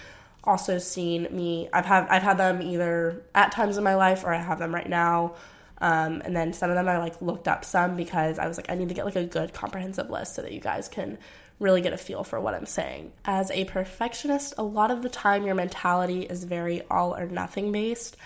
also 0.44 0.78
seen 0.78 1.26
me 1.30 1.68
I've 1.72 1.84
had 1.84 2.06
I've 2.08 2.22
had 2.22 2.38
them 2.38 2.62
either 2.62 3.22
at 3.34 3.52
times 3.52 3.76
in 3.76 3.84
my 3.84 3.94
life 3.94 4.24
or 4.24 4.32
I 4.32 4.38
have 4.38 4.58
them 4.58 4.74
right 4.74 4.88
now 4.88 5.34
um, 5.80 6.22
and 6.24 6.36
then 6.36 6.52
some 6.52 6.70
of 6.70 6.76
them 6.76 6.88
I 6.88 6.98
like 6.98 7.20
looked 7.22 7.48
up 7.48 7.64
some 7.64 7.96
because 7.96 8.38
I 8.38 8.48
was 8.48 8.56
like, 8.56 8.70
I 8.70 8.74
need 8.74 8.88
to 8.88 8.94
get 8.94 9.04
like 9.04 9.16
a 9.16 9.24
good 9.24 9.52
comprehensive 9.52 10.10
list 10.10 10.34
so 10.34 10.42
that 10.42 10.52
you 10.52 10.60
guys 10.60 10.88
can 10.88 11.18
really 11.60 11.80
get 11.80 11.92
a 11.92 11.96
feel 11.96 12.24
for 12.24 12.40
what 12.40 12.54
I'm 12.54 12.66
saying. 12.66 13.12
As 13.24 13.50
a 13.50 13.64
perfectionist, 13.64 14.54
a 14.58 14.62
lot 14.62 14.90
of 14.90 15.02
the 15.02 15.08
time 15.08 15.44
your 15.44 15.54
mentality 15.54 16.22
is 16.22 16.44
very 16.44 16.82
all 16.90 17.16
or 17.16 17.26
nothing 17.26 17.72
based. 17.72 18.16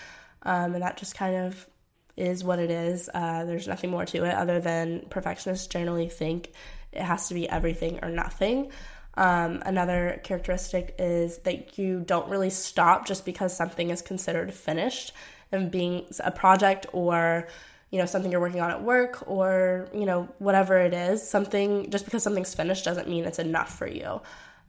Um, 0.43 0.73
and 0.73 0.83
that 0.83 0.97
just 0.97 1.15
kind 1.15 1.35
of 1.35 1.67
is 2.15 2.43
what 2.43 2.59
it 2.59 2.69
is. 2.69 3.09
Uh, 3.13 3.45
there's 3.45 3.67
nothing 3.67 3.89
more 3.89 4.05
to 4.05 4.23
it 4.23 4.33
other 4.33 4.59
than 4.59 5.05
perfectionists 5.09 5.67
generally 5.67 6.09
think 6.09 6.51
it 6.91 7.01
has 7.01 7.27
to 7.29 7.33
be 7.33 7.49
everything 7.49 7.99
or 8.03 8.09
nothing. 8.09 8.71
Um, 9.15 9.61
another 9.65 10.19
characteristic 10.23 10.95
is 10.97 11.39
that 11.39 11.77
you 11.77 12.01
don't 12.01 12.29
really 12.29 12.49
stop 12.49 13.05
just 13.05 13.25
because 13.25 13.55
something 13.55 13.89
is 13.89 14.01
considered 14.01 14.53
finished 14.53 15.13
and 15.51 15.69
being 15.69 16.05
a 16.19 16.31
project 16.31 16.87
or 16.93 17.47
you 17.91 17.99
know 17.99 18.07
something 18.07 18.31
you're 18.31 18.41
working 18.41 18.59
on 18.59 18.71
at 18.71 18.83
work 18.83 19.23
or 19.27 19.87
you 19.93 20.05
know 20.05 20.27
whatever 20.39 20.79
it 20.79 20.95
is 20.95 21.27
something 21.27 21.91
just 21.91 22.05
because 22.05 22.23
something's 22.23 22.55
finished 22.55 22.83
doesn't 22.83 23.07
mean 23.07 23.23
it's 23.23 23.37
enough 23.37 23.77
for 23.77 23.87
you 23.87 24.19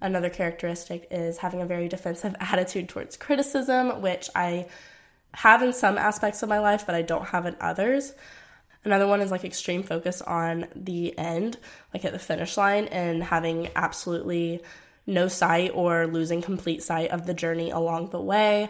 another 0.03 0.29
characteristic 0.29 1.09
is 1.11 1.39
having 1.39 1.63
a 1.63 1.67
very 1.67 1.89
defensive 1.89 2.37
attitude 2.41 2.87
towards 2.87 3.17
criticism 3.17 4.03
which 4.03 4.29
i 4.35 4.67
have 5.35 5.63
in 5.63 5.73
some 5.73 5.99
aspects 5.99 6.43
of 6.43 6.49
my 6.49 6.59
life 6.59 6.85
but 6.87 6.95
i 6.95 7.03
don't 7.03 7.27
have 7.27 7.47
in 7.47 7.57
others 7.61 8.15
Another 8.85 9.07
one 9.07 9.23
is 9.23 9.31
like 9.31 9.45
extreme 9.45 9.83
focus 9.83 10.21
on 10.21 10.67
the 10.77 11.17
end, 11.19 11.57
like 11.95 12.05
at 12.05 12.13
the 12.13 12.19
finish 12.19 12.57
line, 12.57 12.85
and 12.87 13.25
having 13.25 13.71
absolutely 13.75 14.63
no 15.07 15.27
sight 15.29 15.71
or 15.75 16.07
losing 16.07 16.43
complete 16.43 16.83
sight 16.83 17.11
of 17.11 17.27
the 17.27 17.35
journey 17.35 17.71
along 17.71 18.11
the 18.11 18.21
way. 18.21 18.69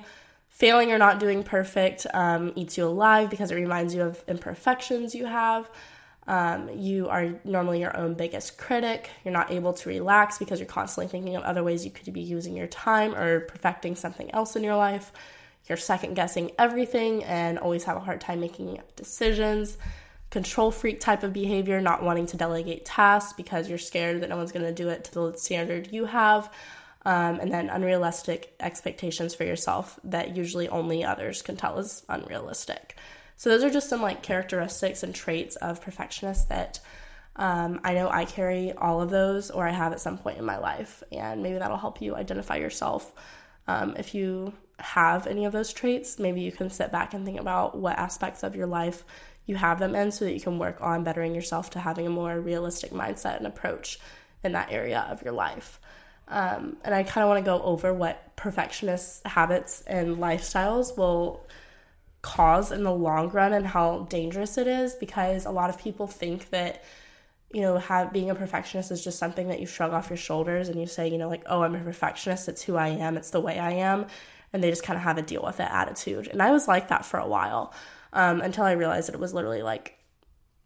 Failing 0.48 0.92
or 0.92 0.98
not 0.98 1.18
doing 1.18 1.42
perfect 1.42 2.06
um, 2.14 2.52
eats 2.54 2.78
you 2.78 2.86
alive 2.86 3.28
because 3.28 3.50
it 3.50 3.56
reminds 3.56 3.92
you 3.92 4.02
of 4.02 4.22
imperfections 4.28 5.16
you 5.16 5.26
have. 5.26 5.68
Um, 6.28 6.70
you 6.70 7.08
are 7.08 7.34
normally 7.44 7.80
your 7.80 7.96
own 7.96 8.14
biggest 8.14 8.56
critic. 8.56 9.10
You're 9.24 9.34
not 9.34 9.50
able 9.50 9.72
to 9.72 9.88
relax 9.88 10.38
because 10.38 10.60
you're 10.60 10.68
constantly 10.68 11.10
thinking 11.10 11.34
of 11.34 11.42
other 11.42 11.64
ways 11.64 11.84
you 11.84 11.90
could 11.90 12.12
be 12.12 12.22
using 12.22 12.56
your 12.56 12.68
time 12.68 13.16
or 13.16 13.40
perfecting 13.40 13.96
something 13.96 14.32
else 14.32 14.54
in 14.54 14.62
your 14.62 14.76
life. 14.76 15.12
You're 15.68 15.78
second 15.78 16.14
guessing 16.14 16.52
everything 16.58 17.24
and 17.24 17.58
always 17.58 17.84
have 17.84 17.96
a 17.96 18.00
hard 18.00 18.20
time 18.20 18.40
making 18.40 18.80
decisions 18.96 19.78
control 20.34 20.72
freak 20.72 20.98
type 20.98 21.22
of 21.22 21.32
behavior, 21.32 21.80
not 21.80 22.02
wanting 22.02 22.26
to 22.26 22.36
delegate 22.36 22.84
tasks 22.84 23.32
because 23.34 23.68
you're 23.68 23.78
scared 23.78 24.20
that 24.20 24.28
no 24.28 24.36
one's 24.36 24.50
going 24.50 24.66
to 24.66 24.72
do 24.72 24.88
it 24.88 25.04
to 25.04 25.14
the 25.14 25.32
standard 25.36 25.92
you 25.92 26.06
have. 26.06 26.52
Um, 27.06 27.38
and 27.38 27.52
then 27.52 27.68
unrealistic 27.68 28.52
expectations 28.58 29.32
for 29.32 29.44
yourself 29.44 30.00
that 30.04 30.36
usually 30.36 30.68
only 30.68 31.04
others 31.04 31.40
can 31.40 31.54
tell 31.54 31.78
is 31.78 32.02
unrealistic. 32.08 32.96
So, 33.36 33.48
those 33.50 33.62
are 33.62 33.70
just 33.70 33.88
some 33.88 34.02
like 34.02 34.22
characteristics 34.22 35.02
and 35.02 35.14
traits 35.14 35.54
of 35.56 35.82
perfectionists 35.82 36.46
that 36.46 36.80
um, 37.36 37.80
I 37.84 37.94
know 37.94 38.08
I 38.08 38.24
carry 38.24 38.72
all 38.72 39.02
of 39.02 39.10
those 39.10 39.50
or 39.50 39.68
I 39.68 39.72
have 39.72 39.92
at 39.92 40.00
some 40.00 40.18
point 40.18 40.38
in 40.38 40.44
my 40.44 40.58
life. 40.58 41.02
And 41.12 41.42
maybe 41.42 41.58
that'll 41.58 41.76
help 41.76 42.00
you 42.00 42.16
identify 42.16 42.56
yourself. 42.56 43.12
Um, 43.68 43.94
if 43.98 44.14
you 44.14 44.52
have 44.78 45.26
any 45.26 45.44
of 45.44 45.52
those 45.52 45.72
traits, 45.72 46.18
maybe 46.18 46.40
you 46.40 46.52
can 46.52 46.70
sit 46.70 46.90
back 46.90 47.14
and 47.14 47.24
think 47.24 47.40
about 47.40 47.76
what 47.76 47.98
aspects 47.98 48.42
of 48.42 48.56
your 48.56 48.66
life 48.66 49.04
you 49.46 49.56
have 49.56 49.78
them 49.78 49.94
in 49.94 50.10
so 50.10 50.24
that 50.24 50.32
you 50.32 50.40
can 50.40 50.58
work 50.58 50.78
on 50.80 51.04
bettering 51.04 51.34
yourself 51.34 51.70
to 51.70 51.78
having 51.78 52.06
a 52.06 52.10
more 52.10 52.40
realistic 52.40 52.90
mindset 52.90 53.36
and 53.36 53.46
approach 53.46 53.98
in 54.42 54.52
that 54.52 54.72
area 54.72 55.06
of 55.10 55.22
your 55.22 55.32
life. 55.32 55.80
Um, 56.28 56.78
and 56.84 56.94
I 56.94 57.02
kind 57.02 57.22
of 57.22 57.28
want 57.28 57.44
to 57.44 57.50
go 57.50 57.62
over 57.62 57.92
what 57.92 58.34
perfectionist 58.36 59.26
habits 59.26 59.82
and 59.82 60.16
lifestyles 60.16 60.96
will 60.96 61.46
cause 62.22 62.72
in 62.72 62.82
the 62.82 62.92
long 62.92 63.28
run 63.28 63.52
and 63.52 63.66
how 63.66 64.06
dangerous 64.08 64.56
it 64.56 64.66
is 64.66 64.94
because 64.94 65.44
a 65.44 65.50
lot 65.50 65.68
of 65.68 65.76
people 65.76 66.06
think 66.06 66.48
that 66.48 66.82
you 67.52 67.60
know 67.60 67.76
have 67.76 68.14
being 68.14 68.30
a 68.30 68.34
perfectionist 68.34 68.90
is 68.90 69.04
just 69.04 69.18
something 69.18 69.48
that 69.48 69.60
you 69.60 69.66
shrug 69.66 69.92
off 69.92 70.08
your 70.08 70.16
shoulders 70.16 70.70
and 70.70 70.80
you 70.80 70.86
say 70.86 71.06
you 71.06 71.18
know 71.18 71.28
like 71.28 71.42
oh 71.44 71.62
i'm 71.62 71.74
a 71.74 71.78
perfectionist. 71.78 72.48
It's 72.48 72.62
who 72.62 72.76
i 72.76 72.88
am. 72.88 73.18
It's 73.18 73.28
the 73.28 73.42
way 73.42 73.58
i 73.58 73.72
am 73.72 74.06
and 74.54 74.64
they 74.64 74.70
just 74.70 74.82
kind 74.82 74.96
of 74.96 75.02
have 75.02 75.18
a 75.18 75.22
deal 75.22 75.42
with 75.42 75.60
it 75.60 75.68
attitude 75.70 76.28
and 76.28 76.40
i 76.40 76.50
was 76.50 76.66
like 76.66 76.88
that 76.88 77.04
for 77.04 77.18
a 77.18 77.28
while 77.28 77.74
um, 78.14 78.40
until 78.40 78.64
I 78.64 78.72
realized 78.72 79.08
that 79.08 79.14
it 79.14 79.20
was 79.20 79.34
literally 79.34 79.62
like 79.62 79.98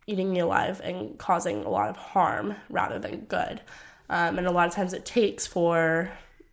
eating 0.06 0.30
me 0.30 0.38
alive 0.38 0.80
and 0.84 1.18
causing 1.18 1.64
a 1.64 1.70
lot 1.70 1.88
of 1.88 1.96
harm 1.96 2.54
rather 2.70 2.98
than 2.98 3.20
good. 3.22 3.60
Um, 4.08 4.38
and 4.38 4.46
a 4.46 4.52
lot 4.52 4.68
of 4.68 4.74
times 4.74 4.92
it 4.92 5.04
takes 5.04 5.46
for 5.46 6.10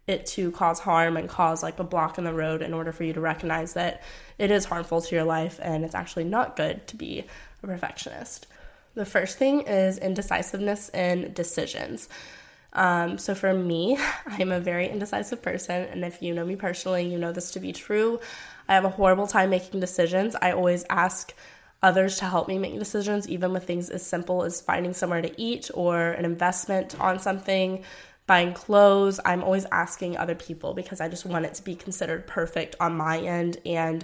it 0.07 0.25
to 0.25 0.51
cause 0.51 0.79
harm 0.79 1.17
and 1.17 1.29
cause 1.29 1.63
like 1.63 1.79
a 1.79 1.83
block 1.83 2.17
in 2.17 2.23
the 2.23 2.33
road 2.33 2.61
in 2.61 2.73
order 2.73 2.91
for 2.91 3.03
you 3.03 3.13
to 3.13 3.21
recognize 3.21 3.73
that 3.73 4.03
it 4.37 4.51
is 4.51 4.65
harmful 4.65 5.01
to 5.01 5.15
your 5.15 5.23
life 5.23 5.59
and 5.61 5.83
it's 5.83 5.95
actually 5.95 6.25
not 6.25 6.55
good 6.55 6.85
to 6.87 6.95
be 6.95 7.23
a 7.63 7.67
perfectionist. 7.67 8.47
The 8.93 9.05
first 9.05 9.37
thing 9.37 9.61
is 9.61 9.97
indecisiveness 9.97 10.89
in 10.89 11.33
decisions. 11.33 12.07
Um, 12.75 13.17
so 13.17 13.33
for 13.33 13.53
me, 13.53 13.97
I'm 14.27 14.51
a 14.51 14.59
very 14.59 14.87
indecisive 14.87 15.41
person, 15.41 15.83
and 15.83 16.03
if 16.05 16.21
you 16.21 16.33
know 16.33 16.45
me 16.45 16.55
personally, 16.55 17.09
you 17.09 17.17
know 17.17 17.31
this 17.31 17.51
to 17.51 17.59
be 17.59 17.73
true. 17.73 18.19
I 18.67 18.75
have 18.75 18.85
a 18.85 18.89
horrible 18.89 19.27
time 19.27 19.49
making 19.49 19.79
decisions. 19.79 20.35
I 20.39 20.51
always 20.51 20.85
ask 20.89 21.33
others 21.81 22.17
to 22.17 22.25
help 22.25 22.47
me 22.47 22.57
make 22.57 22.77
decisions, 22.77 23.27
even 23.29 23.53
with 23.53 23.65
things 23.65 23.89
as 23.89 24.05
simple 24.05 24.43
as 24.43 24.61
finding 24.61 24.93
somewhere 24.93 25.21
to 25.21 25.41
eat 25.41 25.71
or 25.73 26.11
an 26.11 26.25
investment 26.25 26.99
on 26.99 27.19
something, 27.19 27.83
buying 28.27 28.53
clothes. 28.53 29.19
I'm 29.23 29.43
always 29.43 29.65
asking 29.71 30.17
other 30.17 30.35
people 30.35 30.73
because 30.73 30.99
I 30.99 31.07
just 31.07 31.25
want 31.25 31.45
it 31.45 31.53
to 31.55 31.63
be 31.63 31.75
considered 31.75 32.27
perfect 32.27 32.75
on 32.79 32.97
my 32.97 33.19
end 33.19 33.57
and 33.65 34.03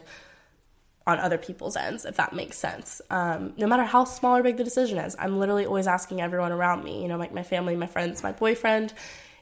on 1.11 1.19
other 1.19 1.37
people's 1.37 1.75
ends, 1.75 2.05
if 2.05 2.17
that 2.17 2.33
makes 2.33 2.57
sense. 2.57 3.01
Um, 3.09 3.53
no 3.57 3.67
matter 3.67 3.83
how 3.83 4.05
small 4.05 4.37
or 4.37 4.43
big 4.43 4.57
the 4.57 4.63
decision 4.63 4.97
is, 4.97 5.15
I'm 5.19 5.39
literally 5.39 5.65
always 5.65 5.87
asking 5.87 6.21
everyone 6.21 6.51
around 6.51 6.83
me, 6.83 7.01
you 7.01 7.07
know, 7.07 7.17
like 7.17 7.33
my 7.33 7.43
family, 7.43 7.75
my 7.75 7.87
friends, 7.87 8.23
my 8.23 8.31
boyfriend, 8.31 8.93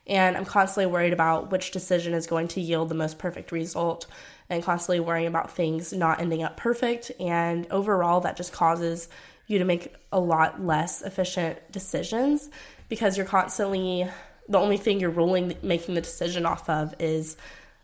and 0.07 0.35
I'm 0.35 0.45
constantly 0.45 0.91
worried 0.91 1.13
about 1.13 1.51
which 1.51 1.71
decision 1.71 2.13
is 2.13 2.27
going 2.27 2.47
to 2.49 2.61
yield 2.61 2.89
the 2.89 2.95
most 2.95 3.19
perfect 3.19 3.51
result 3.51 4.07
and 4.49 4.63
constantly 4.63 4.99
worrying 4.99 5.27
about 5.27 5.51
things 5.51 5.93
not 5.93 6.19
ending 6.19 6.43
up 6.43 6.57
perfect. 6.57 7.11
And 7.19 7.67
overall, 7.71 8.21
that 8.21 8.35
just 8.35 8.51
causes 8.51 9.07
you 9.45 9.59
to 9.59 9.65
make 9.65 9.93
a 10.11 10.19
lot 10.19 10.63
less 10.63 11.01
efficient 11.01 11.59
decisions 11.71 12.49
because 12.87 13.17
you're 13.17 13.25
constantly 13.25 14.07
the 14.47 14.57
only 14.57 14.77
thing 14.77 14.99
you're 14.99 15.11
ruling 15.11 15.55
making 15.61 15.93
the 15.93 16.01
decision 16.01 16.45
off 16.45 16.67
of 16.69 16.95
is 16.99 17.37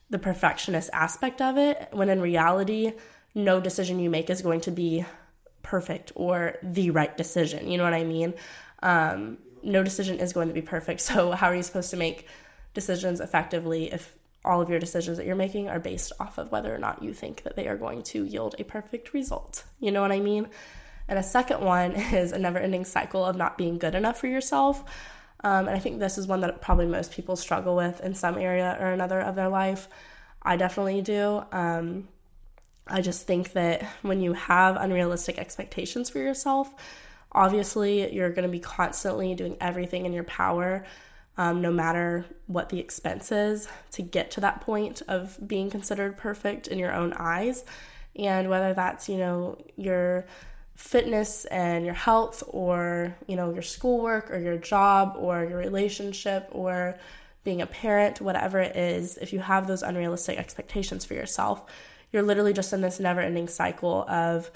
the 0.10 0.20
perfectionist 0.20 0.90
aspect 0.94 1.42
of 1.42 1.58
it 1.58 1.88
when 1.92 2.10
in 2.10 2.22
reality 2.22 2.94
no 3.36 3.60
decision 3.60 4.00
you 4.00 4.10
make 4.10 4.30
is 4.30 4.42
going 4.42 4.62
to 4.62 4.72
be 4.72 5.06
perfect 5.62 6.12
or 6.16 6.56
the 6.64 6.90
right 6.90 7.16
decision 7.18 7.70
you 7.70 7.78
know 7.78 7.84
what 7.84 7.94
i 7.94 8.04
mean 8.04 8.34
um, 8.84 9.38
no 9.64 9.84
decision 9.84 10.20
is 10.20 10.34
going 10.34 10.48
to 10.48 10.54
be 10.54 10.62
perfect 10.62 11.02
so 11.02 11.32
how 11.32 11.48
are 11.48 11.56
you 11.56 11.64
supposed 11.64 11.92
to 11.92 11.98
make 11.98 12.28
decisions 12.74 13.20
effectively 13.20 13.92
if 13.92 14.16
all 14.46 14.62
of 14.62 14.70
your 14.70 14.80
decisions 14.80 15.18
that 15.18 15.26
you're 15.26 15.36
making 15.36 15.68
are 15.68 15.80
based 15.80 16.12
off 16.20 16.38
of 16.38 16.52
whether 16.52 16.74
or 16.74 16.78
not 16.78 17.02
you 17.04 17.14
think 17.14 17.44
that 17.44 17.56
they 17.56 17.68
are 17.68 17.76
going 17.76 18.04
to 18.04 18.24
yield 18.24 18.56
a 18.60 18.64
perfect 18.64 19.14
result. 19.14 19.64
You 19.80 19.92
know 19.92 20.02
what 20.02 20.12
I 20.12 20.20
mean? 20.20 20.48
And 21.08 21.20
a 21.20 21.24
second 21.24 21.62
one 21.62 21.92
is 22.14 22.32
a 22.32 22.40
never 22.40 22.60
ending 22.60 22.86
cycle 22.86 23.26
of 23.26 23.36
not 23.36 23.58
being 23.58 23.78
good 23.78 23.96
enough 23.96 24.20
for 24.20 24.28
yourself. 24.28 24.84
Um, 25.44 25.68
and 25.68 25.76
I 25.76 25.80
think 25.80 26.00
this 26.00 26.18
is 26.18 26.28
one 26.28 26.42
that 26.42 26.62
probably 26.62 26.86
most 26.86 27.12
people 27.12 27.36
struggle 27.36 27.76
with 27.76 28.02
in 28.02 28.14
some 28.14 28.38
area 28.38 28.78
or 28.80 28.88
another 28.88 29.20
of 29.20 29.36
their 29.36 29.50
life. 29.50 29.90
I 30.42 30.58
definitely 30.58 31.02
do. 31.02 31.44
Um, 31.52 32.08
I 32.88 33.02
just 33.02 33.26
think 33.26 33.54
that 33.54 33.84
when 34.02 34.22
you 34.22 34.34
have 34.34 34.76
unrealistic 34.76 35.38
expectations 35.40 36.10
for 36.10 36.20
yourself, 36.20 36.74
obviously 37.32 38.14
you're 38.14 38.30
going 38.30 38.48
to 38.48 38.52
be 38.52 38.60
constantly 38.60 39.34
doing 39.36 39.58
everything 39.60 40.06
in 40.06 40.14
your 40.14 40.24
power 40.24 40.86
um, 41.38 41.62
no 41.62 41.72
matter 41.72 42.26
what 42.48 42.70
the 42.70 42.80
expense 42.80 43.32
is 43.32 43.68
to 43.92 44.02
get 44.02 44.32
to 44.32 44.42
that 44.42 44.62
point 44.62 45.02
of 45.08 45.38
being 45.46 45.70
considered 45.70 46.18
perfect 46.18 46.68
in 46.68 46.80
your 46.80 46.94
own 46.94 47.14
eyes. 47.14 47.66
And 48.16 48.50
whether 48.50 48.74
that's, 48.74 49.10
you 49.10 49.18
know, 49.18 49.58
your 49.76 50.26
fitness 50.76 51.46
and 51.46 51.86
your 51.86 51.94
health 51.94 52.44
or, 52.48 53.16
you 53.28 53.36
know, 53.36 53.52
your 53.52 53.62
schoolwork 53.62 54.32
or 54.32 54.38
your 54.40 54.58
job 54.58 55.16
or 55.18 55.44
your 55.44 55.58
relationship 55.58 56.48
or 56.52 56.98
being 57.44 57.62
a 57.62 57.68
parent, 57.68 58.22
whatever 58.22 58.60
it 58.60 58.76
is, 58.76 59.18
if 59.18 59.34
you 59.34 59.40
have 59.40 59.68
those 59.68 59.84
unrealistic 59.84 60.38
expectations 60.38 61.04
for 61.04 61.14
yourself, 61.14 61.66
you're 62.16 62.24
literally 62.24 62.54
just 62.54 62.72
in 62.72 62.80
this 62.80 62.98
never 62.98 63.20
ending 63.20 63.50
cycle 63.50 64.06
of, 64.08 64.50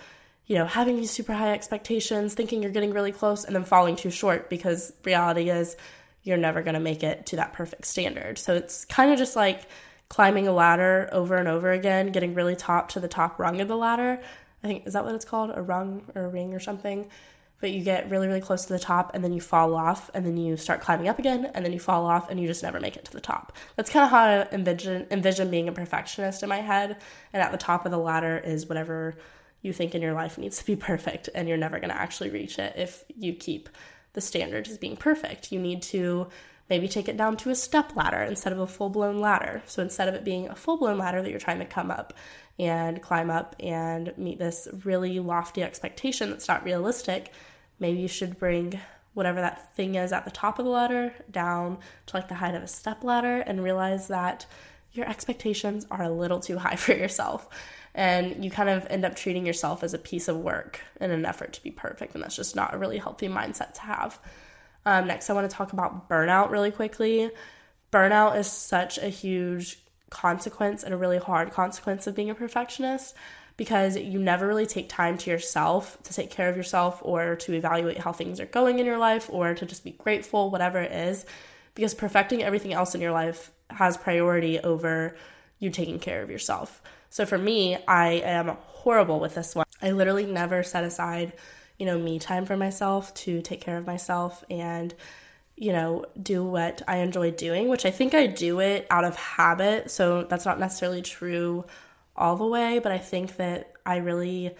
you 0.46 0.56
know, 0.56 0.66
having 0.66 0.96
these 0.96 1.12
super 1.12 1.34
high 1.34 1.52
expectations, 1.52 2.34
thinking 2.34 2.64
you're 2.64 2.72
getting 2.72 2.94
really 2.94 3.12
close, 3.12 3.44
and 3.44 3.54
then 3.54 3.66
falling 3.66 3.98
too 3.98 4.10
short 4.10 4.50
because 4.50 4.94
reality 5.04 5.50
is 5.50 5.76
you're 6.24 6.38
never 6.38 6.62
going 6.62 6.76
to 6.76 6.80
make 6.80 7.04
it 7.04 7.26
to 7.26 7.36
that 7.36 7.52
perfect 7.52 7.84
standard. 7.84 8.38
So 8.38 8.56
it's 8.56 8.86
kind 8.86 9.12
of 9.12 9.18
just 9.18 9.36
like 9.36 9.68
climbing 10.08 10.48
a 10.48 10.54
ladder 10.54 11.10
over 11.12 11.36
and 11.36 11.50
over 11.50 11.70
again, 11.70 12.14
getting 12.14 12.34
really 12.34 12.56
top 12.56 12.92
to 12.92 13.02
the 13.02 13.10
top 13.10 13.40
rung 13.40 13.60
of 13.60 13.68
the 13.68 13.76
ladder. 13.76 14.22
I 14.64 14.68
think 14.68 14.88
is 14.88 14.94
that 14.94 15.04
what 15.04 15.14
it's 15.14 15.26
called? 15.26 15.52
A 15.54 15.62
rung 15.62 16.04
or 16.16 16.24
a 16.24 16.30
ring 16.30 16.54
or 16.54 16.62
something. 16.62 17.10
But 17.62 17.72
you 17.72 17.84
get 17.84 18.10
really, 18.10 18.28
really 18.28 18.42
close 18.42 18.66
to 18.66 18.74
the 18.74 18.80
top 18.80 19.12
and 19.14 19.24
then 19.24 19.34
you 19.34 19.42
fall 19.42 19.76
off 19.76 20.10
and 20.14 20.26
then 20.26 20.38
you 20.38 20.56
start 20.56 20.82
climbing 20.82 21.10
up 21.10 21.20
again 21.20 21.52
and 21.54 21.66
then 21.66 21.74
you 21.74 21.80
fall 21.80 22.06
off 22.06 22.30
and 22.30 22.40
you 22.40 22.48
just 22.48 22.64
never 22.64 22.80
make 22.80 22.96
it 22.96 23.06
to 23.06 23.12
the 23.12 23.20
top. 23.20 23.58
That's 23.76 23.90
kind 23.90 24.06
of 24.06 24.12
how 24.12 24.24
I 24.24 24.48
envision 24.54 25.08
envision 25.12 25.50
being 25.52 25.68
a 25.68 25.74
perfectionist 25.74 26.42
in 26.42 26.50
my 26.50 26.62
head. 26.62 26.98
And 27.34 27.44
at 27.44 27.52
the 27.52 27.58
top 27.58 27.86
of 27.86 27.92
the 27.92 27.98
ladder 27.98 28.38
is 28.38 28.68
whatever 28.68 29.16
you 29.62 29.74
think 29.74 29.94
in 29.94 30.02
your 30.02 30.14
life 30.14 30.38
needs 30.38 30.58
to 30.60 30.66
be 30.66 30.76
perfect 30.78 31.30
and 31.36 31.48
you're 31.48 31.58
never 31.58 31.80
going 31.80 31.90
to 31.90 32.00
actually 32.00 32.30
reach 32.30 32.60
it 32.60 32.74
if 32.78 33.04
you 33.18 33.34
keep 33.34 33.70
the 34.14 34.22
standard 34.22 34.68
as 34.68 34.78
being 34.78 34.98
perfect. 34.98 35.52
You 35.52 35.60
need 35.60 35.82
to 35.84 36.28
maybe 36.70 36.88
take 36.88 37.08
it 37.08 37.18
down 37.18 37.36
to 37.38 37.50
a 37.50 37.56
step 37.56 37.96
ladder 37.96 38.22
instead 38.22 38.54
of 38.54 38.60
a 38.60 38.68
full 38.68 38.90
blown 38.90 39.20
ladder. 39.20 39.62
So 39.66 39.82
instead 39.82 40.08
of 40.08 40.14
it 40.14 40.24
being 40.24 40.48
a 40.50 40.56
full 40.56 40.78
blown 40.78 40.98
ladder 40.98 41.22
that 41.22 41.30
you're 41.30 41.40
trying 41.40 41.60
to 41.60 41.66
come 41.66 41.92
up 41.92 42.14
and 42.60 43.02
climb 43.02 43.30
up 43.30 43.56
and 43.60 44.14
meet 44.18 44.38
this 44.38 44.68
really 44.84 45.20
lofty 45.20 45.64
expectation 45.64 46.30
that's 46.30 46.48
not 46.48 46.64
realistic, 46.64 47.32
maybe 47.80 48.00
you 48.00 48.08
should 48.08 48.38
bring 48.38 48.80
whatever 49.14 49.42
that 49.42 49.76
thing 49.76 49.96
is 49.96 50.12
at 50.12 50.26
the 50.26 50.32
top 50.32 50.60
of 50.60 50.66
the 50.66 50.72
ladder 50.72 51.14
down 51.32 51.78
to 52.06 52.16
like 52.16 52.28
the 52.28 52.36
height 52.36 52.56
of 52.56 52.64
a 52.64 52.68
step 52.68 53.04
ladder 53.04 53.42
and 53.42 53.64
realize 53.64 54.08
that 54.08 54.46
your 54.94 55.08
expectations 55.10 55.86
are 55.92 56.04
a 56.04 56.10
little 56.10 56.40
too 56.40 56.58
high 56.58 56.76
for 56.78 56.94
yourself. 56.94 57.50
And 57.96 58.44
you 58.44 58.52
kind 58.52 58.70
of 58.70 58.86
end 58.90 59.04
up 59.04 59.16
treating 59.16 59.46
yourself 59.46 59.84
as 59.84 59.94
a 59.94 59.98
piece 59.98 60.28
of 60.28 60.38
work 60.38 60.80
in 61.02 61.12
an 61.12 61.26
effort 61.26 61.54
to 61.54 61.64
be 61.64 61.72
perfect 61.72 62.14
and 62.14 62.24
that's 62.24 62.36
just 62.36 62.56
not 62.56 62.74
a 62.74 62.78
really 62.78 62.98
healthy 62.98 63.28
mindset 63.28 63.74
to 63.76 63.82
have. 63.82 64.20
Um, 64.86 65.08
next 65.08 65.30
i 65.30 65.34
want 65.34 65.50
to 65.50 65.56
talk 65.56 65.74
about 65.74 66.08
burnout 66.10 66.52
really 66.52 66.72
quickly. 66.72 67.32
Burnout 67.92 68.38
is 68.38 68.48
such 68.48 68.98
a 69.00 69.10
huge 69.10 69.80
consequence 70.10 70.84
and 70.84 70.94
a 70.94 70.98
really 70.98 71.18
hard 71.18 71.52
consequence 71.52 72.08
of 72.08 72.16
being 72.16 72.30
a 72.30 72.36
perfectionist 72.36 73.16
because 73.60 73.98
you 73.98 74.18
never 74.20 74.48
really 74.48 74.66
take 74.66 74.88
time 74.88 75.18
to 75.18 75.30
yourself 75.30 76.02
to 76.04 76.14
take 76.14 76.32
care 76.32 76.48
of 76.48 76.56
yourself 76.56 77.02
or 77.04 77.36
to 77.36 77.52
evaluate 77.52 77.98
how 77.98 78.14
things 78.14 78.40
are 78.40 78.46
going 78.46 78.80
in 78.80 78.86
your 78.86 78.98
life 78.98 79.30
or 79.30 79.54
to 79.54 79.66
just 79.66 79.84
be 79.84 79.92
grateful, 79.92 80.50
whatever 80.50 80.80
it 80.80 80.94
is, 80.94 81.26
because 81.76 81.94
perfecting 81.94 82.42
everything 82.42 82.72
else 82.72 82.96
in 82.96 83.02
your 83.02 83.12
life 83.12 83.52
has 83.70 83.98
priority 83.98 84.62
over 84.62 85.18
you 85.60 85.70
taking 85.70 86.00
care 86.00 86.22
of 86.22 86.30
yourself. 86.30 86.82
So 87.10 87.26
for 87.26 87.38
me, 87.38 87.78
I 87.86 88.22
am 88.24 88.56
horrible 88.62 89.20
with 89.20 89.36
this 89.36 89.54
one. 89.56 89.66
I 89.82 89.92
literally 89.92 90.26
never 90.26 90.64
set 90.64 90.86
aside, 90.86 91.34
you 91.78 91.86
know, 91.86 92.00
me 92.00 92.18
time 92.18 92.46
for 92.46 92.56
myself 92.56 93.14
to 93.26 93.42
take 93.42 93.60
care 93.60 93.78
of 93.78 93.86
myself 93.86 94.42
and 94.50 94.96
you 95.58 95.74
know, 95.74 96.06
do 96.24 96.42
what 96.42 96.82
I 96.88 97.00
enjoy 97.00 97.32
doing, 97.32 97.68
which 97.68 97.86
I 97.86 97.92
think 97.92 98.14
I 98.14 98.28
do 98.28 98.62
it 98.62 98.88
out 98.90 99.04
of 99.04 99.18
habit. 99.18 99.92
So 99.92 100.24
that's 100.24 100.46
not 100.46 100.58
necessarily 100.58 101.02
true 101.02 101.66
all 102.20 102.36
the 102.36 102.46
way, 102.46 102.80
but 102.80 102.92
I 102.92 102.98
think 102.98 103.38
that 103.38 103.72
I 103.86 103.98
really 103.98 104.56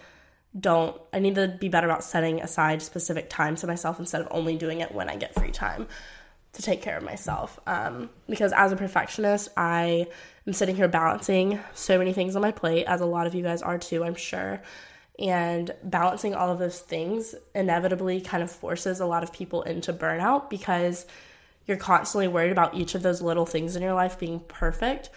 don't, 0.58 1.00
I 1.12 1.20
need 1.20 1.36
to 1.36 1.46
be 1.46 1.68
better 1.68 1.86
about 1.86 2.02
setting 2.02 2.40
aside 2.40 2.82
specific 2.82 3.30
time 3.30 3.54
to 3.56 3.66
myself 3.66 4.00
instead 4.00 4.20
of 4.20 4.28
only 4.30 4.56
doing 4.56 4.80
it 4.80 4.92
when 4.92 5.08
I 5.08 5.16
get 5.16 5.34
free 5.34 5.52
time 5.52 5.86
to 6.54 6.62
take 6.62 6.82
care 6.82 6.96
of 6.96 7.04
myself. 7.04 7.60
Um, 7.66 8.10
because 8.28 8.52
as 8.52 8.72
a 8.72 8.76
perfectionist, 8.76 9.50
I 9.56 10.08
am 10.46 10.52
sitting 10.52 10.74
here 10.74 10.88
balancing 10.88 11.60
so 11.74 11.98
many 11.98 12.12
things 12.12 12.34
on 12.34 12.42
my 12.42 12.50
plate, 12.50 12.86
as 12.86 13.00
a 13.00 13.06
lot 13.06 13.26
of 13.26 13.34
you 13.34 13.42
guys 13.42 13.62
are 13.62 13.78
too, 13.78 14.02
I'm 14.02 14.16
sure. 14.16 14.60
And 15.18 15.70
balancing 15.84 16.34
all 16.34 16.50
of 16.50 16.58
those 16.58 16.80
things 16.80 17.34
inevitably 17.54 18.22
kind 18.22 18.42
of 18.42 18.50
forces 18.50 19.00
a 19.00 19.06
lot 19.06 19.22
of 19.22 19.32
people 19.32 19.62
into 19.62 19.92
burnout 19.92 20.50
because 20.50 21.06
you're 21.66 21.76
constantly 21.76 22.26
worried 22.26 22.52
about 22.52 22.74
each 22.74 22.94
of 22.94 23.02
those 23.02 23.20
little 23.22 23.46
things 23.46 23.76
in 23.76 23.82
your 23.82 23.94
life 23.94 24.18
being 24.18 24.40
perfect 24.40 25.10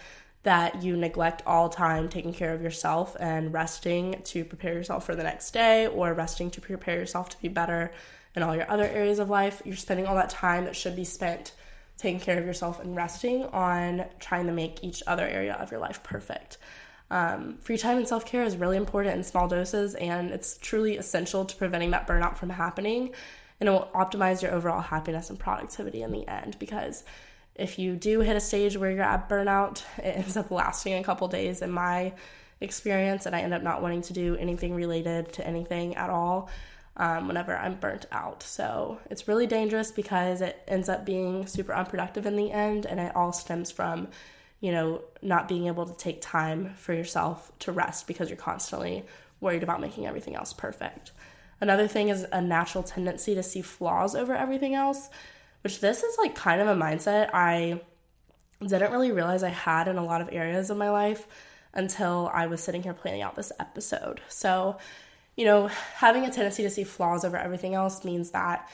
that 0.44 0.82
you 0.82 0.96
neglect 0.96 1.42
all 1.46 1.68
time 1.68 2.08
taking 2.08 2.32
care 2.32 2.54
of 2.54 2.62
yourself 2.62 3.16
and 3.18 3.52
resting 3.52 4.20
to 4.24 4.44
prepare 4.44 4.74
yourself 4.74 5.04
for 5.04 5.16
the 5.16 5.22
next 5.22 5.50
day 5.50 5.86
or 5.86 6.14
resting 6.14 6.50
to 6.50 6.60
prepare 6.60 6.98
yourself 6.98 7.30
to 7.30 7.40
be 7.40 7.48
better 7.48 7.90
in 8.36 8.42
all 8.42 8.54
your 8.54 8.70
other 8.70 8.84
areas 8.84 9.18
of 9.18 9.30
life. 9.30 9.62
You're 9.64 9.76
spending 9.76 10.06
all 10.06 10.14
that 10.16 10.30
time 10.30 10.66
that 10.66 10.76
should 10.76 10.96
be 10.96 11.04
spent 11.04 11.52
taking 11.96 12.20
care 12.20 12.38
of 12.38 12.44
yourself 12.44 12.80
and 12.80 12.94
resting 12.94 13.44
on 13.46 14.04
trying 14.18 14.46
to 14.46 14.52
make 14.52 14.84
each 14.84 15.02
other 15.06 15.26
area 15.26 15.54
of 15.54 15.70
your 15.70 15.80
life 15.80 16.02
perfect. 16.02 16.58
Um, 17.10 17.58
free 17.58 17.78
time 17.78 17.98
and 17.98 18.08
self 18.08 18.26
care 18.26 18.44
is 18.44 18.56
really 18.56 18.76
important 18.76 19.14
in 19.16 19.22
small 19.22 19.48
doses, 19.48 19.94
and 19.94 20.30
it's 20.30 20.58
truly 20.58 20.96
essential 20.96 21.44
to 21.44 21.56
preventing 21.56 21.92
that 21.92 22.06
burnout 22.06 22.36
from 22.36 22.50
happening. 22.50 23.12
And 23.60 23.68
it 23.68 23.72
will 23.72 23.88
optimize 23.94 24.42
your 24.42 24.52
overall 24.52 24.80
happiness 24.80 25.30
and 25.30 25.38
productivity 25.38 26.02
in 26.02 26.10
the 26.10 26.26
end 26.28 26.58
because 26.58 27.04
if 27.54 27.78
you 27.78 27.96
do 27.96 28.20
hit 28.20 28.36
a 28.36 28.40
stage 28.40 28.76
where 28.76 28.90
you're 28.90 29.02
at 29.02 29.28
burnout, 29.28 29.82
it 29.98 30.16
ends 30.16 30.36
up 30.36 30.50
lasting 30.50 30.94
a 30.94 31.04
couple 31.04 31.28
days 31.28 31.62
in 31.62 31.70
my 31.70 32.12
experience, 32.60 33.26
and 33.26 33.34
I 33.34 33.40
end 33.40 33.54
up 33.54 33.62
not 33.62 33.82
wanting 33.82 34.02
to 34.02 34.12
do 34.12 34.36
anything 34.36 34.74
related 34.74 35.32
to 35.34 35.46
anything 35.46 35.96
at 35.96 36.10
all 36.10 36.48
um, 36.96 37.26
whenever 37.26 37.56
I'm 37.56 37.74
burnt 37.74 38.06
out. 38.12 38.42
So 38.42 38.98
it's 39.10 39.28
really 39.28 39.46
dangerous 39.46 39.92
because 39.92 40.40
it 40.40 40.62
ends 40.66 40.88
up 40.88 41.04
being 41.04 41.46
super 41.46 41.74
unproductive 41.74 42.26
in 42.26 42.36
the 42.36 42.50
end, 42.50 42.86
and 42.86 42.98
it 43.00 43.14
all 43.14 43.32
stems 43.32 43.70
from 43.70 44.08
you 44.64 44.72
know, 44.72 45.02
not 45.20 45.46
being 45.46 45.66
able 45.66 45.84
to 45.84 45.94
take 45.94 46.22
time 46.22 46.72
for 46.76 46.94
yourself 46.94 47.52
to 47.58 47.70
rest 47.70 48.06
because 48.06 48.30
you're 48.30 48.36
constantly 48.38 49.04
worried 49.38 49.62
about 49.62 49.78
making 49.78 50.06
everything 50.06 50.34
else 50.34 50.54
perfect. 50.54 51.12
Another 51.60 51.86
thing 51.86 52.08
is 52.08 52.26
a 52.32 52.40
natural 52.40 52.82
tendency 52.82 53.34
to 53.34 53.42
see 53.42 53.60
flaws 53.60 54.14
over 54.14 54.34
everything 54.34 54.74
else, 54.74 55.10
which 55.64 55.80
this 55.80 56.02
is 56.02 56.18
like 56.18 56.34
kind 56.34 56.60
of 56.60 56.68
a 56.68 56.74
mindset 56.74 57.30
I 57.32 57.80
didn't 58.60 58.92
really 58.92 59.12
realize 59.12 59.42
I 59.42 59.48
had 59.48 59.88
in 59.88 59.96
a 59.96 60.04
lot 60.04 60.20
of 60.20 60.28
areas 60.30 60.68
of 60.68 60.76
my 60.76 60.90
life 60.90 61.26
until 61.72 62.30
I 62.32 62.46
was 62.46 62.62
sitting 62.62 62.82
here 62.82 62.94
planning 62.94 63.22
out 63.22 63.34
this 63.34 63.50
episode. 63.58 64.20
So, 64.28 64.76
you 65.36 65.46
know, 65.46 65.68
having 65.96 66.24
a 66.24 66.30
tendency 66.30 66.62
to 66.62 66.70
see 66.70 66.84
flaws 66.84 67.24
over 67.24 67.36
everything 67.36 67.74
else 67.74 68.04
means 68.04 68.30
that 68.30 68.68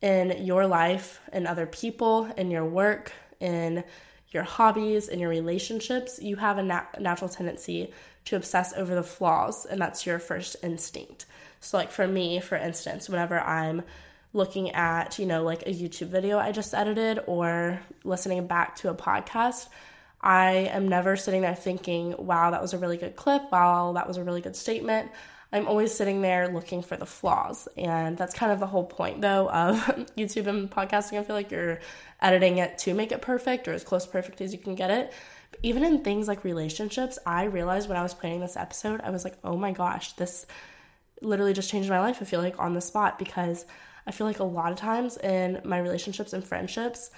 in 0.00 0.44
your 0.44 0.66
life, 0.66 1.20
in 1.32 1.46
other 1.46 1.66
people, 1.66 2.24
in 2.36 2.50
your 2.50 2.64
work, 2.64 3.12
in 3.38 3.84
your 4.30 4.42
hobbies 4.44 5.08
in 5.08 5.18
your 5.18 5.28
relationships, 5.28 6.20
you 6.22 6.36
have 6.36 6.58
a 6.58 6.62
nat- 6.62 7.00
natural 7.00 7.28
tendency 7.28 7.92
to 8.24 8.36
obsess 8.36 8.72
over 8.74 8.94
the 8.94 9.02
flaws, 9.02 9.66
and 9.66 9.80
that's 9.80 10.06
your 10.06 10.18
first 10.18 10.56
instinct. 10.62 11.26
So, 11.60 11.76
like 11.76 11.90
for 11.90 12.06
me, 12.06 12.40
for 12.40 12.56
instance, 12.56 13.08
whenever 13.08 13.40
I'm 13.40 13.82
looking 14.32 14.70
at, 14.70 15.18
you 15.18 15.26
know, 15.26 15.42
like 15.42 15.62
a 15.62 15.70
YouTube 15.70 16.08
video 16.08 16.38
I 16.38 16.52
just 16.52 16.74
edited 16.74 17.20
or 17.26 17.80
listening 18.04 18.46
back 18.46 18.76
to 18.76 18.90
a 18.90 18.94
podcast, 18.94 19.68
I 20.20 20.68
am 20.72 20.88
never 20.88 21.16
sitting 21.16 21.42
there 21.42 21.54
thinking, 21.54 22.14
wow, 22.18 22.50
that 22.50 22.60
was 22.60 22.74
a 22.74 22.78
really 22.78 22.96
good 22.96 23.16
clip. 23.16 23.50
Wow, 23.50 23.92
that 23.94 24.06
was 24.06 24.18
a 24.18 24.24
really 24.24 24.40
good 24.40 24.56
statement. 24.56 25.10
I'm 25.52 25.66
always 25.66 25.92
sitting 25.92 26.22
there 26.22 26.48
looking 26.48 26.82
for 26.82 26.96
the 26.96 27.06
flaws. 27.06 27.68
And 27.76 28.16
that's 28.16 28.34
kind 28.34 28.52
of 28.52 28.60
the 28.60 28.66
whole 28.66 28.84
point, 28.84 29.20
though, 29.20 29.48
of 29.48 29.78
YouTube 30.16 30.46
and 30.46 30.70
podcasting. 30.70 31.18
I 31.18 31.24
feel 31.24 31.34
like 31.34 31.50
you're 31.50 31.80
editing 32.20 32.58
it 32.58 32.78
to 32.78 32.94
make 32.94 33.10
it 33.12 33.22
perfect 33.22 33.66
or 33.66 33.72
as 33.72 33.82
close 33.82 34.04
to 34.04 34.10
perfect 34.10 34.40
as 34.40 34.52
you 34.52 34.58
can 34.58 34.74
get 34.74 34.90
it. 34.90 35.12
But 35.50 35.60
even 35.62 35.82
in 35.82 36.04
things 36.04 36.28
like 36.28 36.44
relationships, 36.44 37.18
I 37.26 37.44
realized 37.44 37.88
when 37.88 37.98
I 37.98 38.02
was 38.02 38.14
planning 38.14 38.40
this 38.40 38.56
episode, 38.56 39.00
I 39.02 39.10
was 39.10 39.24
like, 39.24 39.38
oh 39.42 39.56
my 39.56 39.72
gosh, 39.72 40.12
this 40.12 40.46
literally 41.20 41.52
just 41.52 41.70
changed 41.70 41.90
my 41.90 42.00
life. 42.00 42.18
I 42.20 42.24
feel 42.26 42.40
like 42.40 42.60
on 42.60 42.74
the 42.74 42.80
spot 42.80 43.18
because 43.18 43.64
I 44.06 44.12
feel 44.12 44.26
like 44.26 44.38
a 44.38 44.44
lot 44.44 44.72
of 44.72 44.78
times 44.78 45.16
in 45.16 45.60
my 45.64 45.78
relationships 45.78 46.32
and 46.32 46.44
friendships, 46.44 47.10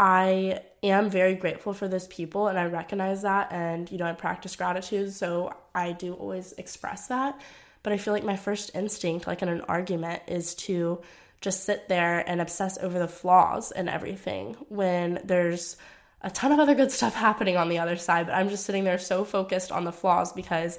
I 0.00 0.62
am 0.82 1.10
very 1.10 1.34
grateful 1.34 1.74
for 1.74 1.86
those 1.86 2.06
people 2.06 2.48
and 2.48 2.58
I 2.58 2.64
recognize 2.64 3.20
that 3.20 3.52
and 3.52 3.90
you 3.92 3.98
know 3.98 4.06
I 4.06 4.14
practice 4.14 4.56
gratitude 4.56 5.12
so 5.12 5.54
I 5.74 5.92
do 5.92 6.14
always 6.14 6.52
express 6.54 7.08
that 7.08 7.38
but 7.82 7.92
I 7.92 7.98
feel 7.98 8.14
like 8.14 8.24
my 8.24 8.36
first 8.36 8.70
instinct 8.74 9.26
like 9.26 9.42
in 9.42 9.50
an 9.50 9.60
argument 9.62 10.22
is 10.26 10.54
to 10.66 11.02
just 11.42 11.64
sit 11.64 11.86
there 11.90 12.26
and 12.26 12.40
obsess 12.40 12.78
over 12.78 12.98
the 12.98 13.08
flaws 13.08 13.72
and 13.72 13.90
everything 13.90 14.56
when 14.70 15.20
there's 15.24 15.76
a 16.22 16.30
ton 16.30 16.52
of 16.52 16.60
other 16.60 16.74
good 16.74 16.90
stuff 16.90 17.14
happening 17.14 17.58
on 17.58 17.68
the 17.68 17.78
other 17.78 17.96
side 17.96 18.24
but 18.24 18.34
I'm 18.34 18.48
just 18.48 18.64
sitting 18.64 18.84
there 18.84 18.98
so 18.98 19.22
focused 19.22 19.70
on 19.70 19.84
the 19.84 19.92
flaws 19.92 20.32
because 20.32 20.78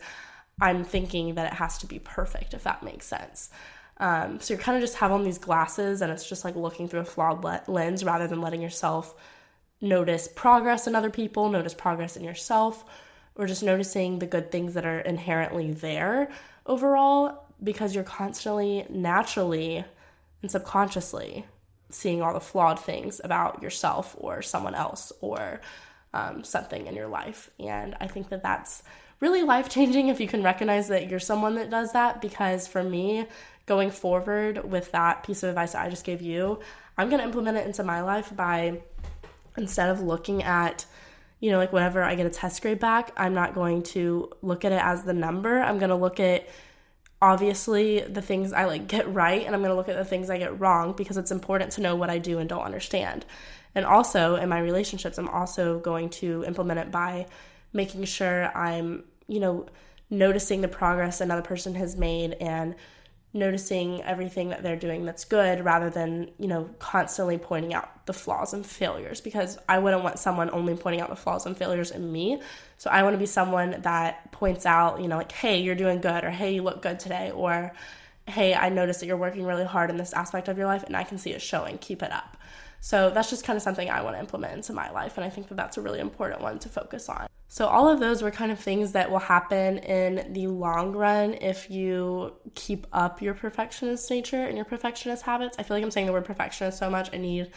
I'm 0.60 0.84
thinking 0.84 1.36
that 1.36 1.54
it 1.54 1.56
has 1.58 1.78
to 1.80 1.86
be 1.86 2.00
perfect 2.00 2.56
if 2.56 2.64
that 2.64 2.82
makes 2.82 3.06
sense. 3.06 3.52
Um, 4.02 4.40
so 4.40 4.54
you're 4.56 4.62
kind 4.62 4.76
of 4.76 4.82
just 4.82 4.98
have 4.98 5.12
on 5.12 5.24
these 5.24 5.38
glasses 5.38 6.02
and 6.02 6.12
it's 6.12 6.28
just 6.28 6.44
like 6.44 6.56
looking 6.56 6.88
through 6.90 7.02
a 7.02 7.06
flawed 7.06 7.44
le- 7.44 7.62
lens 7.68 8.04
rather 8.04 8.28
than 8.28 8.42
letting 8.42 8.62
yourself 8.62 9.14
notice 9.80 10.28
progress 10.28 10.88
in 10.88 10.96
other 10.96 11.12
people, 11.12 11.50
notice 11.50 11.76
progress 11.76 12.18
in 12.18 12.24
yourself, 12.24 12.84
or 13.36 13.46
just 13.46 13.62
noticing 13.62 14.18
the 14.18 14.26
good 14.26 14.52
things 14.52 14.74
that 14.74 14.86
are 14.86 15.00
inherently 15.02 15.72
there 15.72 16.32
overall 16.66 17.46
because 17.64 17.94
you're 17.94 18.04
constantly, 18.04 18.86
naturally, 18.90 19.86
and 20.42 20.50
subconsciously 20.50 21.46
seeing 21.92 22.24
all 22.24 22.34
the 22.34 22.40
flawed 22.40 22.80
things 22.80 23.22
about 23.24 23.62
yourself 23.62 24.16
or 24.18 24.42
someone 24.42 24.74
else 24.74 25.12
or 25.22 25.62
um, 26.14 26.44
something 26.44 26.88
in 26.88 26.96
your 26.96 27.08
life. 27.08 27.52
And 27.60 27.96
I 28.00 28.08
think 28.08 28.30
that 28.30 28.42
that's 28.42 28.82
really 29.20 29.44
life 29.44 29.70
changing 29.70 30.08
if 30.08 30.20
you 30.20 30.28
can 30.28 30.42
recognize 30.42 30.88
that 30.88 31.10
you're 31.10 31.20
someone 31.20 31.56
that 31.56 31.70
does 31.70 31.94
that 31.94 32.22
because 32.22 32.68
for 32.68 32.84
me, 32.84 33.28
going 33.66 33.92
forward 33.92 34.70
with 34.70 34.92
that 34.92 35.24
piece 35.24 35.44
of 35.44 35.50
advice 35.50 35.74
that 35.74 35.86
I 35.86 35.90
just 35.90 36.06
gave 36.06 36.22
you, 36.22 36.60
I'm 36.98 37.10
going 37.10 37.20
to 37.20 37.26
implement 37.26 37.58
it 37.58 37.66
into 37.66 37.84
my 37.84 38.02
life 38.02 38.36
by 38.36 38.82
instead 39.58 39.90
of 39.90 40.02
looking 40.02 40.44
at, 40.44 40.86
you 41.40 41.52
know, 41.52 41.58
like 41.58 41.74
whenever 41.74 42.04
I 42.04 42.16
get 42.16 42.26
a 42.26 42.30
test 42.30 42.62
grade 42.62 42.80
back, 42.80 43.12
I'm 43.18 43.34
not 43.34 43.54
going 43.54 43.84
to 43.84 44.32
look 44.42 44.66
at 44.66 44.72
it 44.72 44.82
as 44.82 45.04
the 45.04 45.14
number. 45.14 45.60
I'm 45.60 45.78
going 45.78 45.90
to 45.90 45.96
look 45.96 46.20
at 46.20 46.48
obviously 47.22 48.00
the 48.00 48.22
things 48.22 48.52
I 48.52 48.66
like 48.66 48.88
get 48.88 49.12
right 49.14 49.46
and 49.46 49.54
I'm 49.54 49.62
going 49.62 49.72
to 49.72 49.76
look 49.76 49.90
at 49.90 49.96
the 49.96 50.06
things 50.06 50.30
I 50.30 50.38
get 50.38 50.60
wrong 50.60 50.94
because 50.94 51.18
it's 51.18 51.32
important 51.32 51.72
to 51.74 51.82
know 51.82 51.96
what 51.96 52.10
I 52.10 52.18
do 52.18 52.40
and 52.40 52.50
don't 52.50 52.64
understand. 52.64 53.26
And 53.76 53.86
also 53.86 54.36
in 54.36 54.50
my 54.50 54.60
relationships, 54.60 55.18
I'm 55.18 55.30
also 55.30 55.80
going 55.80 56.10
to 56.10 56.44
implement 56.46 56.80
it 56.80 56.92
by 56.92 57.28
making 57.74 58.04
sure 58.06 58.46
I'm, 58.58 59.04
you 59.28 59.40
know, 59.40 59.68
noticing 60.10 60.62
the 60.62 60.68
progress 60.68 61.22
another 61.22 61.42
person 61.42 61.76
has 61.76 61.96
made 61.96 62.34
and 62.34 62.76
noticing 63.34 64.02
everything 64.04 64.50
that 64.50 64.62
they're 64.62 64.76
doing 64.76 65.06
that's 65.06 65.24
good 65.24 65.64
rather 65.64 65.90
than, 65.90 66.30
you 66.38 66.48
know, 66.48 66.70
constantly 66.80 67.38
pointing 67.38 67.74
out 67.74 68.06
the 68.06 68.14
flaws 68.14 68.54
and 68.54 68.66
failures 68.66 69.22
because 69.22 69.58
I 69.70 69.80
wouldn't 69.80 70.04
want 70.04 70.20
someone 70.20 70.50
only 70.52 70.76
pointing 70.76 71.00
out 71.00 71.10
the 71.10 71.16
flaws 71.16 71.46
and 71.46 71.56
failures 71.56 71.92
in 71.92 72.12
me. 72.12 72.42
So 72.78 72.90
I 72.90 73.04
want 73.04 73.14
to 73.14 73.18
be 73.18 73.26
someone 73.26 73.82
that 73.84 74.32
points 74.34 74.66
out, 74.66 75.02
you 75.02 75.08
know, 75.08 75.18
like, 75.18 75.32
hey, 75.32 75.62
you're 75.62 75.76
doing 75.76 76.02
good, 76.02 76.26
or 76.26 76.30
hey, 76.30 76.56
you 76.56 76.64
look 76.64 76.82
good 76.82 77.00
today, 77.00 77.32
or 77.32 77.72
hey, 78.28 78.54
I 78.54 78.70
noticed 78.70 79.00
that 79.00 79.06
you're 79.06 79.18
working 79.18 79.46
really 79.46 79.66
hard 79.66 79.90
in 79.90 79.98
this 79.98 80.14
aspect 80.14 80.48
of 80.48 80.58
your 80.58 80.68
life 80.68 80.84
and 80.84 80.96
I 80.96 81.04
can 81.04 81.18
see 81.18 81.32
it 81.32 81.42
showing. 81.42 81.78
Keep 81.78 82.04
it 82.04 82.12
up. 82.12 82.38
So 82.84 83.12
that's 83.12 83.30
just 83.30 83.46
kind 83.46 83.56
of 83.56 83.64
something 83.64 83.90
I 83.90 84.02
want 84.02 84.16
to 84.16 84.20
implement 84.20 84.54
into 84.54 84.74
my 84.74 84.90
life. 84.90 85.16
And 85.18 85.24
I 85.24 85.30
think 85.30 85.48
that 85.50 85.56
that's 85.56 85.78
a 85.78 85.82
really 85.82 86.00
important 86.00 86.42
one 86.42 86.58
to 86.60 86.68
focus 86.68 87.08
on. 87.08 87.28
So, 87.48 87.68
all 87.68 87.88
of 87.88 88.00
those 88.00 88.24
were 88.24 88.32
kind 88.32 88.52
of 88.52 88.60
things 88.60 88.94
that 88.94 89.12
will 89.12 89.20
happen 89.20 89.80
in 89.80 90.32
the 90.32 90.48
long 90.48 90.94
run 90.94 91.34
if 91.36 91.70
you 91.70 92.34
keep 92.56 92.88
up 92.94 93.22
your 93.22 93.34
perfectionist 93.34 94.10
nature 94.10 94.44
and 94.46 94.56
your 94.56 94.66
perfectionist 94.66 95.24
habits. 95.24 95.58
I 95.60 95.64
feel 95.64 95.76
like 95.78 95.84
I'm 95.84 95.92
saying 95.92 96.08
the 96.08 96.14
word 96.14 96.26
perfectionist 96.26 96.80
so 96.80 96.90
much, 96.90 97.14
I 97.14 97.18
need 97.18 97.52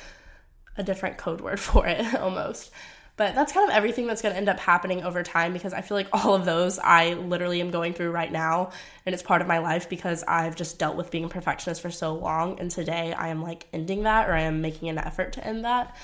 a 0.76 0.82
different 0.82 1.16
code 1.16 1.40
word 1.40 1.60
for 1.68 1.86
it 1.86 2.14
almost. 2.16 2.70
But 3.16 3.36
that's 3.36 3.52
kind 3.52 3.68
of 3.68 3.76
everything 3.76 4.08
that's 4.08 4.22
going 4.22 4.32
to 4.32 4.36
end 4.36 4.48
up 4.48 4.58
happening 4.58 5.04
over 5.04 5.22
time 5.22 5.52
because 5.52 5.72
I 5.72 5.82
feel 5.82 5.96
like 5.96 6.08
all 6.12 6.34
of 6.34 6.44
those 6.44 6.78
I 6.80 7.14
literally 7.14 7.60
am 7.60 7.70
going 7.70 7.94
through 7.94 8.10
right 8.10 8.30
now. 8.30 8.70
And 9.06 9.14
it's 9.14 9.22
part 9.22 9.40
of 9.40 9.46
my 9.46 9.58
life 9.58 9.88
because 9.88 10.24
I've 10.26 10.56
just 10.56 10.78
dealt 10.78 10.96
with 10.96 11.10
being 11.10 11.24
a 11.24 11.28
perfectionist 11.28 11.80
for 11.80 11.90
so 11.90 12.14
long. 12.14 12.58
And 12.58 12.70
today 12.70 13.12
I 13.12 13.28
am 13.28 13.42
like 13.42 13.66
ending 13.72 14.02
that 14.02 14.28
or 14.28 14.32
I 14.32 14.42
am 14.42 14.60
making 14.60 14.88
an 14.88 14.98
effort 14.98 15.34
to 15.34 15.46
end 15.46 15.64
that 15.64 15.94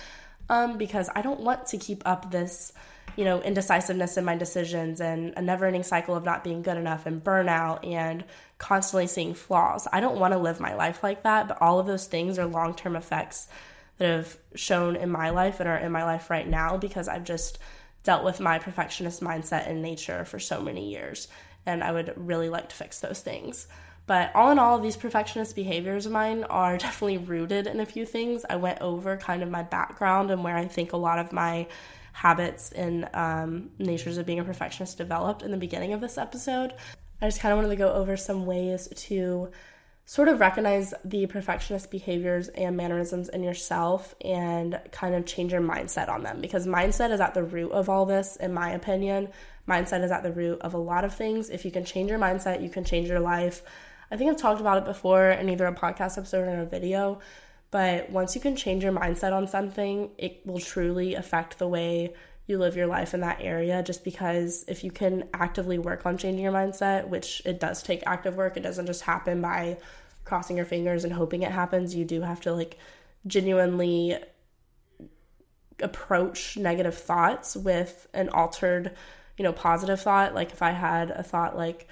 um, 0.48 0.78
because 0.78 1.08
I 1.14 1.22
don't 1.22 1.40
want 1.40 1.66
to 1.66 1.78
keep 1.78 2.02
up 2.06 2.30
this, 2.30 2.72
you 3.16 3.24
know, 3.24 3.40
indecisiveness 3.40 4.16
in 4.16 4.24
my 4.24 4.36
decisions 4.36 5.00
and 5.00 5.32
a 5.36 5.42
never 5.42 5.66
ending 5.66 5.82
cycle 5.82 6.14
of 6.14 6.24
not 6.24 6.44
being 6.44 6.62
good 6.62 6.76
enough 6.76 7.06
and 7.06 7.22
burnout 7.22 7.84
and 7.84 8.24
constantly 8.58 9.08
seeing 9.08 9.34
flaws. 9.34 9.88
I 9.92 9.98
don't 9.98 10.20
want 10.20 10.32
to 10.32 10.38
live 10.38 10.60
my 10.60 10.74
life 10.74 11.02
like 11.02 11.24
that. 11.24 11.48
But 11.48 11.60
all 11.60 11.80
of 11.80 11.86
those 11.86 12.06
things 12.06 12.38
are 12.38 12.46
long 12.46 12.74
term 12.74 12.94
effects 12.94 13.48
that 14.00 14.08
have 14.08 14.38
shown 14.54 14.96
in 14.96 15.10
my 15.10 15.28
life 15.28 15.60
and 15.60 15.68
are 15.68 15.76
in 15.76 15.92
my 15.92 16.04
life 16.04 16.30
right 16.30 16.48
now 16.48 16.78
because 16.78 17.06
I've 17.06 17.24
just 17.24 17.58
dealt 18.02 18.24
with 18.24 18.40
my 18.40 18.58
perfectionist 18.58 19.22
mindset 19.22 19.68
in 19.68 19.82
nature 19.82 20.24
for 20.24 20.38
so 20.38 20.62
many 20.62 20.90
years. 20.90 21.28
And 21.66 21.84
I 21.84 21.92
would 21.92 22.14
really 22.16 22.48
like 22.48 22.70
to 22.70 22.74
fix 22.74 23.00
those 23.00 23.20
things. 23.20 23.68
But 24.06 24.34
all 24.34 24.50
in 24.50 24.58
all, 24.58 24.78
these 24.78 24.96
perfectionist 24.96 25.54
behaviors 25.54 26.06
of 26.06 26.12
mine 26.12 26.44
are 26.44 26.78
definitely 26.78 27.18
rooted 27.18 27.66
in 27.66 27.78
a 27.78 27.86
few 27.86 28.06
things. 28.06 28.46
I 28.48 28.56
went 28.56 28.80
over 28.80 29.18
kind 29.18 29.42
of 29.42 29.50
my 29.50 29.62
background 29.62 30.30
and 30.30 30.42
where 30.42 30.56
I 30.56 30.64
think 30.64 30.94
a 30.94 30.96
lot 30.96 31.18
of 31.18 31.30
my 31.30 31.66
habits 32.14 32.72
and 32.72 33.06
um, 33.12 33.70
natures 33.78 34.16
of 34.16 34.24
being 34.24 34.40
a 34.40 34.44
perfectionist 34.44 34.96
developed 34.96 35.42
in 35.42 35.50
the 35.50 35.58
beginning 35.58 35.92
of 35.92 36.00
this 36.00 36.16
episode. 36.16 36.72
I 37.20 37.26
just 37.26 37.40
kind 37.40 37.52
of 37.52 37.58
wanted 37.58 37.68
to 37.68 37.76
go 37.76 37.92
over 37.92 38.16
some 38.16 38.46
ways 38.46 38.88
to 38.94 39.50
sort 40.04 40.28
of 40.28 40.40
recognize 40.40 40.92
the 41.04 41.26
perfectionist 41.26 41.90
behaviors 41.90 42.48
and 42.48 42.76
mannerisms 42.76 43.28
in 43.28 43.42
yourself 43.42 44.14
and 44.24 44.80
kind 44.90 45.14
of 45.14 45.24
change 45.24 45.52
your 45.52 45.60
mindset 45.60 46.08
on 46.08 46.22
them. 46.22 46.40
Because 46.40 46.66
mindset 46.66 47.10
is 47.10 47.20
at 47.20 47.34
the 47.34 47.44
root 47.44 47.70
of 47.70 47.88
all 47.88 48.06
this 48.06 48.36
in 48.36 48.52
my 48.52 48.70
opinion. 48.70 49.28
Mindset 49.68 50.02
is 50.02 50.10
at 50.10 50.22
the 50.22 50.32
root 50.32 50.60
of 50.62 50.74
a 50.74 50.78
lot 50.78 51.04
of 51.04 51.14
things. 51.14 51.48
If 51.48 51.64
you 51.64 51.70
can 51.70 51.84
change 51.84 52.10
your 52.10 52.18
mindset 52.18 52.62
you 52.62 52.70
can 52.70 52.84
change 52.84 53.08
your 53.08 53.20
life. 53.20 53.62
I 54.10 54.16
think 54.16 54.30
i've 54.30 54.40
talked 54.40 54.60
about 54.60 54.78
it 54.78 54.84
before 54.84 55.30
in 55.30 55.48
either 55.48 55.66
a 55.66 55.74
podcast 55.74 56.18
episode 56.18 56.48
or 56.48 56.62
a 56.62 56.66
video 56.66 57.20
but 57.70 58.10
once 58.10 58.34
you 58.34 58.40
can 58.40 58.56
change 58.56 58.82
your 58.82 58.92
mindset 58.92 59.32
on 59.32 59.46
something 59.46 60.10
it 60.18 60.44
will 60.44 60.58
truly 60.58 61.14
affect 61.14 61.58
the 61.58 61.68
way 61.68 62.12
you 62.50 62.58
live 62.58 62.76
your 62.76 62.86
life 62.86 63.14
in 63.14 63.20
that 63.20 63.38
area 63.40 63.82
just 63.82 64.04
because 64.04 64.64
if 64.68 64.84
you 64.84 64.90
can 64.90 65.26
actively 65.32 65.78
work 65.78 66.04
on 66.04 66.18
changing 66.18 66.44
your 66.44 66.52
mindset 66.52 67.08
which 67.08 67.40
it 67.46 67.58
does 67.58 67.82
take 67.82 68.02
active 68.06 68.36
work 68.36 68.56
it 68.56 68.62
doesn't 68.62 68.86
just 68.86 69.02
happen 69.02 69.40
by 69.40 69.78
crossing 70.30 70.56
your 70.56 70.66
fingers 70.66 71.04
and 71.04 71.12
hoping 71.12 71.42
it 71.42 71.50
happens. 71.50 71.94
You 71.94 72.04
do 72.04 72.20
have 72.22 72.40
to 72.42 72.52
like 72.52 72.78
genuinely 73.26 74.16
approach 75.80 76.56
negative 76.56 76.94
thoughts 76.94 77.56
with 77.56 78.06
an 78.12 78.28
altered, 78.28 78.92
you 79.36 79.42
know, 79.42 79.52
positive 79.52 80.00
thought. 80.00 80.34
Like 80.34 80.52
if 80.52 80.62
I 80.62 80.70
had 80.70 81.10
a 81.10 81.22
thought 81.22 81.56
like, 81.56 81.88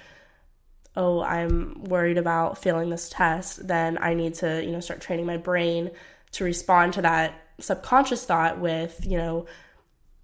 oh, 0.95 1.21
I'm 1.21 1.83
worried 1.83 2.17
about 2.17 2.57
failing 2.57 2.89
this 2.89 3.09
test, 3.09 3.67
then 3.67 3.97
I 4.01 4.13
need 4.13 4.35
to, 4.35 4.63
you 4.63 4.71
know, 4.71 4.79
start 4.79 5.01
training 5.01 5.25
my 5.25 5.37
brain 5.37 5.91
to 6.31 6.43
respond 6.43 6.93
to 6.93 7.01
that 7.01 7.33
subconscious 7.59 8.25
thought 8.25 8.59
with, 8.59 9.05
you 9.05 9.17
know, 9.17 9.47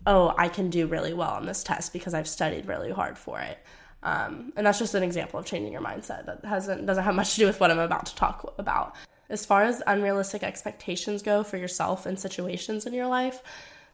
oh, 0.06 0.34
I 0.38 0.50
can 0.50 0.70
do 0.70 0.88
really 0.88 1.14
well 1.14 1.32
on 1.32 1.46
this 1.46 1.64
test 1.64 1.94
because 1.94 2.14
I've 2.14 2.28
studied 2.28 2.68
really 2.68 2.92
hard 2.92 3.18
for 3.18 3.40
it. 3.40 3.58
Um, 4.04 4.54
and 4.56 4.68
that's 4.68 4.78
just 4.78 4.94
an 4.94 5.02
example 5.02 5.40
of 5.40 5.46
changing 5.46 5.74
your 5.74 5.82
mindset 5.82 6.28
that 6.28 6.46
hasn't 6.46 6.86
doesn't 6.86 7.04
have 7.04 7.16
much 7.16 7.34
to 7.34 7.40
do 7.40 7.48
with 7.48 7.60
what 7.60 7.72
I'm 7.72 7.80
about 7.80 8.06
to 8.08 8.16
talk 8.16 8.54
about. 8.60 8.96
As 9.30 9.46
far 9.46 9.64
as 9.64 9.82
unrealistic 9.88 10.44
expectations 10.44 11.24
go 11.24 11.44
for 11.44 11.58
yourself 11.58 12.06
and 12.06 12.20
situations 12.20 12.86
in 12.86 12.94
your 12.94 13.08
life, 13.08 13.42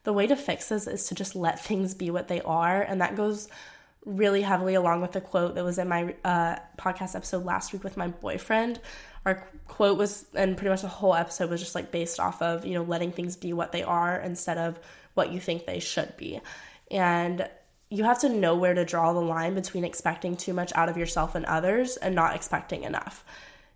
the 0.04 0.12
way 0.12 0.28
to 0.28 0.36
fix 0.36 0.68
this 0.68 0.86
is 0.86 1.08
to 1.08 1.16
just 1.16 1.34
let 1.34 1.64
things 1.64 1.94
be 1.94 2.12
what 2.12 2.28
they 2.28 2.42
are, 2.42 2.82
and 2.82 3.00
that 3.00 3.16
goes 3.16 3.48
really 4.06 4.42
heavily 4.42 4.74
along 4.74 5.02
with 5.02 5.12
the 5.14 5.22
quote 5.22 5.56
that 5.56 5.64
was 5.64 5.78
in 5.78 5.88
my 5.88 6.14
uh, 6.26 6.58
podcast 6.78 7.16
episode 7.16 7.46
last 7.46 7.72
week 7.72 7.84
with 7.84 7.96
my 7.96 8.08
boyfriend. 8.08 8.82
Our 9.26 9.48
quote 9.68 9.98
was, 9.98 10.26
and 10.34 10.58
pretty 10.58 10.72
much 10.72 10.82
the 10.82 10.88
whole 10.88 11.14
episode 11.14 11.50
was 11.50 11.62
just 11.62 11.76
like 11.76 11.92
based 11.92 12.20
off 12.20 12.42
of 12.42 12.66
you 12.66 12.74
know 12.74 12.84
letting 12.84 13.14
things 13.14 13.38
be 13.38 13.54
what 13.54 13.72
they 13.72 13.84
are 13.84 14.20
instead 14.20 14.58
of 14.58 14.78
what 15.14 15.32
you 15.32 15.40
think 15.40 15.66
they 15.66 15.80
should 15.80 16.16
be, 16.18 16.40
and 16.90 17.50
you 17.92 18.06
have 18.06 18.20
to 18.20 18.30
know 18.30 18.56
where 18.56 18.74
to 18.74 18.86
draw 18.86 19.12
the 19.12 19.20
line 19.20 19.54
between 19.54 19.84
expecting 19.84 20.38
too 20.38 20.54
much 20.54 20.72
out 20.76 20.88
of 20.88 20.96
yourself 20.96 21.36
and 21.36 21.46
others 21.46 21.98
and 21.98 22.16
not 22.16 22.36
expecting 22.36 22.84
enough. 22.84 23.26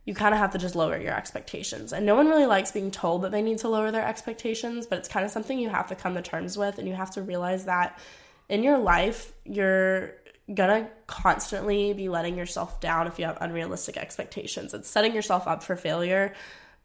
You 0.06 0.14
kind 0.14 0.34
of 0.34 0.40
have 0.40 0.52
to 0.52 0.58
just 0.58 0.74
lower 0.76 0.98
your 0.98 1.14
expectations. 1.14 1.92
And 1.92 2.06
no 2.06 2.16
one 2.16 2.30
really 2.30 2.46
likes 2.46 2.72
being 2.72 2.92
told 2.92 3.24
that 3.24 3.34
they 3.34 3.42
need 3.42 3.58
to 3.60 3.68
lower 3.68 3.92
their 3.92 4.06
expectations, 4.06 4.86
but 4.86 5.00
it's 5.00 5.10
kind 5.10 5.26
of 5.26 5.32
something 5.32 5.60
you 5.60 5.68
have 5.68 5.88
to 5.88 5.96
come 5.96 6.14
to 6.16 6.22
terms 6.22 6.58
with. 6.58 6.80
And 6.80 6.88
you 6.88 6.94
have 6.94 7.12
to 7.12 7.22
realize 7.22 7.66
that 7.66 8.00
in 8.48 8.64
your 8.64 8.78
life, 8.78 9.34
you're 9.44 10.14
gonna 10.54 10.88
constantly 11.08 11.92
be 11.92 12.08
letting 12.08 12.38
yourself 12.38 12.80
down 12.80 13.08
if 13.08 13.20
you 13.20 13.26
have 13.26 13.38
unrealistic 13.42 13.98
expectations. 13.98 14.74
It's 14.74 14.90
setting 14.90 15.14
yourself 15.14 15.46
up 15.46 15.62
for 15.62 15.76
failure 15.76 16.34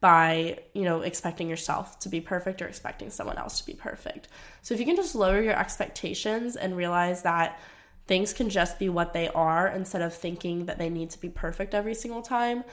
by, 0.01 0.59
you 0.73 0.83
know, 0.83 1.03
expecting 1.03 1.49
yourself 1.49 1.99
to 2.01 2.09
be 2.09 2.21
perfect 2.21 2.63
or 2.63 2.67
expecting 2.67 3.11
someone 3.11 3.37
else 3.37 3.59
to 3.61 3.67
be 3.67 3.75
perfect. 3.75 4.29
So 4.63 4.73
if 4.75 4.81
you 4.81 4.87
can 4.87 4.97
just 4.97 5.15
lower 5.15 5.43
your 5.43 5.59
expectations 5.59 6.57
and 6.57 6.77
realize 6.77 7.23
that 7.23 7.61
things 8.07 8.33
can 8.33 8.49
just 8.49 8.79
be 8.79 8.89
what 8.89 9.13
they 9.13 9.29
are 9.29 9.69
instead 9.69 10.03
of 10.03 10.15
thinking 10.15 10.67
that 10.67 10.79
they 10.79 10.89
need 10.89 11.11
to 11.11 11.21
be 11.21 11.29
perfect 11.29 11.75
every 11.75 11.95
single 11.95 12.23
time, 12.23 12.65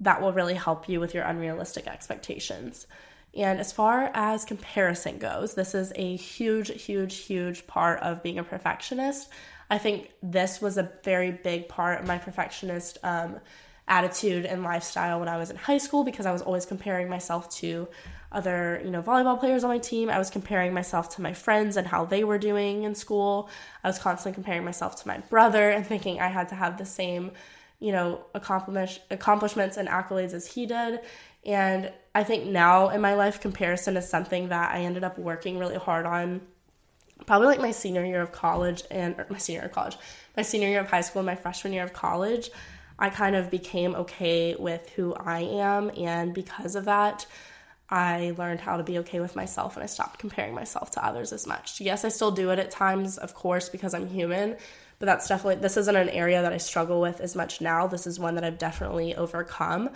that 0.00 0.20
will 0.20 0.32
really 0.32 0.54
help 0.54 0.88
you 0.88 1.00
with 1.00 1.14
your 1.14 1.24
unrealistic 1.24 1.86
expectations. 1.86 2.86
And 3.34 3.60
as 3.60 3.72
far 3.72 4.10
as 4.14 4.44
comparison 4.44 5.18
goes, 5.18 5.54
this 5.54 5.74
is 5.74 5.92
a 5.94 6.16
huge, 6.16 6.82
huge, 6.82 7.16
huge 7.18 7.66
part 7.66 8.00
of 8.00 8.22
being 8.22 8.38
a 8.38 8.44
perfectionist. 8.44 9.28
I 9.70 9.78
think 9.78 10.10
this 10.22 10.60
was 10.60 10.78
a 10.78 10.90
very 11.04 11.32
big 11.32 11.68
part 11.68 12.00
of 12.00 12.06
my 12.06 12.18
perfectionist 12.18 12.98
um, 13.02 13.36
attitude 13.88 14.44
and 14.46 14.62
lifestyle 14.62 15.20
when 15.20 15.28
I 15.28 15.36
was 15.36 15.50
in 15.50 15.56
high 15.56 15.78
school 15.78 16.04
because 16.04 16.26
I 16.26 16.32
was 16.32 16.42
always 16.42 16.66
comparing 16.66 17.08
myself 17.08 17.48
to 17.56 17.88
other, 18.32 18.80
you 18.84 18.90
know, 18.90 19.00
volleyball 19.00 19.38
players 19.38 19.62
on 19.64 19.70
my 19.70 19.78
team. 19.78 20.10
I 20.10 20.18
was 20.18 20.30
comparing 20.30 20.74
myself 20.74 21.14
to 21.16 21.22
my 21.22 21.32
friends 21.32 21.76
and 21.76 21.86
how 21.86 22.04
they 22.04 22.24
were 22.24 22.38
doing 22.38 22.82
in 22.82 22.94
school. 22.94 23.48
I 23.84 23.88
was 23.88 23.98
constantly 23.98 24.34
comparing 24.34 24.64
myself 24.64 25.00
to 25.02 25.08
my 25.08 25.18
brother 25.18 25.70
and 25.70 25.86
thinking 25.86 26.20
I 26.20 26.28
had 26.28 26.48
to 26.48 26.54
have 26.56 26.78
the 26.78 26.84
same, 26.84 27.32
you 27.78 27.92
know, 27.92 28.24
accomplish 28.34 29.00
accomplishments 29.10 29.76
and 29.76 29.88
accolades 29.88 30.32
as 30.32 30.46
he 30.46 30.66
did. 30.66 31.00
And 31.44 31.92
I 32.14 32.24
think 32.24 32.46
now 32.46 32.88
in 32.88 33.00
my 33.00 33.14
life 33.14 33.40
comparison 33.40 33.96
is 33.96 34.08
something 34.08 34.48
that 34.48 34.74
I 34.74 34.80
ended 34.80 35.04
up 35.04 35.16
working 35.16 35.58
really 35.58 35.76
hard 35.76 36.04
on 36.04 36.40
probably 37.24 37.46
like 37.46 37.60
my 37.60 37.70
senior 37.70 38.04
year 38.04 38.20
of 38.20 38.32
college 38.32 38.82
and 38.90 39.16
my 39.30 39.38
senior 39.38 39.60
year 39.60 39.68
of 39.68 39.72
college, 39.72 39.96
my 40.36 40.42
senior 40.42 40.68
year 40.68 40.80
of 40.80 40.90
high 40.90 41.00
school 41.00 41.20
and 41.20 41.26
my 41.26 41.36
freshman 41.36 41.72
year 41.72 41.84
of 41.84 41.92
college. 41.92 42.50
I 42.98 43.10
kind 43.10 43.36
of 43.36 43.50
became 43.50 43.94
okay 43.94 44.54
with 44.58 44.88
who 44.90 45.14
I 45.14 45.40
am. 45.40 45.90
And 45.96 46.32
because 46.32 46.74
of 46.74 46.86
that, 46.86 47.26
I 47.88 48.34
learned 48.36 48.60
how 48.60 48.76
to 48.78 48.82
be 48.82 48.98
okay 48.98 49.20
with 49.20 49.36
myself 49.36 49.76
and 49.76 49.84
I 49.84 49.86
stopped 49.86 50.18
comparing 50.18 50.54
myself 50.54 50.90
to 50.92 51.04
others 51.04 51.32
as 51.32 51.46
much. 51.46 51.80
Yes, 51.80 52.04
I 52.04 52.08
still 52.08 52.30
do 52.30 52.50
it 52.50 52.58
at 52.58 52.70
times, 52.70 53.16
of 53.18 53.34
course, 53.34 53.68
because 53.68 53.94
I'm 53.94 54.08
human, 54.08 54.56
but 54.98 55.06
that's 55.06 55.28
definitely, 55.28 55.56
this 55.56 55.76
isn't 55.76 55.94
an 55.94 56.08
area 56.08 56.42
that 56.42 56.52
I 56.52 56.56
struggle 56.56 57.00
with 57.00 57.20
as 57.20 57.36
much 57.36 57.60
now. 57.60 57.86
This 57.86 58.06
is 58.06 58.18
one 58.18 58.34
that 58.34 58.44
I've 58.44 58.58
definitely 58.58 59.14
overcome. 59.14 59.90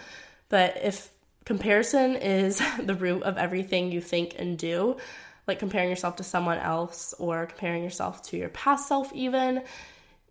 But 0.48 0.76
if 0.82 1.11
comparison 1.44 2.16
is 2.16 2.62
the 2.82 2.94
root 2.94 3.22
of 3.24 3.38
everything 3.38 3.90
you 3.90 4.01
think 4.01 4.36
and 4.38 4.57
do, 4.57 4.96
like 5.48 5.59
comparing 5.59 5.90
yourself 5.90 6.16
to 6.16 6.24
someone 6.24 6.59
else 6.59 7.12
or 7.18 7.46
comparing 7.46 7.82
yourself 7.82 8.22
to 8.22 8.36
your 8.36 8.51
past 8.51 8.86
self, 8.86 9.12
even, 9.14 9.62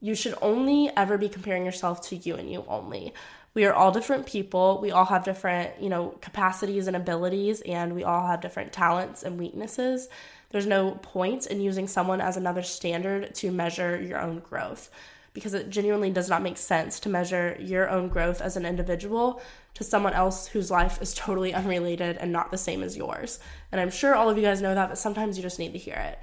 you 0.01 0.15
should 0.15 0.35
only 0.41 0.91
ever 0.95 1.17
be 1.17 1.29
comparing 1.29 1.65
yourself 1.65 2.01
to 2.09 2.15
you 2.15 2.35
and 2.35 2.49
you 2.49 2.65
only. 2.67 3.13
We 3.53 3.65
are 3.65 3.73
all 3.73 3.91
different 3.91 4.25
people. 4.25 4.79
We 4.81 4.91
all 4.91 5.05
have 5.05 5.23
different, 5.23 5.81
you 5.81 5.89
know, 5.89 6.17
capacities 6.21 6.87
and 6.87 6.95
abilities 6.95 7.61
and 7.61 7.95
we 7.95 8.03
all 8.03 8.27
have 8.27 8.41
different 8.41 8.71
talents 8.71 9.23
and 9.23 9.39
weaknesses. 9.39 10.07
There's 10.51 10.67
no 10.67 10.91
point 10.91 11.47
in 11.47 11.59
using 11.59 11.87
someone 11.87 12.21
as 12.21 12.37
another 12.37 12.63
standard 12.63 13.33
to 13.35 13.51
measure 13.51 13.99
your 14.01 14.19
own 14.19 14.39
growth 14.39 14.89
because 15.33 15.53
it 15.53 15.69
genuinely 15.69 16.09
does 16.09 16.29
not 16.29 16.41
make 16.41 16.57
sense 16.57 16.99
to 17.01 17.09
measure 17.09 17.55
your 17.59 17.89
own 17.89 18.07
growth 18.07 18.41
as 18.41 18.57
an 18.57 18.65
individual 18.65 19.41
to 19.75 19.83
someone 19.83 20.13
else 20.13 20.47
whose 20.47 20.71
life 20.71 21.01
is 21.01 21.13
totally 21.13 21.53
unrelated 21.53 22.17
and 22.17 22.31
not 22.31 22.51
the 22.51 22.57
same 22.57 22.83
as 22.83 22.97
yours. 22.97 23.39
And 23.71 23.79
I'm 23.79 23.91
sure 23.91 24.15
all 24.15 24.29
of 24.29 24.37
you 24.37 24.43
guys 24.43 24.61
know 24.61 24.73
that, 24.73 24.89
but 24.89 24.97
sometimes 24.97 25.37
you 25.37 25.43
just 25.43 25.59
need 25.59 25.73
to 25.73 25.79
hear 25.79 25.95
it. 25.95 26.19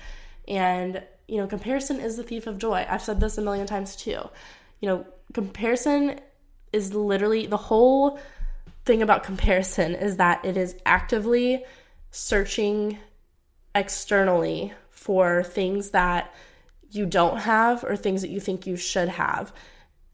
And 0.49 1.03
you 1.29 1.39
know, 1.39 1.47
comparison 1.47 2.01
is 2.01 2.17
the 2.17 2.23
thief 2.23 2.47
of 2.47 2.59
joy. 2.59 2.87
I've 2.89 3.03
said 3.03 3.21
this 3.21 3.39
a 3.39 3.43
million 3.43 3.67
times 3.67 3.97
too. 3.97 4.21
You 4.81 4.89
know, 4.89 5.07
comparison 5.33 6.21
is 6.73 6.95
literally 6.95 7.47
the 7.47 7.57
whole 7.57 8.19
thing 8.85 9.03
about 9.03 9.25
comparison 9.25 9.95
is 9.95 10.19
that 10.19 10.45
it 10.45 10.57
is 10.57 10.77
actively 10.87 11.65
searching 12.11 12.99
externally 13.75 14.73
for 14.91 15.43
things 15.43 15.91
that 15.91 16.33
you 16.91 17.05
don't 17.05 17.39
have 17.39 17.83
or 17.83 17.97
things 17.97 18.23
that 18.23 18.31
you 18.31 18.39
think 18.39 18.67
you 18.67 18.77
should 18.77 19.09
have. 19.09 19.53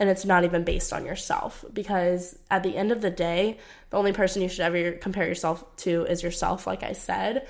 And 0.00 0.08
it's 0.08 0.24
not 0.24 0.44
even 0.44 0.64
based 0.64 0.92
on 0.92 1.04
yourself 1.04 1.64
because 1.72 2.36
at 2.50 2.62
the 2.62 2.76
end 2.76 2.90
of 2.90 3.02
the 3.02 3.10
day, 3.10 3.58
the 3.90 3.98
only 3.98 4.12
person 4.12 4.42
you 4.42 4.48
should 4.48 4.60
ever 4.60 4.92
compare 4.92 5.28
yourself 5.28 5.64
to 5.76 6.04
is 6.06 6.22
yourself, 6.22 6.66
like 6.66 6.82
I 6.82 6.92
said 6.92 7.46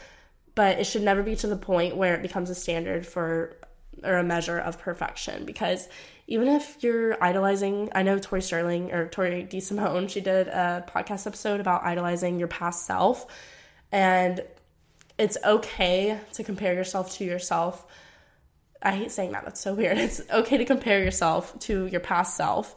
but 0.55 0.79
it 0.79 0.85
should 0.85 1.03
never 1.03 1.23
be 1.23 1.37
to 1.37 1.47
the 1.47 1.57
point 1.57 1.97
where 1.97 2.15
it 2.15 2.23
becomes 2.23 2.51
a 2.51 2.55
standard 2.55 3.07
for 3.07 3.57
or 4.03 4.17
a 4.17 4.25
measure 4.25 4.59
of 4.59 4.79
perfection 4.79 5.45
because 5.45 5.89
even 6.27 6.49
if 6.49 6.83
you're 6.83 7.23
idolizing, 7.23 7.91
I 7.95 8.03
know 8.03 8.19
Tori 8.19 8.41
Sterling 8.41 8.93
or 8.93 9.09
Tori 9.09 9.47
DeSimone, 9.51 10.09
she 10.09 10.21
did 10.21 10.49
a 10.49 10.85
podcast 10.89 11.27
episode 11.27 11.61
about 11.61 11.85
idolizing 11.85 12.39
your 12.39 12.49
past 12.49 12.87
self. 12.87 13.27
And 13.91 14.43
it's 15.19 15.37
okay 15.45 16.19
to 16.33 16.45
compare 16.45 16.75
yourself 16.75 17.13
to 17.17 17.25
yourself. 17.25 17.85
I 18.81 18.93
hate 18.93 19.11
saying 19.11 19.33
that, 19.33 19.45
that's 19.45 19.61
so 19.61 19.75
weird. 19.75 19.99
It's 19.99 20.23
okay 20.31 20.57
to 20.59 20.65
compare 20.65 21.03
yourself 21.05 21.59
to 21.61 21.87
your 21.87 22.01
past 22.01 22.37
self 22.37 22.75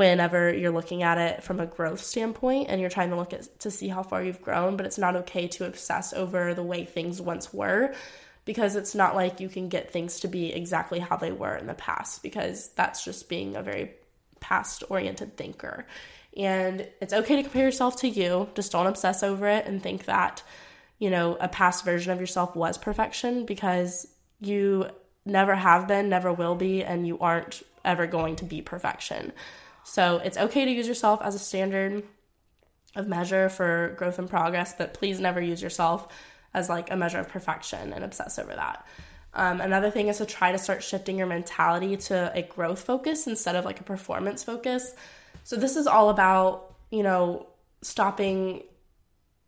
whenever 0.00 0.50
you're 0.50 0.70
looking 0.70 1.02
at 1.02 1.18
it 1.18 1.42
from 1.42 1.60
a 1.60 1.66
growth 1.66 2.02
standpoint 2.02 2.70
and 2.70 2.80
you're 2.80 2.88
trying 2.88 3.10
to 3.10 3.16
look 3.16 3.34
at 3.34 3.60
to 3.60 3.70
see 3.70 3.86
how 3.86 4.02
far 4.02 4.24
you've 4.24 4.40
grown, 4.40 4.74
but 4.74 4.86
it's 4.86 4.96
not 4.96 5.14
okay 5.14 5.46
to 5.46 5.66
obsess 5.66 6.14
over 6.14 6.54
the 6.54 6.62
way 6.62 6.86
things 6.86 7.20
once 7.20 7.52
were 7.52 7.92
because 8.46 8.76
it's 8.76 8.94
not 8.94 9.14
like 9.14 9.40
you 9.40 9.48
can 9.50 9.68
get 9.68 9.90
things 9.90 10.20
to 10.20 10.26
be 10.26 10.54
exactly 10.54 11.00
how 11.00 11.18
they 11.18 11.30
were 11.30 11.54
in 11.54 11.66
the 11.66 11.74
past 11.74 12.22
because 12.22 12.68
that's 12.68 13.04
just 13.04 13.28
being 13.28 13.56
a 13.56 13.62
very 13.62 13.90
past 14.40 14.82
oriented 14.88 15.36
thinker. 15.36 15.84
And 16.34 16.88
it's 17.02 17.12
okay 17.12 17.36
to 17.36 17.42
compare 17.42 17.66
yourself 17.66 17.96
to 17.96 18.08
you, 18.08 18.48
just 18.54 18.72
don't 18.72 18.86
obsess 18.86 19.22
over 19.22 19.48
it 19.48 19.66
and 19.66 19.82
think 19.82 20.06
that, 20.06 20.42
you 20.98 21.10
know, 21.10 21.36
a 21.38 21.48
past 21.48 21.84
version 21.84 22.10
of 22.10 22.20
yourself 22.20 22.56
was 22.56 22.78
perfection 22.78 23.44
because 23.44 24.06
you 24.40 24.88
never 25.26 25.54
have 25.54 25.86
been, 25.86 26.08
never 26.08 26.32
will 26.32 26.54
be, 26.54 26.82
and 26.82 27.06
you 27.06 27.18
aren't 27.18 27.62
ever 27.84 28.06
going 28.06 28.36
to 28.36 28.46
be 28.46 28.62
perfection. 28.62 29.34
So 29.84 30.18
it's 30.18 30.36
okay 30.36 30.64
to 30.64 30.70
use 30.70 30.86
yourself 30.86 31.20
as 31.22 31.34
a 31.34 31.38
standard 31.38 32.04
of 32.96 33.08
measure 33.08 33.48
for 33.48 33.94
growth 33.96 34.18
and 34.18 34.28
progress, 34.28 34.74
but 34.76 34.94
please 34.94 35.20
never 35.20 35.40
use 35.40 35.62
yourself 35.62 36.08
as 36.54 36.68
like 36.68 36.90
a 36.90 36.96
measure 36.96 37.18
of 37.18 37.28
perfection 37.28 37.92
and 37.92 38.04
obsess 38.04 38.38
over 38.38 38.54
that. 38.54 38.86
Um, 39.32 39.60
another 39.60 39.90
thing 39.90 40.08
is 40.08 40.18
to 40.18 40.26
try 40.26 40.50
to 40.50 40.58
start 40.58 40.82
shifting 40.82 41.16
your 41.16 41.28
mentality 41.28 41.96
to 41.96 42.32
a 42.34 42.42
growth 42.42 42.82
focus 42.82 43.26
instead 43.26 43.54
of 43.54 43.64
like 43.64 43.80
a 43.80 43.84
performance 43.84 44.42
focus. 44.42 44.92
So 45.44 45.56
this 45.56 45.76
is 45.76 45.86
all 45.86 46.10
about, 46.10 46.74
you 46.90 47.04
know, 47.04 47.46
stopping 47.82 48.64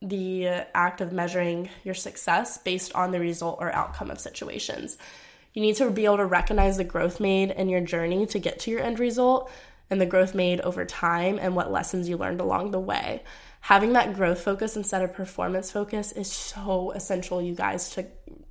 the 0.01 0.47
act 0.75 1.01
of 1.01 1.13
measuring 1.13 1.69
your 1.85 1.95
success 1.95 2.59
based 2.59 2.95
on 2.95 3.11
the 3.11 3.21
result 3.21 3.59
or 3.61 3.73
outcome 3.73 4.11
of 4.11 4.21
situations. 4.21 4.99
You 5.53 5.63
need 5.63 5.77
to 5.77 5.91
be 5.91 6.05
able 6.05 6.17
to 6.19 6.27
recognize 6.27 6.77
the 6.77 6.85
growth 6.85 7.21
made 7.21 7.51
in 7.51 7.69
your 7.69 7.81
journey 7.81 8.27
to 8.27 8.39
get 8.39 8.61
to 8.61 8.71
your 8.71 8.81
end 8.81 8.99
result 8.99 9.51
and 9.93 10.01
the 10.01 10.07
growth 10.07 10.35
made 10.35 10.61
over 10.63 10.85
time 10.85 11.39
and 11.41 11.55
what 11.55 11.71
lessons 11.71 12.09
you 12.09 12.17
learned 12.17 12.41
along 12.41 12.73
the 12.73 12.81
way 12.81 13.23
having 13.63 13.93
that 13.93 14.13
growth 14.15 14.43
focus 14.43 14.77
instead 14.77 15.03
of 15.03 15.15
performance 15.15 15.71
focus 15.71 16.13
is 16.13 16.31
so 16.31 16.91
essential, 16.93 17.41
you 17.41 17.55
guys, 17.55 17.91
to 17.91 18.05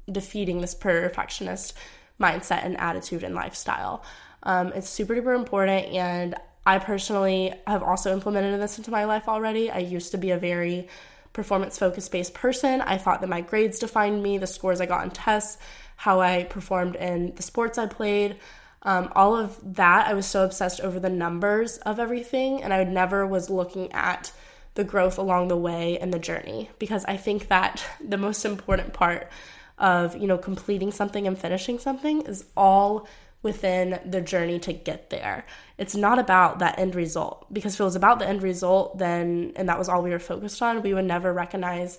defeating 0.10 0.62
this 0.62 0.74
perfectionist 0.74 1.74
mindset 2.20 2.66
and 2.66 2.80
attitude 2.80 3.24
and 3.24 3.36
lifestyle. 3.36 4.04
Um, 4.44 4.72
it's 4.74 4.90
super 4.90 5.14
duper 5.14 5.36
important, 5.36 5.88
and 5.88 6.36
I 6.66 6.80
personally 6.80 7.54
have 7.68 7.84
also 7.84 8.14
implemented 8.14 8.60
this 8.62 8.78
into 8.78 8.90
my 8.90 9.04
life 9.04 9.28
already. 9.28 9.70
I 9.70 9.80
used 9.80 10.12
to 10.12 10.18
be 10.18 10.32
a 10.32 10.38
very 10.38 10.88
performance 11.34 11.78
focused 11.78 12.12
based 12.12 12.34
person. 12.34 12.80
I 12.80 12.98
thought 12.98 13.20
that 13.20 13.28
my 13.28 13.42
grades 13.42 13.80
defined 13.80 14.24
me, 14.24 14.38
the 14.38 14.48
scores 14.48 14.80
I 14.80 14.86
got 14.86 15.02
on 15.02 15.12
tests, 15.12 15.58
how 15.98 16.22
I 16.22 16.46
performed 16.46 16.96
in 16.96 17.36
the 17.36 17.44
sports 17.44 17.78
I 17.78 17.86
played. 17.86 18.38
Um, 18.84 19.12
all 19.16 19.36
of 19.36 19.76
that, 19.76 20.08
I 20.08 20.14
was 20.14 20.26
so 20.26 20.44
obsessed 20.44 20.82
over 20.82 21.00
the 21.00 21.10
numbers 21.10 21.78
of 21.80 22.00
everything, 22.00 22.64
and 22.64 22.74
I 22.74 22.84
never 22.84 23.28
was 23.28 23.50
looking 23.50 23.92
at 23.92 24.32
the 24.74 24.84
growth 24.84 25.18
along 25.18 25.50
the 25.50 25.58
way 25.58 26.00
and 26.00 26.14
the 26.14 26.20
journey 26.20 26.70
because 26.80 27.04
I 27.06 27.18
think 27.18 27.50
that 27.50 27.84
the 28.06 28.18
most 28.18 28.46
important 28.46 28.94
part 28.94 29.30
of, 29.78 30.16
you 30.16 30.28
know, 30.28 30.38
completing 30.38 30.92
something 30.92 31.28
and 31.28 31.38
finishing 31.38 31.80
something 31.80 32.22
is 32.22 32.46
all 32.56 33.08
within 33.44 34.00
the 34.06 34.22
journey 34.22 34.60
to 34.60 34.72
get 34.72 35.10
there. 35.10 35.46
It's 35.78 35.96
not 35.96 36.20
about 36.20 36.60
that 36.60 36.78
end 36.78 36.94
result 36.94 37.52
because 37.52 37.74
if 37.74 37.80
it 37.80 37.84
was 37.84 37.96
about 37.96 38.20
the 38.20 38.28
end 38.28 38.44
result 38.44 39.00
then 39.00 39.54
and 39.56 39.68
that 39.68 39.80
was 39.80 39.90
all 39.90 40.04
we 40.04 40.12
were 40.12 40.20
focused 40.20 40.62
on, 40.62 40.84
we 40.84 40.94
would 40.94 41.06
never 41.06 41.34
recognize 41.34 41.98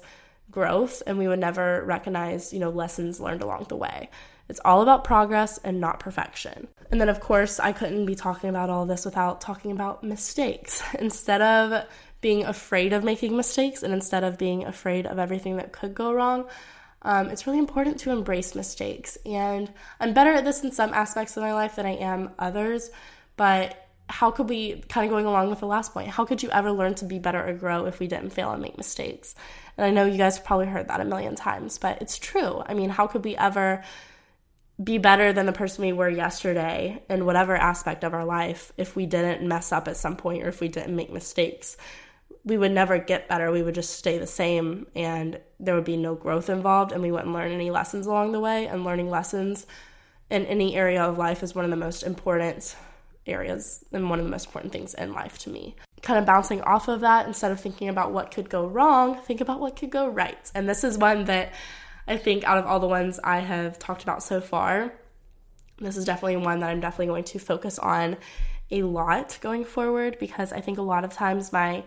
growth 0.52 1.02
and 1.04 1.18
we 1.18 1.26
would 1.26 1.40
never 1.40 1.82
recognize, 1.84 2.52
you 2.52 2.60
know, 2.60 2.70
lessons 2.70 3.18
learned 3.18 3.42
along 3.42 3.66
the 3.68 3.76
way. 3.76 4.08
It's 4.53 4.61
all 4.66 4.82
about 4.82 5.03
progress 5.03 5.57
and 5.64 5.80
not 5.80 5.98
perfection. 5.98 6.68
And 6.90 7.00
then, 7.00 7.09
of 7.09 7.20
course, 7.20 7.59
I 7.59 7.72
couldn't 7.72 8.05
be 8.05 8.14
talking 8.14 8.50
about 8.50 8.68
all 8.68 8.84
this 8.84 9.07
without 9.07 9.40
talking 9.40 9.72
about 9.72 10.05
mistakes. 10.05 10.82
Instead 10.98 11.40
of 11.40 11.86
being 12.20 12.44
afraid 12.44 12.92
of 12.92 13.03
making 13.03 13.34
mistakes 13.34 13.82
and 13.82 13.94
instead 13.94 14.24
of 14.24 14.36
being 14.36 14.66
afraid 14.66 15.07
of 15.07 15.18
everything 15.18 15.57
that 15.57 15.72
could 15.72 15.94
go 15.94 16.12
wrong, 16.12 16.50
um, 17.00 17.30
it's 17.30 17.46
really 17.46 17.61
important 17.61 17.98
to 18.00 18.11
embrace 18.11 18.55
mistakes. 18.55 19.16
And 19.24 19.72
I'm 19.98 20.12
better 20.12 20.32
at 20.32 20.44
this 20.44 20.62
in 20.62 20.70
some 20.70 20.92
aspects 20.92 21.34
of 21.38 21.42
my 21.42 21.55
life 21.55 21.76
than 21.76 21.86
I 21.86 21.96
am 21.96 22.32
others, 22.38 22.90
but 23.38 23.88
how 24.11 24.30
could 24.30 24.50
we, 24.50 24.82
kind 24.90 25.07
of 25.07 25.11
going 25.11 25.24
along 25.24 25.48
with 25.48 25.61
the 25.61 25.66
last 25.66 25.94
point, 25.94 26.11
how 26.11 26.26
could 26.26 26.42
you 26.42 26.50
ever 26.50 26.70
learn 26.70 26.94
to 26.96 27.07
be 27.07 27.18
better 27.18 27.42
or 27.42 27.55
grow 27.55 27.86
if 27.86 28.00
we 28.00 28.07
didn't 28.07 28.30
fail 28.30 28.53
and 28.53 28.61
make 28.61 28.76
mistakes? 28.76 29.34
And 29.78 29.86
I 29.86 29.90
know 29.90 30.05
you 30.05 30.18
guys 30.18 30.36
have 30.36 30.44
probably 30.44 30.66
heard 30.66 30.88
that 30.88 31.00
a 31.00 31.07
million 31.07 31.36
times, 31.36 31.78
but 31.78 32.03
it's 32.03 32.18
true. 32.18 32.62
I 32.66 32.74
mean, 32.74 32.90
how 32.90 33.07
could 33.07 33.24
we 33.24 33.34
ever 33.34 33.82
be 34.82 34.98
better 34.98 35.32
than 35.32 35.46
the 35.46 35.52
person 35.52 35.84
we 35.84 35.92
were 35.92 36.08
yesterday 36.08 37.02
in 37.08 37.26
whatever 37.26 37.56
aspect 37.56 38.04
of 38.04 38.14
our 38.14 38.24
life 38.24 38.72
if 38.76 38.96
we 38.96 39.06
didn't 39.06 39.46
mess 39.46 39.72
up 39.72 39.88
at 39.88 39.96
some 39.96 40.16
point 40.16 40.42
or 40.42 40.48
if 40.48 40.60
we 40.60 40.68
didn't 40.68 40.96
make 40.96 41.12
mistakes? 41.12 41.76
we 42.44 42.58
would 42.58 42.72
never 42.72 42.98
get 42.98 43.28
better. 43.28 43.50
We 43.50 43.62
would 43.62 43.74
just 43.74 43.96
stay 43.96 44.18
the 44.18 44.26
same 44.26 44.86
and 44.94 45.38
there 45.60 45.74
would 45.74 45.84
be 45.84 45.96
no 45.96 46.14
growth 46.14 46.50
involved 46.50 46.92
and 46.92 47.02
we 47.02 47.12
wouldn't 47.12 47.32
learn 47.32 47.52
any 47.52 47.70
lessons 47.70 48.06
along 48.06 48.32
the 48.32 48.40
way. 48.40 48.66
And 48.66 48.84
learning 48.84 49.10
lessons 49.10 49.66
in 50.30 50.46
any 50.46 50.74
area 50.74 51.02
of 51.02 51.18
life 51.18 51.42
is 51.42 51.54
one 51.54 51.64
of 51.64 51.70
the 51.70 51.76
most 51.76 52.02
important 52.02 52.76
areas 53.26 53.84
and 53.92 54.10
one 54.10 54.18
of 54.18 54.24
the 54.24 54.30
most 54.30 54.46
important 54.46 54.72
things 54.72 54.94
in 54.94 55.12
life 55.12 55.38
to 55.38 55.50
me. 55.50 55.76
Kind 56.02 56.18
of 56.18 56.26
bouncing 56.26 56.60
off 56.62 56.88
of 56.88 57.00
that, 57.00 57.28
instead 57.28 57.52
of 57.52 57.60
thinking 57.60 57.88
about 57.88 58.10
what 58.10 58.32
could 58.32 58.50
go 58.50 58.66
wrong, 58.66 59.16
think 59.18 59.40
about 59.40 59.60
what 59.60 59.76
could 59.76 59.90
go 59.90 60.08
right. 60.08 60.50
And 60.52 60.68
this 60.68 60.82
is 60.82 60.98
one 60.98 61.26
that 61.26 61.52
I 62.07 62.16
think 62.16 62.44
out 62.44 62.59
of 62.59 62.66
all 62.66 62.80
the 62.80 62.88
ones 62.88 63.20
I 63.22 63.38
have 63.38 63.78
talked 63.78 64.03
about 64.03 64.22
so 64.22 64.40
far, 64.40 64.92
this 65.78 65.96
is 65.96 66.05
definitely 66.05 66.36
one 66.36 66.61
that 66.61 66.70
I'm 66.70 66.80
definitely 66.80 67.07
going 67.07 67.24
to 67.24 67.38
focus 67.38 67.78
on 67.78 68.16
a 68.70 68.82
lot 68.82 69.38
going 69.40 69.64
forward 69.64 70.18
because 70.18 70.53
I 70.53 70.61
think 70.61 70.78
a 70.78 70.82
lot 70.82 71.05
of 71.05 71.12
times 71.12 71.53
my 71.53 71.84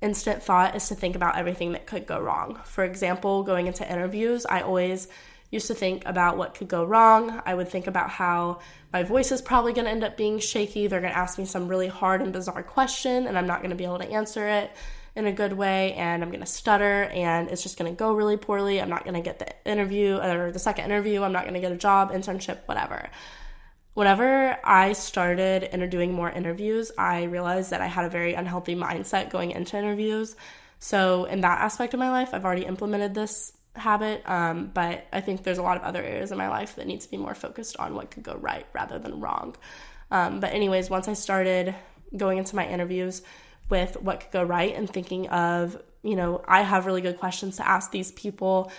instant 0.00 0.42
thought 0.42 0.76
is 0.76 0.88
to 0.88 0.94
think 0.94 1.16
about 1.16 1.36
everything 1.36 1.72
that 1.72 1.86
could 1.86 2.06
go 2.06 2.20
wrong. 2.20 2.60
For 2.64 2.84
example, 2.84 3.42
going 3.42 3.66
into 3.66 3.90
interviews, 3.90 4.46
I 4.46 4.60
always 4.62 5.08
used 5.50 5.66
to 5.68 5.74
think 5.74 6.02
about 6.06 6.36
what 6.36 6.54
could 6.54 6.68
go 6.68 6.84
wrong. 6.84 7.40
I 7.46 7.54
would 7.54 7.68
think 7.68 7.86
about 7.86 8.10
how 8.10 8.60
my 8.92 9.02
voice 9.02 9.30
is 9.30 9.40
probably 9.40 9.72
going 9.72 9.84
to 9.84 9.90
end 9.90 10.04
up 10.04 10.16
being 10.16 10.38
shaky. 10.38 10.86
They're 10.86 11.00
going 11.00 11.12
to 11.12 11.18
ask 11.18 11.38
me 11.38 11.44
some 11.44 11.68
really 11.68 11.88
hard 11.88 12.22
and 12.22 12.32
bizarre 12.32 12.62
question, 12.62 13.26
and 13.26 13.38
I'm 13.38 13.46
not 13.46 13.60
going 13.60 13.70
to 13.70 13.76
be 13.76 13.84
able 13.84 13.98
to 13.98 14.10
answer 14.10 14.48
it 14.48 14.70
in 15.16 15.26
a 15.26 15.32
good 15.32 15.52
way, 15.52 15.92
and 15.94 16.22
I'm 16.22 16.30
going 16.30 16.40
to 16.40 16.46
stutter, 16.46 17.04
and 17.04 17.48
it's 17.48 17.62
just 17.62 17.78
going 17.78 17.92
to 17.92 17.96
go 17.96 18.12
really 18.12 18.36
poorly. 18.36 18.80
I'm 18.80 18.90
not 18.90 19.04
going 19.04 19.14
to 19.14 19.20
get 19.20 19.38
the 19.38 19.54
interview 19.70 20.18
or 20.18 20.50
the 20.50 20.58
second 20.58 20.86
interview. 20.86 21.22
I'm 21.22 21.32
not 21.32 21.42
going 21.42 21.54
to 21.54 21.60
get 21.60 21.72
a 21.72 21.76
job, 21.76 22.12
internship, 22.12 22.58
whatever 22.66 23.10
whenever 23.94 24.58
I 24.64 24.92
started 24.92 25.88
doing 25.90 26.12
more 26.12 26.30
interviews, 26.30 26.92
I 26.98 27.24
realized 27.24 27.70
that 27.70 27.80
I 27.80 27.86
had 27.86 28.04
a 28.04 28.10
very 28.10 28.34
unhealthy 28.34 28.76
mindset 28.76 29.30
going 29.30 29.52
into 29.52 29.78
interviews. 29.78 30.36
So, 30.80 31.24
in 31.24 31.40
that 31.40 31.60
aspect 31.60 31.94
of 31.94 32.00
my 32.00 32.10
life, 32.10 32.30
I've 32.34 32.44
already 32.44 32.66
implemented 32.66 33.14
this 33.14 33.52
habit, 33.74 34.28
um, 34.28 34.70
but 34.74 35.06
I 35.12 35.20
think 35.20 35.42
there's 35.42 35.58
a 35.58 35.62
lot 35.62 35.76
of 35.76 35.82
other 35.82 36.02
areas 36.02 36.30
in 36.30 36.38
my 36.38 36.48
life 36.48 36.76
that 36.76 36.86
need 36.86 37.00
to 37.00 37.10
be 37.10 37.16
more 37.16 37.34
focused 37.34 37.76
on 37.78 37.94
what 37.94 38.10
could 38.10 38.22
go 38.22 38.34
right 38.34 38.66
rather 38.72 38.98
than 38.98 39.20
wrong. 39.20 39.56
Um, 40.10 40.40
but, 40.40 40.52
anyways, 40.52 40.90
once 40.90 41.08
I 41.08 41.14
started 41.14 41.74
going 42.14 42.38
into 42.38 42.54
my 42.54 42.66
interviews 42.68 43.22
with 43.68 44.00
what 44.00 44.20
could 44.20 44.30
go 44.30 44.42
right 44.42 44.74
and 44.74 44.88
thinking 44.88 45.28
of, 45.28 45.80
you 46.02 46.16
know, 46.16 46.42
I 46.46 46.62
have 46.62 46.86
really 46.86 47.00
good 47.00 47.18
questions 47.18 47.56
to 47.56 47.66
ask 47.66 47.90
these 47.90 48.12
people 48.12 48.70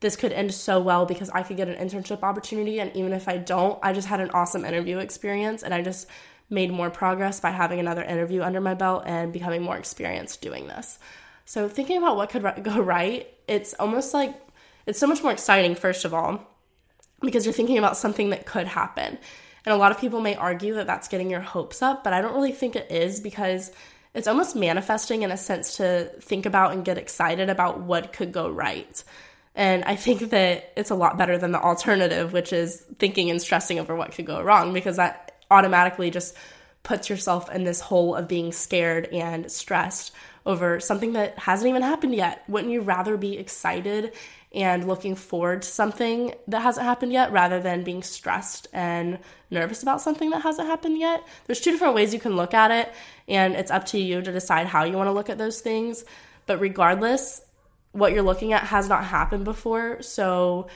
this 0.00 0.14
could 0.14 0.32
end 0.32 0.54
so 0.54 0.80
well 0.80 1.06
because 1.06 1.28
I 1.30 1.42
could 1.42 1.56
get 1.56 1.68
an 1.68 1.74
internship 1.74 2.22
opportunity. 2.22 2.78
And 2.78 2.94
even 2.94 3.12
if 3.12 3.28
I 3.28 3.36
don't, 3.36 3.78
I 3.82 3.92
just 3.92 4.06
had 4.06 4.20
an 4.20 4.30
awesome 4.30 4.64
interview 4.64 4.98
experience 4.98 5.62
and 5.62 5.74
I 5.74 5.82
just 5.82 6.06
made 6.50 6.72
more 6.72 6.88
progress 6.88 7.40
by 7.40 7.50
having 7.50 7.80
another 7.80 8.02
interview 8.02 8.42
under 8.42 8.60
my 8.60 8.74
belt 8.74 9.02
and 9.06 9.32
becoming 9.32 9.62
more 9.62 9.76
experienced 9.76 10.40
doing 10.40 10.66
this. 10.66 10.98
So, 11.44 11.68
thinking 11.68 11.96
about 11.96 12.16
what 12.16 12.30
could 12.30 12.42
go 12.62 12.80
right, 12.80 13.26
it's 13.46 13.74
almost 13.74 14.14
like 14.14 14.34
it's 14.86 14.98
so 14.98 15.06
much 15.06 15.22
more 15.22 15.32
exciting, 15.32 15.74
first 15.74 16.04
of 16.04 16.14
all, 16.14 16.46
because 17.20 17.44
you're 17.44 17.54
thinking 17.54 17.78
about 17.78 17.96
something 17.96 18.30
that 18.30 18.46
could 18.46 18.66
happen. 18.66 19.18
And 19.66 19.74
a 19.74 19.76
lot 19.76 19.92
of 19.92 19.98
people 19.98 20.20
may 20.20 20.34
argue 20.34 20.74
that 20.74 20.86
that's 20.86 21.08
getting 21.08 21.30
your 21.30 21.40
hopes 21.40 21.82
up, 21.82 22.04
but 22.04 22.12
I 22.12 22.22
don't 22.22 22.34
really 22.34 22.52
think 22.52 22.76
it 22.76 22.90
is 22.90 23.20
because 23.20 23.72
it's 24.18 24.26
almost 24.26 24.56
manifesting 24.56 25.22
in 25.22 25.30
a 25.30 25.36
sense 25.36 25.76
to 25.76 26.10
think 26.20 26.44
about 26.44 26.72
and 26.72 26.84
get 26.84 26.98
excited 26.98 27.48
about 27.48 27.80
what 27.80 28.12
could 28.12 28.32
go 28.32 28.50
right. 28.50 29.04
And 29.54 29.84
I 29.84 29.94
think 29.94 30.30
that 30.30 30.72
it's 30.76 30.90
a 30.90 30.96
lot 30.96 31.16
better 31.16 31.38
than 31.38 31.52
the 31.52 31.60
alternative, 31.60 32.32
which 32.32 32.52
is 32.52 32.84
thinking 32.98 33.30
and 33.30 33.40
stressing 33.40 33.78
over 33.78 33.94
what 33.94 34.10
could 34.10 34.26
go 34.26 34.42
wrong, 34.42 34.72
because 34.72 34.96
that 34.96 35.38
automatically 35.52 36.10
just 36.10 36.34
puts 36.82 37.08
yourself 37.08 37.48
in 37.50 37.62
this 37.62 37.80
hole 37.80 38.16
of 38.16 38.26
being 38.26 38.50
scared 38.50 39.06
and 39.06 39.50
stressed 39.52 40.12
over 40.48 40.80
something 40.80 41.12
that 41.12 41.38
hasn't 41.38 41.68
even 41.68 41.82
happened 41.82 42.14
yet? 42.14 42.42
Wouldn't 42.48 42.72
you 42.72 42.80
rather 42.80 43.18
be 43.18 43.36
excited 43.36 44.14
and 44.52 44.88
looking 44.88 45.14
forward 45.14 45.60
to 45.60 45.68
something 45.68 46.34
that 46.48 46.62
hasn't 46.62 46.86
happened 46.86 47.12
yet 47.12 47.30
rather 47.30 47.60
than 47.60 47.84
being 47.84 48.02
stressed 48.02 48.66
and 48.72 49.18
nervous 49.50 49.82
about 49.82 50.00
something 50.00 50.30
that 50.30 50.40
hasn't 50.40 50.66
happened 50.66 50.98
yet? 50.98 51.22
There's 51.46 51.60
two 51.60 51.70
different 51.70 51.94
ways 51.94 52.14
you 52.14 52.18
can 52.18 52.34
look 52.34 52.54
at 52.54 52.70
it, 52.70 52.92
and 53.28 53.54
it's 53.54 53.70
up 53.70 53.84
to 53.86 53.98
you 53.98 54.22
to 54.22 54.32
decide 54.32 54.66
how 54.66 54.84
you 54.84 54.96
want 54.96 55.08
to 55.08 55.12
look 55.12 55.28
at 55.28 55.36
those 55.36 55.60
things. 55.60 56.02
But 56.46 56.60
regardless, 56.60 57.42
what 57.92 58.12
you're 58.12 58.22
looking 58.22 58.54
at 58.54 58.64
has 58.64 58.88
not 58.88 59.04
happened 59.04 59.44
before. 59.44 60.00
So 60.00 60.68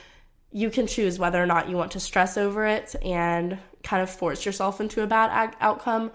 you 0.51 0.69
can 0.69 0.87
choose 0.87 1.19
whether 1.19 1.43
or 1.43 1.47
not 1.47 1.71
you 1.71 1.79
want 1.79 1.93
to 1.93 2.01
stress 2.01 2.37
over 2.37 2.67
it 2.67 2.95
and 3.03 3.57
kind 3.83 4.03
of 4.03 4.11
force 4.11 4.45
yourself 4.45 4.83
into 4.83 5.03
a 5.03 5.07
bad 5.07 5.55
outcome 5.61 6.11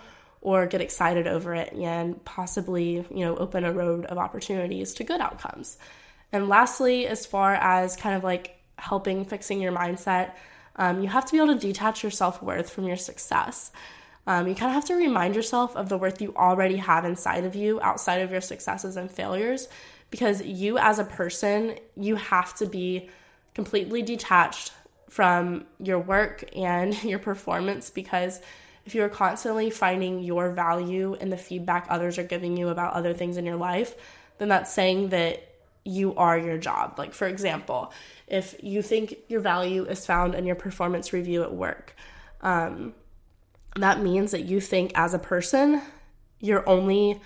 or 0.48 0.66
get 0.66 0.80
excited 0.80 1.28
over 1.28 1.54
it 1.54 1.74
and 1.74 2.24
possibly, 2.24 3.06
you 3.12 3.20
know, 3.26 3.36
open 3.36 3.66
a 3.66 3.74
road 3.74 4.06
of 4.06 4.18
opportunities 4.18 4.94
to 4.94 5.04
good 5.04 5.20
outcomes. 5.20 5.78
And 6.32 6.48
lastly, 6.48 7.06
as 7.06 7.26
far 7.26 7.56
as 7.56 7.98
kind 7.98 8.16
of 8.16 8.24
like 8.24 8.58
helping 8.78 9.26
fixing 9.26 9.60
your 9.60 9.74
mindset, 9.74 10.32
um, 10.78 11.02
you 11.02 11.10
have 11.10 11.26
to 11.26 11.34
be 11.34 11.38
able 11.40 11.54
to 11.54 11.60
detach 11.60 12.02
your 12.02 12.14
self 12.14 12.42
worth 12.42 12.70
from 12.70 12.86
your 12.86 12.96
success. 12.96 13.74
Um, 14.26 14.48
you 14.48 14.56
kind 14.56 14.70
of 14.70 14.76
have 14.76 14.86
to 14.86 14.96
remind 14.96 15.36
yourself 15.36 15.76
of 15.76 15.90
the 15.90 15.98
worth 15.98 16.22
you 16.22 16.34
already 16.34 16.78
have 16.78 17.04
inside 17.04 17.44
of 17.44 17.54
you 17.54 17.82
outside 17.82 18.22
of 18.22 18.32
your 18.32 18.40
successes 18.40 18.96
and 18.96 19.12
failures 19.12 19.68
because 20.12 20.42
you 20.42 20.78
as 20.78 20.98
a 20.98 21.04
person, 21.04 21.76
you 21.98 22.16
have 22.16 22.56
to 22.56 22.66
be 22.66 23.10
completely 23.54 24.02
detached 24.02 24.72
from 25.10 25.66
your 25.78 26.00
work 26.00 26.46
and 26.56 27.04
your 27.04 27.20
performance 27.20 27.90
because 27.90 28.40
if 28.88 28.96
you're 28.96 29.10
constantly 29.10 29.70
finding 29.70 30.24
your 30.24 30.52
value 30.52 31.14
in 31.16 31.30
the 31.30 31.36
feedback 31.36 31.86
others 31.90 32.18
are 32.18 32.24
giving 32.24 32.56
you 32.56 32.70
about 32.70 32.94
other 32.94 33.14
things 33.14 33.36
in 33.36 33.46
your 33.46 33.58
life, 33.58 33.94
then 34.38 34.48
that's 34.48 34.74
saying 34.74 35.10
that 35.10 35.44
you 35.84 36.16
are 36.16 36.38
your 36.38 36.58
job. 36.58 36.98
Like, 36.98 37.14
for 37.14 37.28
example, 37.28 37.92
if 38.28 38.56
you 38.64 38.82
think 38.82 39.18
your 39.28 39.42
value 39.42 39.84
is 39.84 40.06
found 40.06 40.36
in 40.36 40.46
your 40.46 40.56
performance 40.56 41.12
review 41.12 41.44
at 41.44 41.54
work, 41.54 41.98
um, 42.40 42.94
that 43.76 44.02
means 44.02 44.32
that 44.32 44.46
you 44.46 44.62
think 44.62 44.94
as 44.96 45.14
a 45.14 45.20
person, 45.20 45.82
you're 46.40 46.68
only 46.68 47.20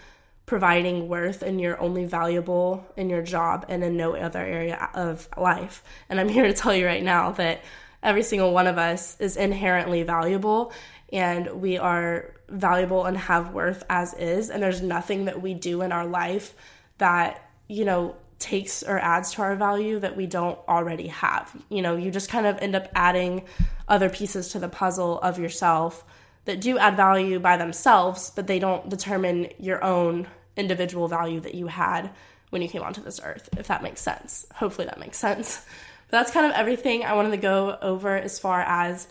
providing 0.47 1.07
worth 1.07 1.43
and 1.43 1.62
you're 1.62 1.80
only 1.80 2.05
valuable 2.05 2.84
in 2.97 3.07
your 3.07 3.22
job 3.22 3.66
and 3.70 3.84
in 3.84 3.95
no 3.95 4.16
other 4.16 4.39
area 4.39 4.89
of 4.95 5.30
life. 5.38 5.84
And 6.09 6.20
I'm 6.20 6.28
here 6.28 6.47
to 6.47 6.53
tell 6.53 6.76
you 6.76 6.88
right 6.88 7.03
now 7.03 7.32
that 7.34 7.64
every 8.03 8.24
single 8.24 8.51
one 8.51 8.68
of 8.68 8.78
us 8.78 9.20
is 9.20 9.38
inherently 9.38 10.03
valuable 10.03 10.74
and 11.12 11.62
we 11.62 11.78
are 11.78 12.34
valuable 12.49 13.05
and 13.05 13.18
have 13.18 13.53
worth 13.53 13.84
as 13.89 14.14
is. 14.14 14.49
And 14.49 14.62
there's 14.62 14.82
nothing 14.82 15.26
that 15.26 15.41
we 15.41 15.53
do 15.53 15.82
in 15.82 15.91
our 15.91 16.05
life 16.05 16.53
that, 16.97 17.49
you 17.68 17.86
know, 17.86 18.16
takes 18.39 18.82
or 18.84 18.97
adds 18.99 19.34
to 19.34 19.41
our 19.41 19.55
value 19.55 19.99
that 19.99 20.18
we 20.18 20.26
don't 20.26 20.57
already 20.68 21.07
have. 21.07 21.55
You 21.70 21.82
know, 21.82 21.95
you 21.95 22.12
just 22.12 22.30
kind 22.30 22.45
of 22.45 22.57
end 22.57 22.76
up 22.76 22.88
adding 22.95 23.43
other 23.88 24.09
pieces 24.09 24.49
to 24.49 24.59
the 24.59 24.70
puzzle 24.70 25.20
of 25.20 25.38
yourself 25.38 26.03
that 26.45 26.59
do 26.59 26.78
add 26.78 26.95
value 26.95 27.39
by 27.39 27.57
themselves, 27.57 28.32
but 28.36 28.47
they 28.47 28.57
don't 28.57 28.89
determine 28.89 29.49
your 29.59 29.84
own 29.84 30.28
individual 30.57 31.07
value 31.07 31.39
that 31.39 31.55
you 31.55 31.68
had 31.68 32.09
when 32.49 32.62
you 32.62 32.68
came 32.68 32.82
onto 32.82 33.01
this 33.01 33.22
earth, 33.24 33.47
if 33.57 33.68
that 33.68 33.84
makes 33.84 34.01
sense. 34.01 34.45
Hopefully 34.55 34.86
that 34.86 34.99
makes 34.99 35.18
sense. 35.18 35.66
But 36.09 36.18
that's 36.18 36.32
kind 36.32 36.45
of 36.45 36.51
everything 36.51 37.05
I 37.05 37.14
wanted 37.14 37.32
to 37.32 37.38
go 37.38 37.78
over 37.82 38.18
as 38.18 38.38
far 38.38 38.59
as, 38.59 39.07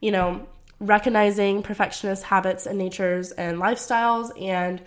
you 0.00 0.12
know, 0.12 0.46
recognizing 0.80 1.62
perfectionist 1.62 2.24
habits 2.24 2.66
and 2.66 2.78
natures 2.78 3.32
and 3.32 3.58
lifestyles 3.58 4.30
and 4.40 4.82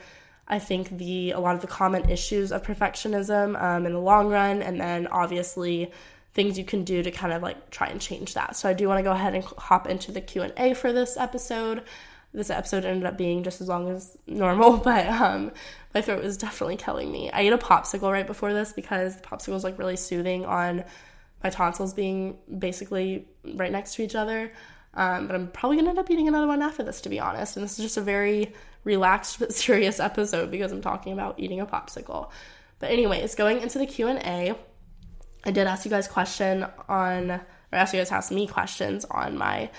I 0.48 0.60
think 0.60 0.98
the 0.98 1.32
a 1.32 1.40
lot 1.40 1.56
of 1.56 1.62
the 1.62 1.68
common 1.68 2.10
issues 2.10 2.52
of 2.52 2.64
perfectionism 2.64 3.62
um, 3.62 3.86
in 3.86 3.94
the 3.94 4.00
long 4.00 4.30
run, 4.30 4.62
and 4.62 4.80
then 4.80 5.08
obviously 5.08 5.92
things 6.34 6.58
you 6.58 6.64
can 6.64 6.84
do 6.84 7.04
to 7.04 7.12
kind 7.12 7.34
of 7.34 7.42
like 7.42 7.70
try 7.70 7.88
and 7.88 8.00
change 8.00 8.34
that. 8.36 8.56
So 8.56 8.70
I 8.70 8.74
do 8.74 8.88
want 8.88 9.00
to 9.00 9.04
go 9.04 9.12
ahead 9.12 9.34
and 9.36 9.44
hop 9.44 9.88
into 9.88 10.12
the 10.12 10.22
Q 10.22 10.44
and 10.44 10.54
A 10.58 10.74
for 10.74 10.94
this 10.94 11.18
episode. 11.18 11.84
This 12.34 12.50
episode 12.50 12.86
ended 12.86 13.06
up 13.06 13.18
being 13.18 13.44
just 13.44 13.60
as 13.62 13.68
long 13.68 13.90
as 13.90 14.18
normal, 14.26 14.78
but 14.84 15.08
um, 15.08 15.52
my 15.94 16.02
throat 16.02 16.24
was 16.24 16.38
definitely 16.38 16.78
killing 16.78 17.12
me. 17.12 17.30
I 17.32 17.42
ate 17.42 17.54
a 17.54 17.58
popsicle 17.58 18.12
right 18.12 18.28
before 18.28 18.54
this 18.54 18.72
because 18.72 19.18
the 19.18 19.24
popsicle 19.24 19.54
was 19.54 19.64
like 19.64 19.78
really 19.78 19.98
soothing 19.98 20.46
on 20.46 20.86
my 21.44 21.50
tonsils 21.50 21.94
being 21.94 22.38
basically 22.58 23.28
right 23.56 23.72
next 23.72 23.96
to 23.96 24.04
each 24.04 24.16
other. 24.16 24.52
Um, 24.98 25.28
but 25.28 25.36
I'm 25.36 25.48
probably 25.50 25.78
gonna 25.78 25.92
end 25.92 26.00
up 26.00 26.10
eating 26.10 26.28
another 26.28 26.48
one 26.48 26.62
after 26.62 26.84
this, 26.84 27.02
to 27.02 27.10
be 27.10 27.20
honest. 27.20 27.56
And 27.56 27.64
this 27.64 27.78
is 27.78 27.86
just 27.86 27.98
a 27.98 28.02
very 28.02 28.52
relaxed 28.84 29.40
but 29.40 29.54
serious 29.54 30.00
episode 30.00 30.52
because 30.52 30.72
I'm 30.72 30.82
talking 30.82 31.14
about 31.14 31.40
eating 31.40 31.62
a 31.62 31.66
popsicle. 31.66 32.32
But 32.80 32.92
anyways, 32.92 33.36
going 33.36 33.62
into 33.62 33.78
the 33.78 33.86
Q 33.86 34.08
and 34.08 34.20
A, 34.20 34.56
I 35.46 35.52
did 35.52 35.68
ask 35.68 35.86
you 35.86 35.92
guys 35.92 36.08
question 36.08 36.66
on, 36.90 37.32
or 37.32 37.42
ask 37.72 37.94
you 37.94 38.00
guys 38.00 38.12
ask 38.12 38.32
me 38.32 38.48
questions 38.48 39.06
on 39.06 39.38
my 39.38 39.70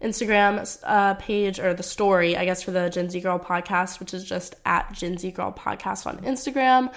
Instagram 0.00 0.78
uh, 0.84 1.14
page 1.14 1.58
or 1.58 1.74
the 1.74 1.82
story, 1.82 2.36
I 2.36 2.44
guess, 2.44 2.62
for 2.62 2.70
the 2.70 2.88
Gen 2.88 3.10
Z 3.10 3.20
Girl 3.20 3.38
podcast, 3.38 3.98
which 3.98 4.14
is 4.14 4.24
just 4.24 4.54
at 4.64 4.92
Gen 4.92 5.18
Z 5.18 5.30
Girl 5.32 5.52
podcast 5.52 6.06
on 6.06 6.18
Instagram. 6.18 6.92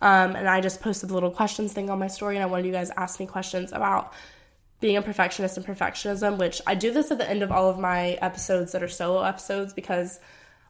Um, 0.00 0.34
and 0.34 0.48
I 0.48 0.60
just 0.60 0.80
posted 0.80 1.10
the 1.10 1.14
little 1.14 1.30
questions 1.30 1.72
thing 1.72 1.90
on 1.90 1.98
my 1.98 2.08
story, 2.08 2.36
and 2.36 2.42
I 2.42 2.46
wanted 2.46 2.66
you 2.66 2.72
guys 2.72 2.88
to 2.88 2.98
ask 2.98 3.20
me 3.20 3.26
questions 3.26 3.70
about 3.72 4.12
being 4.80 4.96
a 4.96 5.02
perfectionist 5.02 5.56
and 5.56 5.66
perfectionism, 5.66 6.38
which 6.38 6.60
I 6.66 6.74
do 6.74 6.90
this 6.92 7.10
at 7.10 7.18
the 7.18 7.28
end 7.28 7.42
of 7.42 7.52
all 7.52 7.68
of 7.68 7.78
my 7.78 8.12
episodes 8.22 8.72
that 8.72 8.82
are 8.82 8.88
solo 8.88 9.22
episodes 9.22 9.72
because 9.74 10.18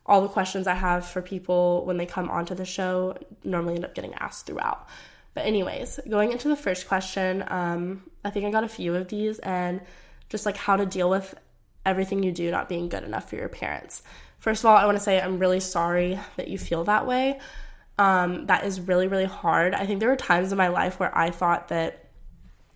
all 0.04 0.20
the 0.20 0.28
questions 0.28 0.66
I 0.66 0.74
have 0.74 1.06
for 1.06 1.22
people 1.22 1.84
when 1.86 1.96
they 1.96 2.06
come 2.06 2.28
onto 2.28 2.54
the 2.54 2.64
show 2.64 3.16
normally 3.44 3.76
end 3.76 3.84
up 3.84 3.94
getting 3.94 4.14
asked 4.14 4.46
throughout. 4.46 4.88
But, 5.34 5.46
anyways, 5.46 6.00
going 6.08 6.32
into 6.32 6.48
the 6.48 6.56
first 6.56 6.88
question, 6.88 7.44
um, 7.46 8.02
I 8.24 8.30
think 8.30 8.46
I 8.46 8.50
got 8.50 8.64
a 8.64 8.68
few 8.68 8.96
of 8.96 9.08
these 9.08 9.38
and 9.38 9.80
just 10.28 10.44
like 10.44 10.56
how 10.56 10.76
to 10.76 10.84
deal 10.84 11.08
with 11.08 11.34
everything 11.86 12.22
you 12.24 12.32
do 12.32 12.50
not 12.50 12.68
being 12.68 12.88
good 12.88 13.04
enough 13.04 13.30
for 13.30 13.36
your 13.36 13.48
parents. 13.48 14.02
First 14.38 14.62
of 14.64 14.70
all, 14.70 14.76
I 14.76 14.86
want 14.86 14.98
to 14.98 15.04
say 15.04 15.20
I'm 15.20 15.38
really 15.38 15.60
sorry 15.60 16.18
that 16.36 16.48
you 16.48 16.58
feel 16.58 16.84
that 16.84 17.06
way. 17.06 17.38
Um, 17.98 18.46
that 18.46 18.64
is 18.64 18.80
really, 18.80 19.06
really 19.06 19.26
hard. 19.26 19.74
I 19.74 19.86
think 19.86 20.00
there 20.00 20.08
were 20.08 20.16
times 20.16 20.50
in 20.50 20.58
my 20.58 20.68
life 20.68 20.98
where 20.98 21.16
I 21.16 21.30
thought 21.30 21.68
that 21.68 21.99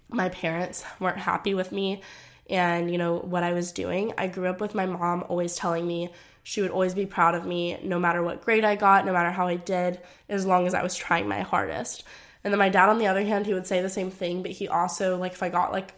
my 0.09 0.29
parents 0.29 0.85
weren't 1.01 1.19
happy 1.19 1.55
with 1.55 1.73
me 1.73 2.03
and 2.49 2.91
you 2.91 2.99
know 2.99 3.19
what 3.19 3.43
I 3.43 3.53
was 3.53 3.73
doing. 3.73 4.13
I 4.19 4.27
grew 4.27 4.47
up 4.47 4.61
with 4.61 4.75
my 4.75 4.87
mom 4.87 5.25
always 5.29 5.57
telling 5.57 5.87
me 5.87 6.11
she 6.43 6.61
would 6.61 6.71
always 6.71 6.95
be 6.95 7.07
proud 7.07 7.35
of 7.35 7.47
me 7.47 7.79
no 7.83 7.99
matter 7.99 8.23
what 8.23 8.43
grade 8.43 8.65
I 8.65 8.77
got, 8.77 9.07
no 9.07 9.13
matter 9.13 9.31
how 9.31 9.47
I 9.47 9.57
did, 9.57 10.01
as 10.29 10.45
long 10.45 10.67
as 10.67 10.75
I 10.75 10.83
was 10.83 10.95
trying 10.95 11.27
my 11.27 11.41
hardest. 11.41 12.05
And 12.43 12.53
then 12.53 12.59
my 12.59 12.69
dad 12.69 12.91
on 12.91 12.99
the 12.99 13.07
other 13.07 13.25
hand, 13.25 13.47
he 13.47 13.55
would 13.55 13.67
say 13.67 13.81
the 13.81 13.89
same 13.89 14.11
thing, 14.11 14.43
but 14.43 14.51
he 14.51 14.69
also 14.69 15.17
like 15.17 15.33
if 15.33 15.43
I 15.43 15.49
got 15.49 15.73
like 15.73 15.95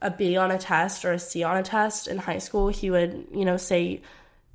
a 0.00 0.10
B 0.10 0.36
on 0.36 0.50
a 0.50 0.58
test 0.58 1.04
or 1.04 1.12
a 1.12 1.18
C 1.18 1.42
on 1.42 1.58
a 1.58 1.62
test 1.62 2.08
in 2.08 2.18
high 2.18 2.38
school, 2.38 2.68
he 2.68 2.90
would, 2.90 3.26
you 3.32 3.44
know, 3.44 3.58
say 3.58 4.00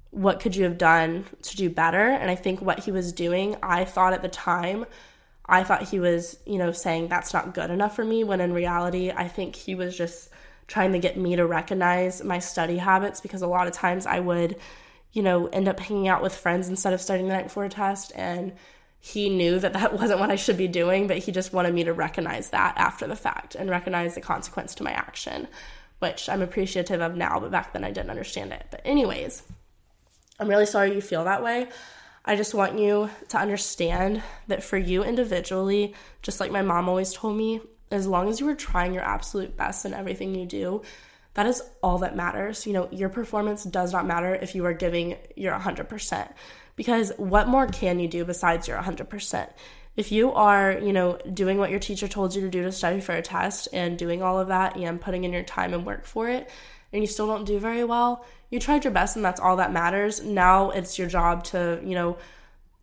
what 0.09 0.39
could 0.39 0.55
you 0.55 0.65
have 0.65 0.77
done 0.77 1.25
to 1.41 1.55
do 1.55 1.69
better? 1.69 2.09
And 2.09 2.29
I 2.29 2.35
think 2.35 2.61
what 2.61 2.79
he 2.79 2.91
was 2.91 3.13
doing, 3.13 3.55
I 3.63 3.85
thought 3.85 4.13
at 4.13 4.21
the 4.21 4.27
time 4.27 4.85
I 5.51 5.65
thought 5.65 5.89
he 5.89 5.99
was, 5.99 6.37
you 6.45 6.57
know, 6.57 6.71
saying 6.71 7.09
that's 7.09 7.33
not 7.33 7.53
good 7.53 7.69
enough 7.69 7.95
for 7.95 8.05
me 8.05 8.23
when 8.23 8.39
in 8.39 8.53
reality, 8.53 9.11
I 9.11 9.27
think 9.27 9.55
he 9.55 9.75
was 9.75 9.97
just 9.97 10.29
trying 10.67 10.93
to 10.93 10.99
get 10.99 11.17
me 11.17 11.35
to 11.35 11.45
recognize 11.45 12.23
my 12.23 12.39
study 12.39 12.77
habits 12.77 13.19
because 13.19 13.41
a 13.41 13.47
lot 13.47 13.67
of 13.67 13.73
times 13.73 14.05
I 14.05 14.21
would, 14.21 14.55
you 15.11 15.21
know, 15.21 15.47
end 15.47 15.67
up 15.67 15.77
hanging 15.77 16.07
out 16.07 16.23
with 16.23 16.33
friends 16.33 16.69
instead 16.69 16.93
of 16.93 17.01
studying 17.01 17.27
the 17.27 17.33
night 17.33 17.43
before 17.43 17.65
a 17.65 17.69
test 17.69 18.13
and 18.15 18.53
he 19.01 19.29
knew 19.29 19.59
that 19.59 19.73
that 19.73 19.93
wasn't 19.99 20.21
what 20.21 20.31
I 20.31 20.37
should 20.37 20.57
be 20.57 20.69
doing, 20.69 21.07
but 21.07 21.17
he 21.17 21.33
just 21.33 21.51
wanted 21.51 21.73
me 21.73 21.83
to 21.83 21.91
recognize 21.91 22.51
that 22.51 22.77
after 22.77 23.05
the 23.05 23.15
fact 23.17 23.53
and 23.55 23.69
recognize 23.69 24.15
the 24.15 24.21
consequence 24.21 24.73
to 24.75 24.83
my 24.83 24.91
action, 24.91 25.49
which 25.99 26.29
I'm 26.29 26.41
appreciative 26.41 27.01
of 27.01 27.17
now, 27.17 27.41
but 27.41 27.51
back 27.51 27.73
then 27.73 27.83
I 27.83 27.91
didn't 27.91 28.09
understand 28.09 28.53
it. 28.53 28.67
But, 28.71 28.81
anyways, 28.85 29.43
I'm 30.39 30.47
really 30.47 30.65
sorry 30.65 30.93
you 30.93 31.01
feel 31.01 31.25
that 31.25 31.43
way. 31.43 31.67
I 32.23 32.35
just 32.35 32.53
want 32.53 32.77
you 32.77 33.09
to 33.29 33.37
understand 33.37 34.21
that 34.47 34.63
for 34.63 34.77
you 34.77 35.03
individually, 35.03 35.95
just 36.21 36.39
like 36.39 36.51
my 36.51 36.61
mom 36.61 36.87
always 36.87 37.13
told 37.13 37.35
me, 37.35 37.61
as 37.89 38.07
long 38.07 38.29
as 38.29 38.39
you 38.39 38.47
are 38.47 38.55
trying 38.55 38.93
your 38.93 39.03
absolute 39.03 39.57
best 39.57 39.85
in 39.85 39.93
everything 39.93 40.35
you 40.35 40.45
do, 40.45 40.81
that 41.33 41.45
is 41.45 41.61
all 41.81 41.97
that 41.99 42.15
matters. 42.15 42.67
You 42.67 42.73
know, 42.73 42.89
your 42.91 43.09
performance 43.09 43.63
does 43.63 43.91
not 43.91 44.05
matter 44.05 44.35
if 44.35 44.53
you 44.53 44.65
are 44.65 44.73
giving 44.73 45.17
your 45.35 45.53
100%. 45.57 46.31
Because 46.75 47.11
what 47.17 47.47
more 47.47 47.67
can 47.67 47.99
you 47.99 48.07
do 48.07 48.23
besides 48.23 48.67
your 48.67 48.77
100%? 48.77 49.49
If 49.97 50.11
you 50.11 50.31
are, 50.31 50.73
you 50.73 50.93
know, 50.93 51.17
doing 51.33 51.57
what 51.57 51.69
your 51.69 51.79
teacher 51.79 52.07
told 52.07 52.33
you 52.33 52.41
to 52.41 52.49
do 52.49 52.63
to 52.63 52.71
study 52.71 53.01
for 53.01 53.13
a 53.13 53.21
test 53.21 53.67
and 53.73 53.97
doing 53.97 54.21
all 54.21 54.39
of 54.39 54.47
that 54.47 54.77
and 54.77 55.01
putting 55.01 55.25
in 55.25 55.33
your 55.33 55.43
time 55.43 55.73
and 55.73 55.85
work 55.85 56.05
for 56.05 56.29
it, 56.29 56.49
and 56.93 57.03
you 57.03 57.07
still 57.07 57.27
don't 57.27 57.45
do 57.45 57.59
very 57.59 57.83
well, 57.83 58.25
you 58.51 58.59
tried 58.59 58.83
your 58.83 58.93
best 58.93 59.15
and 59.15 59.25
that's 59.25 59.39
all 59.39 59.55
that 59.55 59.71
matters. 59.71 60.21
Now 60.21 60.69
it's 60.69 60.99
your 60.99 61.07
job 61.07 61.45
to, 61.45 61.81
you 61.83 61.95
know, 61.95 62.17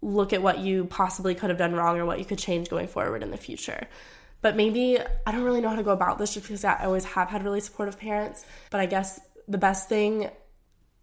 look 0.01 0.33
at 0.33 0.43
what 0.43 0.59
you 0.59 0.87
possibly 0.87 1.35
could 1.35 1.51
have 1.51 1.59
done 1.59 1.75
wrong 1.75 1.99
or 1.99 2.07
what 2.07 2.19
you 2.19 2.25
could 2.25 2.39
change 2.39 2.69
going 2.69 2.89
forward 2.89 3.23
in 3.23 3.31
the 3.31 3.37
future. 3.37 3.87
But 4.41 4.57
maybe 4.57 4.99
I 5.27 5.33
don't 5.33 5.43
really 5.43 5.61
know 5.61 5.69
how 5.69 5.77
to 5.77 5.83
go 5.83 5.91
about 5.91 6.19
this 6.19 6.35
just 6.35 6.47
because 6.47 6.65
I 6.65 6.85
always 6.85 7.05
have 7.05 7.29
had 7.29 7.45
really 7.45 7.61
supportive 7.61 7.99
parents. 7.99 8.45
But 8.71 8.81
I 8.81 8.87
guess 8.87 9.21
the 9.47 9.59
best 9.59 9.89
thing 9.89 10.31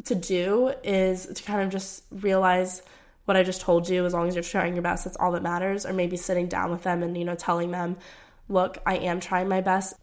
to 0.06 0.16
do 0.16 0.74
is 0.84 1.26
to 1.26 1.44
kind 1.44 1.62
of 1.62 1.70
just 1.70 2.04
realize 2.12 2.82
what 3.26 3.36
I 3.36 3.44
just 3.44 3.62
told 3.62 3.90
you, 3.90 4.06
as 4.06 4.14
long 4.14 4.28
as 4.28 4.36
you're 4.36 4.44
trying 4.44 4.74
your 4.74 4.84
best, 4.84 5.06
that's 5.06 5.18
all 5.18 5.32
that 5.34 5.44
matters. 5.44 5.86
Or 5.86 5.94
maybe 5.94 6.16
sitting 6.16 6.48
down 6.48 6.72
with 6.72 6.84
them 6.84 7.04
and, 7.04 7.18
you 7.18 7.26
know, 7.26 7.36
telling 7.36 7.72
them, 7.72 7.98
look, 8.48 8.78
I 8.86 8.98
am 8.98 9.20
trying 9.20 9.50
my 9.50 9.62
best. 9.62 9.96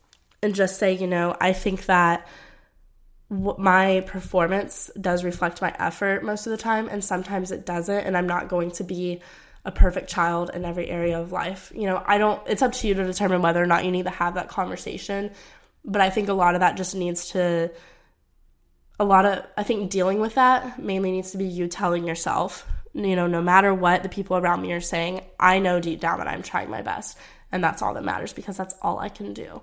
And 0.43 0.55
just 0.55 0.79
say, 0.79 0.93
you 0.93 1.07
know, 1.07 1.37
I 1.41 1.53
think 1.53 1.87
that 1.87 2.27
my 3.33 4.05
performance 4.07 4.91
does 5.01 5.25
reflect 5.25 5.63
my 5.63 5.75
effort 5.79 6.23
most 6.23 6.47
of 6.47 6.51
the 6.51 6.57
time, 6.57 6.89
and 6.89 7.03
sometimes 7.03 7.51
it 7.51 7.65
doesn't. 7.65 8.05
And 8.07 8.17
I'm 8.17 8.27
not 8.27 8.49
going 8.49 8.71
to 8.73 8.85
be 8.85 9.21
a 9.65 9.73
perfect 9.73 10.09
child 10.09 10.51
in 10.53 10.65
every 10.65 10.89
area 10.89 11.19
of 11.21 11.33
life. 11.33 11.73
You 11.75 11.87
know, 11.87 12.03
I 12.05 12.19
don't, 12.19 12.41
it's 12.47 12.63
up 12.63 12.73
to 12.73 12.89
you 12.89 12.95
to 12.95 13.05
determine 13.05 13.43
whether 13.43 13.63
or 13.63 13.67
not 13.67 13.85
you 13.85 13.91
need 13.91 14.05
to 14.05 14.11
have 14.11 14.35
that 14.35 14.49
conversation. 14.49 15.31
But 15.85 16.01
I 16.01 16.11
think 16.11 16.29
a 16.29 16.33
lot 16.33 16.55
of 16.55 16.61
that 16.61 16.77
just 16.77 16.95
needs 16.95 17.31
to, 17.31 17.71
a 19.01 19.05
lot 19.05 19.25
of, 19.25 19.45
I 19.57 19.63
think 19.63 19.91
dealing 19.91 20.21
with 20.21 20.35
that 20.35 20.79
mainly 20.81 21.13
needs 21.13 21.31
to 21.33 21.39
be 21.39 21.45
you 21.45 21.69
telling 21.69 22.07
yourself 22.07 22.67
you 22.95 23.17
know, 23.17 23.27
no 23.27 23.41
matter 23.41 23.73
what 23.73 24.03
the 24.03 24.09
people 24.09 24.37
around 24.37 24.63
me 24.63 24.73
are 24.73 24.81
saying, 24.81 25.23
I 25.41 25.59
know 25.59 25.81
deep 25.81 26.01
down 26.01 26.19
that 26.19 26.29
I'm 26.29 26.43
trying 26.43 26.71
my 26.71 26.83
best. 26.83 27.17
And 27.51 27.63
that's 27.63 27.83
all 27.83 27.95
that 27.95 28.05
matters 28.05 28.33
because 28.33 28.57
that's 28.57 28.75
all 28.83 28.99
I 28.99 29.09
can 29.09 29.33
do. 29.33 29.63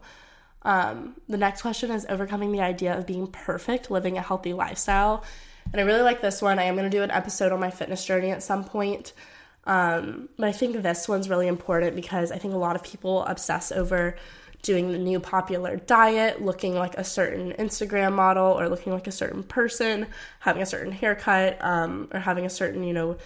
Um, 0.63 1.15
the 1.27 1.37
next 1.37 1.61
question 1.61 1.91
is 1.91 2.05
overcoming 2.09 2.51
the 2.51 2.61
idea 2.61 2.97
of 2.97 3.05
being 3.05 3.27
perfect, 3.27 3.89
living 3.89 4.17
a 4.17 4.21
healthy 4.21 4.53
lifestyle. 4.53 5.23
And 5.71 5.79
I 5.79 5.83
really 5.83 6.01
like 6.01 6.21
this 6.21 6.41
one. 6.41 6.59
I 6.59 6.63
am 6.63 6.75
going 6.75 6.89
to 6.89 6.97
do 6.97 7.03
an 7.03 7.11
episode 7.11 7.51
on 7.51 7.59
my 7.59 7.69
fitness 7.69 8.03
journey 8.03 8.31
at 8.31 8.43
some 8.43 8.63
point. 8.63 9.13
Um, 9.65 10.29
but 10.37 10.47
I 10.47 10.51
think 10.51 10.81
this 10.81 11.07
one's 11.07 11.29
really 11.29 11.47
important 11.47 11.95
because 11.95 12.31
I 12.31 12.37
think 12.37 12.53
a 12.53 12.57
lot 12.57 12.75
of 12.75 12.83
people 12.83 13.23
obsess 13.25 13.71
over 13.71 14.15
doing 14.61 14.91
the 14.91 14.97
new 14.97 15.19
popular 15.19 15.77
diet, 15.77 16.41
looking 16.41 16.75
like 16.75 16.97
a 16.97 17.03
certain 17.03 17.53
Instagram 17.53 18.13
model 18.13 18.59
or 18.59 18.67
looking 18.67 18.91
like 18.91 19.07
a 19.07 19.11
certain 19.11 19.43
person, 19.43 20.07
having 20.39 20.61
a 20.61 20.65
certain 20.65 20.91
haircut, 20.91 21.57
um, 21.61 22.09
or 22.11 22.19
having 22.19 22.45
a 22.45 22.49
certain, 22.49 22.83
you 22.83 22.93
know, 22.93 23.17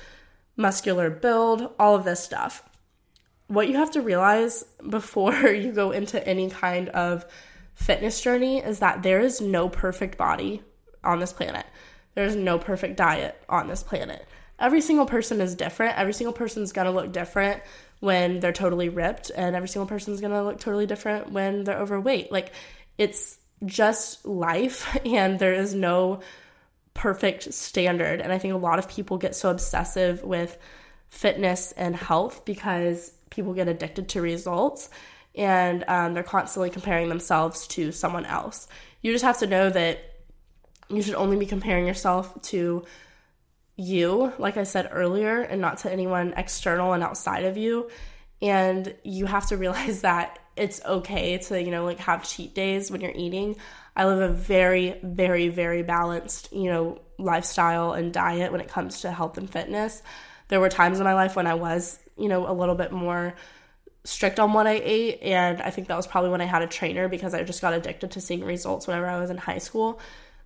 muscular 0.57 1.09
build, 1.09 1.73
all 1.79 1.95
of 1.95 2.03
this 2.03 2.23
stuff. 2.23 2.63
What 3.53 3.69
you 3.69 3.77
have 3.77 3.91
to 3.91 4.01
realize 4.01 4.65
before 4.89 5.33
you 5.53 5.71
go 5.71 5.91
into 5.91 6.25
any 6.27 6.49
kind 6.49 6.89
of 6.89 7.23
fitness 7.75 8.19
journey 8.19 8.57
is 8.57 8.79
that 8.79 9.03
there 9.03 9.19
is 9.19 9.41
no 9.41 9.69
perfect 9.69 10.17
body 10.17 10.63
on 11.03 11.19
this 11.19 11.33
planet. 11.33 11.65
There's 12.15 12.35
no 12.35 12.57
perfect 12.57 12.97
diet 12.97 13.39
on 13.47 13.67
this 13.67 13.83
planet. 13.83 14.27
Every 14.59 14.81
single 14.81 15.05
person 15.05 15.39
is 15.39 15.53
different. 15.53 15.99
Every 15.99 16.13
single 16.13 16.33
person's 16.33 16.71
gonna 16.71 16.91
look 16.91 17.11
different 17.11 17.61
when 17.99 18.39
they're 18.39 18.53
totally 18.53 18.89
ripped, 18.89 19.29
and 19.35 19.55
every 19.55 19.67
single 19.67 19.87
person's 19.87 20.19
gonna 20.19 20.43
look 20.43 20.59
totally 20.59 20.87
different 20.87 21.31
when 21.31 21.63
they're 21.63 21.77
overweight. 21.77 22.31
Like, 22.31 22.53
it's 22.97 23.37
just 23.65 24.25
life, 24.25 24.97
and 25.05 25.37
there 25.37 25.53
is 25.53 25.75
no 25.75 26.21
perfect 26.95 27.53
standard. 27.53 28.19
And 28.19 28.33
I 28.33 28.39
think 28.39 28.55
a 28.55 28.57
lot 28.57 28.79
of 28.79 28.89
people 28.89 29.19
get 29.19 29.35
so 29.35 29.51
obsessive 29.51 30.23
with 30.23 30.57
fitness 31.09 31.71
and 31.73 31.95
health 31.95 32.43
because 32.45 33.11
people 33.33 33.53
get 33.53 33.67
addicted 33.67 34.09
to 34.09 34.21
results 34.21 34.89
and 35.35 35.83
um, 35.87 36.13
they're 36.13 36.23
constantly 36.23 36.69
comparing 36.69 37.09
themselves 37.09 37.67
to 37.67 37.91
someone 37.91 38.25
else. 38.25 38.67
You 39.01 39.11
just 39.11 39.23
have 39.23 39.39
to 39.39 39.47
know 39.47 39.69
that 39.69 39.99
you 40.89 41.01
should 41.01 41.15
only 41.15 41.37
be 41.37 41.45
comparing 41.45 41.87
yourself 41.87 42.39
to 42.43 42.85
you, 43.75 44.31
like 44.37 44.57
I 44.57 44.63
said 44.63 44.89
earlier, 44.91 45.41
and 45.41 45.59
not 45.59 45.79
to 45.79 45.91
anyone 45.91 46.33
external 46.37 46.93
and 46.93 47.03
outside 47.03 47.45
of 47.45 47.57
you. 47.57 47.89
And 48.41 48.93
you 49.03 49.25
have 49.25 49.47
to 49.47 49.57
realize 49.57 50.01
that 50.03 50.39
it's 50.55 50.83
okay 50.85 51.39
to, 51.39 51.61
you 51.61 51.71
know, 51.71 51.83
like 51.83 51.99
have 51.99 52.27
cheat 52.27 52.53
days 52.53 52.91
when 52.91 53.01
you're 53.01 53.11
eating. 53.15 53.55
I 53.95 54.05
live 54.05 54.21
a 54.21 54.33
very, 54.33 54.99
very, 55.03 55.49
very 55.49 55.81
balanced, 55.81 56.51
you 56.51 56.65
know, 56.65 57.01
lifestyle 57.17 57.93
and 57.93 58.13
diet 58.13 58.51
when 58.51 58.61
it 58.61 58.67
comes 58.67 59.01
to 59.01 59.11
health 59.11 59.37
and 59.37 59.49
fitness. 59.49 60.03
There 60.49 60.59
were 60.59 60.69
times 60.69 60.99
in 60.99 61.05
my 61.05 61.13
life 61.13 61.35
when 61.35 61.47
I 61.47 61.55
was, 61.55 61.99
you 62.17 62.29
know, 62.29 62.49
a 62.49 62.53
little 62.53 62.75
bit 62.75 62.91
more 62.91 63.33
strict 64.03 64.39
on 64.39 64.53
what 64.53 64.67
I 64.67 64.81
ate. 64.83 65.21
And 65.21 65.61
I 65.61 65.69
think 65.69 65.87
that 65.87 65.97
was 65.97 66.07
probably 66.07 66.29
when 66.29 66.41
I 66.41 66.45
had 66.45 66.61
a 66.61 66.67
trainer 66.67 67.07
because 67.07 67.33
I 67.33 67.43
just 67.43 67.61
got 67.61 67.73
addicted 67.73 68.11
to 68.11 68.21
seeing 68.21 68.43
results 68.43 68.87
whenever 68.87 69.07
I 69.07 69.19
was 69.19 69.29
in 69.29 69.37
high 69.37 69.59
school. 69.59 69.99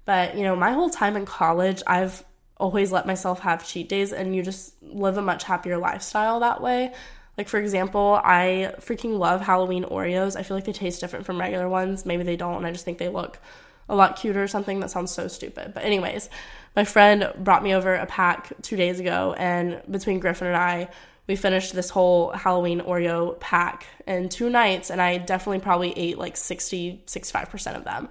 But, 0.06 0.38
you 0.38 0.44
know, 0.44 0.56
my 0.56 0.72
whole 0.72 0.90
time 0.90 1.16
in 1.18 1.26
college, 1.26 1.82
I've 1.88 2.24
always 2.58 2.92
let 2.92 3.06
myself 3.06 3.42
have 3.42 3.68
cheat 3.68 3.90
days 3.90 4.12
and 4.12 4.36
you 4.36 4.42
just 4.42 4.74
live 4.82 5.18
a 5.18 5.22
much 5.22 5.44
happier 5.44 5.78
lifestyle 5.78 6.40
that 6.40 6.62
way. 6.62 6.94
Like 7.38 7.48
for 7.48 7.60
example, 7.60 8.20
I 8.24 8.74
freaking 8.80 9.20
love 9.20 9.42
Halloween 9.42 9.84
Oreos. 9.84 10.36
I 10.36 10.42
feel 10.42 10.58
like 10.58 10.64
they 10.64 10.74
taste 10.74 11.02
different 11.02 11.26
from 11.26 11.40
regular 11.40 11.70
ones. 11.70 12.04
Maybe 12.04 12.24
they 12.24 12.36
don't, 12.36 12.58
and 12.58 12.66
I 12.66 12.72
just 12.72 12.84
think 12.84 12.98
they 12.98 13.10
look 13.10 13.40
a 13.88 13.96
lot 13.96 14.16
cuter 14.16 14.42
or 14.42 14.48
something. 14.48 14.80
That 14.80 14.90
sounds 14.90 15.12
so 15.12 15.28
stupid. 15.28 15.74
But 15.76 15.84
anyways, 15.84 16.32
my 16.76 16.84
friend 16.84 17.32
brought 17.38 17.62
me 17.62 17.76
over 17.76 17.94
a 17.94 18.08
pack 18.08 18.54
2 18.64 18.76
days 18.76 19.00
ago 19.00 19.36
and 19.38 19.82
between 19.90 20.20
Griffin 20.20 20.48
and 20.48 20.58
I, 20.58 20.90
we 21.28 21.36
finished 21.36 21.74
this 21.74 21.90
whole 21.90 22.32
Halloween 22.32 22.82
Oreo 22.82 23.40
pack 23.40 23.86
in 24.08 24.30
two 24.30 24.50
nights 24.50 24.90
and 24.90 25.02
I 25.02 25.18
definitely 25.18 25.60
probably 25.60 25.98
ate 25.98 26.18
like 26.18 26.38
60 26.38 27.04
65% 27.06 27.76
of 27.76 27.84
them. 27.84 28.10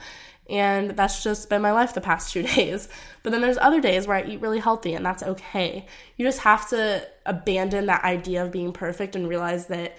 And 0.49 0.91
that's 0.91 1.25
just 1.25 1.49
been 1.49 1.63
my 1.63 1.73
life 1.73 1.95
the 1.95 2.01
past 2.01 2.33
two 2.33 2.43
days. 2.55 2.89
But 3.23 3.31
then 3.31 3.41
there's 3.41 3.59
other 3.59 3.81
days 3.81 4.07
where 4.07 4.17
I 4.17 4.25
eat 4.25 4.41
really 4.41 4.61
healthy, 4.61 4.95
and 4.95 5.05
that's 5.05 5.23
okay. 5.23 5.87
You 6.17 6.25
just 6.25 6.41
have 6.41 6.69
to 6.71 7.07
abandon 7.25 7.87
that 7.87 8.05
idea 8.05 8.45
of 8.45 8.53
being 8.53 8.73
perfect 8.73 9.17
and 9.17 9.29
realize 9.29 9.67
that 9.67 9.97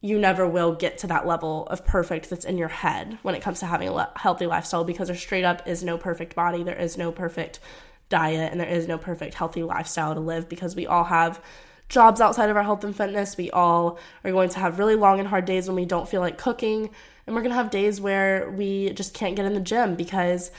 you 0.00 0.18
never 0.18 0.46
will 0.46 0.74
get 0.74 0.98
to 0.98 1.06
that 1.08 1.26
level 1.26 1.66
of 1.66 1.84
perfect 1.84 2.30
that's 2.30 2.44
in 2.44 2.58
your 2.58 2.68
head 2.68 3.18
when 3.22 3.34
it 3.34 3.42
comes 3.42 3.60
to 3.60 3.66
having 3.66 3.88
a 3.88 4.10
healthy 4.16 4.46
lifestyle 4.46 4.84
because 4.84 5.08
there 5.08 5.16
straight 5.16 5.44
up 5.44 5.66
is 5.66 5.82
no 5.82 5.98
perfect 5.98 6.34
body, 6.34 6.62
there 6.62 6.78
is 6.78 6.96
no 6.96 7.10
perfect 7.10 7.60
diet, 8.08 8.52
and 8.52 8.60
there 8.60 8.68
is 8.68 8.86
no 8.86 8.98
perfect 8.98 9.34
healthy 9.34 9.62
lifestyle 9.62 10.14
to 10.14 10.20
live 10.20 10.48
because 10.48 10.76
we 10.76 10.86
all 10.86 11.04
have 11.04 11.42
jobs 11.88 12.20
outside 12.20 12.50
of 12.50 12.56
our 12.56 12.62
health 12.62 12.84
and 12.84 12.96
fitness. 12.96 13.36
We 13.36 13.50
all 13.50 13.98
are 14.24 14.32
going 14.32 14.48
to 14.50 14.58
have 14.58 14.78
really 14.78 14.96
long 14.96 15.18
and 15.18 15.28
hard 15.28 15.44
days 15.44 15.68
when 15.68 15.76
we 15.76 15.84
don't 15.84 16.08
feel 16.08 16.20
like 16.20 16.38
cooking. 16.38 16.90
And 17.26 17.34
we're 17.34 17.42
gonna 17.42 17.54
have 17.54 17.70
days 17.70 18.00
where 18.00 18.50
we 18.50 18.90
just 18.90 19.14
can't 19.14 19.36
get 19.36 19.44
in 19.46 19.54
the 19.54 19.60
gym 19.60 19.94
because 19.94 20.50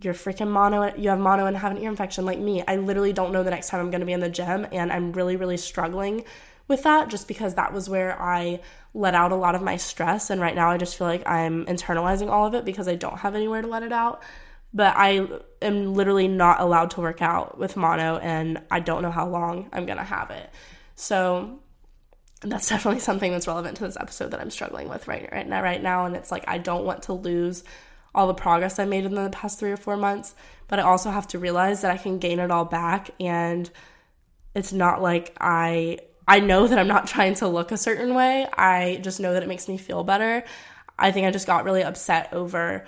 you're 0.00 0.14
freaking 0.14 0.48
mono 0.48 0.94
you 0.96 1.08
have 1.08 1.18
mono 1.18 1.46
and 1.46 1.56
have 1.56 1.72
an 1.72 1.78
ear 1.78 1.90
infection 1.90 2.24
like 2.24 2.38
me. 2.38 2.62
I 2.66 2.76
literally 2.76 3.12
don't 3.12 3.32
know 3.32 3.42
the 3.42 3.50
next 3.50 3.68
time 3.68 3.80
i'm 3.80 3.90
going 3.90 4.00
to 4.00 4.06
be 4.06 4.12
in 4.12 4.20
the 4.20 4.28
gym 4.28 4.66
and 4.70 4.92
i'm 4.92 5.12
really 5.12 5.36
really 5.36 5.56
struggling 5.56 6.24
with 6.68 6.82
that 6.84 7.08
just 7.08 7.26
because 7.26 7.54
that 7.54 7.72
was 7.72 7.88
where 7.88 8.20
i 8.20 8.60
let 8.94 9.14
out 9.14 9.32
a 9.32 9.36
lot 9.36 9.54
of 9.54 9.62
my 9.62 9.76
stress. 9.76 10.30
And 10.30 10.40
right 10.40 10.54
now 10.54 10.70
i 10.70 10.76
just 10.76 10.96
feel 10.96 11.06
like 11.06 11.26
i'm 11.26 11.66
internalizing 11.66 12.30
all 12.30 12.46
of 12.46 12.54
it 12.54 12.64
because 12.64 12.86
i 12.86 12.94
don't 12.94 13.18
have 13.18 13.34
anywhere 13.34 13.62
to 13.62 13.68
let 13.68 13.82
it 13.82 13.92
out 13.92 14.22
but 14.72 14.94
i 14.96 15.26
am 15.62 15.94
literally 15.94 16.28
not 16.28 16.60
allowed 16.60 16.90
to 16.90 17.00
work 17.00 17.22
out 17.22 17.58
with 17.58 17.76
mono 17.76 18.18
and 18.18 18.60
i 18.70 18.80
don't 18.80 19.02
know 19.02 19.10
how 19.10 19.28
long 19.28 19.68
i'm 19.72 19.86
going 19.86 19.98
to 19.98 20.04
have 20.04 20.30
it 20.30 20.50
so 20.94 21.58
that's 22.40 22.68
definitely 22.68 23.00
something 23.00 23.32
that's 23.32 23.46
relevant 23.46 23.76
to 23.76 23.84
this 23.84 23.96
episode 23.98 24.30
that 24.30 24.40
I'm 24.40 24.50
struggling 24.50 24.88
with 24.88 25.08
right 25.08 25.28
right 25.32 25.46
now 25.46 25.62
right 25.62 25.82
now 25.82 26.06
and 26.06 26.14
it's 26.14 26.30
like 26.30 26.44
I 26.46 26.58
don't 26.58 26.84
want 26.84 27.04
to 27.04 27.12
lose 27.12 27.64
all 28.14 28.26
the 28.26 28.34
progress 28.34 28.78
I 28.78 28.84
made 28.84 29.04
in 29.04 29.14
the 29.14 29.28
past 29.30 29.58
3 29.58 29.72
or 29.72 29.76
4 29.76 29.96
months 29.96 30.34
but 30.68 30.78
I 30.78 30.82
also 30.82 31.10
have 31.10 31.26
to 31.28 31.38
realize 31.38 31.82
that 31.82 31.90
I 31.90 31.96
can 31.96 32.18
gain 32.18 32.38
it 32.38 32.50
all 32.50 32.64
back 32.64 33.10
and 33.18 33.68
it's 34.54 34.72
not 34.72 35.02
like 35.02 35.36
I 35.40 35.98
I 36.28 36.40
know 36.40 36.66
that 36.66 36.78
I'm 36.78 36.88
not 36.88 37.06
trying 37.08 37.34
to 37.36 37.48
look 37.48 37.72
a 37.72 37.76
certain 37.76 38.14
way. 38.14 38.46
I 38.52 39.00
just 39.02 39.18
know 39.18 39.32
that 39.32 39.42
it 39.42 39.48
makes 39.48 39.66
me 39.66 39.78
feel 39.78 40.04
better. 40.04 40.44
I 40.98 41.10
think 41.10 41.26
I 41.26 41.30
just 41.30 41.46
got 41.46 41.64
really 41.64 41.82
upset 41.82 42.32
over 42.32 42.86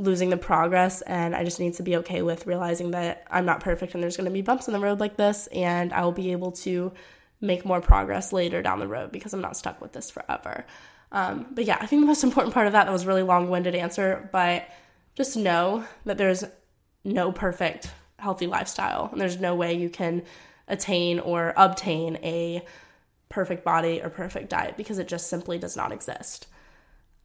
losing 0.00 0.30
the 0.30 0.36
progress 0.36 1.02
and 1.02 1.36
I 1.36 1.44
just 1.44 1.60
need 1.60 1.74
to 1.74 1.82
be 1.82 1.96
okay 1.96 2.22
with 2.22 2.46
realizing 2.46 2.92
that 2.92 3.26
I'm 3.30 3.44
not 3.44 3.60
perfect 3.60 3.92
and 3.92 4.02
there's 4.02 4.16
going 4.16 4.24
to 4.24 4.32
be 4.32 4.40
bumps 4.40 4.66
in 4.66 4.72
the 4.72 4.80
road 4.80 4.98
like 4.98 5.16
this 5.16 5.46
and 5.48 5.92
I 5.92 6.02
will 6.02 6.12
be 6.12 6.32
able 6.32 6.52
to 6.52 6.92
make 7.42 7.66
more 7.66 7.82
progress 7.82 8.32
later 8.32 8.62
down 8.62 8.78
the 8.78 8.88
road 8.88 9.12
because 9.12 9.34
I'm 9.34 9.42
not 9.42 9.58
stuck 9.58 9.78
with 9.80 9.92
this 9.92 10.10
forever. 10.10 10.64
Um, 11.12 11.48
but 11.50 11.66
yeah, 11.66 11.76
I 11.80 11.86
think 11.86 12.00
the 12.00 12.06
most 12.06 12.24
important 12.24 12.54
part 12.54 12.66
of 12.66 12.72
that, 12.72 12.86
that 12.86 12.92
was 12.92 13.04
really 13.04 13.22
long 13.22 13.50
winded 13.50 13.74
answer, 13.74 14.28
but 14.32 14.68
just 15.16 15.36
know 15.36 15.84
that 16.06 16.16
there's 16.16 16.44
no 17.04 17.30
perfect 17.30 17.90
healthy 18.18 18.46
lifestyle 18.46 19.10
and 19.12 19.20
there's 19.20 19.38
no 19.38 19.54
way 19.54 19.74
you 19.74 19.90
can 19.90 20.22
attain 20.66 21.20
or 21.20 21.52
obtain 21.58 22.16
a 22.22 22.64
perfect 23.28 23.64
body 23.64 24.00
or 24.02 24.08
perfect 24.08 24.48
diet 24.48 24.78
because 24.78 24.98
it 24.98 25.08
just 25.08 25.28
simply 25.28 25.58
does 25.58 25.76
not 25.76 25.92
exist. 25.92 26.46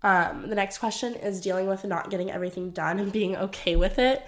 Um, 0.06 0.50
the 0.50 0.56
next 0.56 0.78
question 0.78 1.16
is 1.16 1.42
dealing 1.42 1.66
with 1.66 1.84
not 1.84 2.12
getting 2.12 2.30
everything 2.30 2.70
done 2.70 3.00
and 3.00 3.12
being 3.12 3.36
okay 3.38 3.76
with 3.76 3.98
it. 3.98 4.24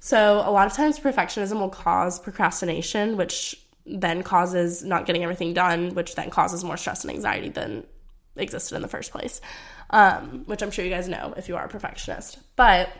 So, 0.00 0.42
a 0.44 0.50
lot 0.50 0.66
of 0.66 0.72
times, 0.72 0.98
perfectionism 0.98 1.60
will 1.60 1.68
cause 1.68 2.18
procrastination, 2.18 3.16
which 3.16 3.54
then 3.86 4.24
causes 4.24 4.82
not 4.82 5.06
getting 5.06 5.22
everything 5.22 5.54
done, 5.54 5.94
which 5.94 6.16
then 6.16 6.30
causes 6.30 6.64
more 6.64 6.76
stress 6.76 7.04
and 7.04 7.12
anxiety 7.12 7.48
than 7.48 7.86
existed 8.34 8.74
in 8.74 8.82
the 8.82 8.88
first 8.88 9.12
place, 9.12 9.40
um, 9.90 10.42
which 10.46 10.62
I'm 10.62 10.72
sure 10.72 10.84
you 10.84 10.90
guys 10.90 11.06
know 11.06 11.32
if 11.36 11.48
you 11.48 11.54
are 11.54 11.64
a 11.64 11.68
perfectionist. 11.68 12.40
But 12.56 12.90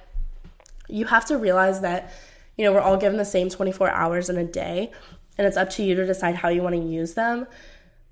you 0.87 1.07
have 1.07 1.24
to 1.26 1.37
realize 1.37 1.81
that, 1.81 2.12
you 2.57 2.64
know, 2.64 2.72
we're 2.72 2.81
all 2.81 2.97
given 2.97 3.18
the 3.18 3.24
same 3.24 3.49
24 3.49 3.91
hours 3.91 4.31
in 4.31 4.37
a 4.37 4.45
day, 4.45 4.93
and 5.37 5.49
it's 5.49 5.57
up 5.57 5.70
to 5.70 5.83
you 5.83 5.97
to 5.97 6.07
decide 6.07 6.37
how 6.37 6.49
you 6.49 6.62
want 6.62 6.76
to 6.76 6.81
use 6.81 7.14
them. 7.14 7.49